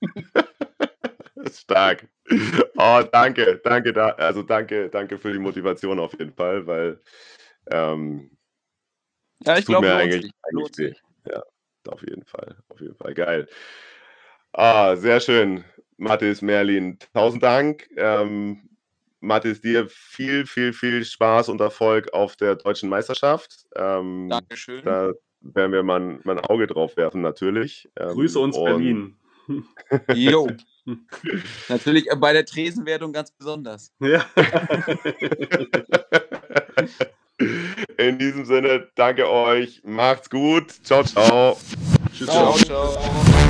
Stark. 1.51 2.07
Oh, 2.77 3.01
danke, 3.11 3.59
danke 3.63 3.93
da, 3.93 4.09
also 4.09 4.43
danke, 4.43 4.89
danke 4.89 5.17
für 5.17 5.31
die 5.31 5.39
Motivation 5.39 5.99
auf 5.99 6.13
jeden 6.17 6.33
Fall, 6.33 6.65
weil 6.67 7.01
ähm, 7.71 8.31
Ja, 9.45 9.57
ich 9.57 9.65
tut 9.65 9.73
glaube, 9.73 9.95
eigentlich, 9.95 10.31
eigentlich. 10.43 11.01
Ja, 11.25 11.43
auf 11.87 12.01
jeden 12.01 12.25
Fall, 12.25 12.57
auf 12.69 12.79
jeden 12.79 12.95
Fall, 12.95 13.13
geil. 13.13 13.47
Ah, 14.53 14.95
sehr 14.95 15.19
schön, 15.19 15.63
Mathis, 15.97 16.41
Merlin, 16.41 16.97
tausend 17.13 17.43
Dank. 17.43 17.87
Ähm, 17.95 18.69
Mathis, 19.21 19.61
dir 19.61 19.87
viel, 19.89 20.45
viel, 20.45 20.73
viel 20.73 21.03
Spaß 21.03 21.49
und 21.49 21.61
Erfolg 21.61 22.13
auf 22.13 22.35
der 22.35 22.55
deutschen 22.55 22.89
Meisterschaft. 22.89 23.65
Ähm, 23.75 24.27
Dankeschön. 24.29 24.85
da 24.85 25.11
werden 25.41 25.71
wir 25.71 25.83
mal, 25.83 25.99
ein- 25.99 26.21
mal 26.23 26.37
ein 26.37 26.45
Auge 26.45 26.67
drauf 26.67 26.95
werfen, 26.97 27.21
natürlich. 27.21 27.89
Ähm, 27.97 28.09
Grüße 28.09 28.39
uns 28.39 28.61
Berlin. 28.61 29.17
Jo. 30.13 30.47
Natürlich 31.67 32.09
äh, 32.09 32.15
bei 32.15 32.33
der 32.33 32.45
Tresenwertung 32.45 33.13
ganz 33.13 33.31
besonders. 33.31 33.93
Ja. 34.01 34.25
In 37.97 38.19
diesem 38.19 38.43
Sinne, 38.43 38.89
danke 38.95 39.29
euch, 39.29 39.81
macht's 39.85 40.29
gut, 40.29 40.71
ciao, 40.83 41.03
ciao. 41.03 41.57
Tschüss. 42.13 42.27
Ciao, 42.27 42.53
ciao. 42.57 43.48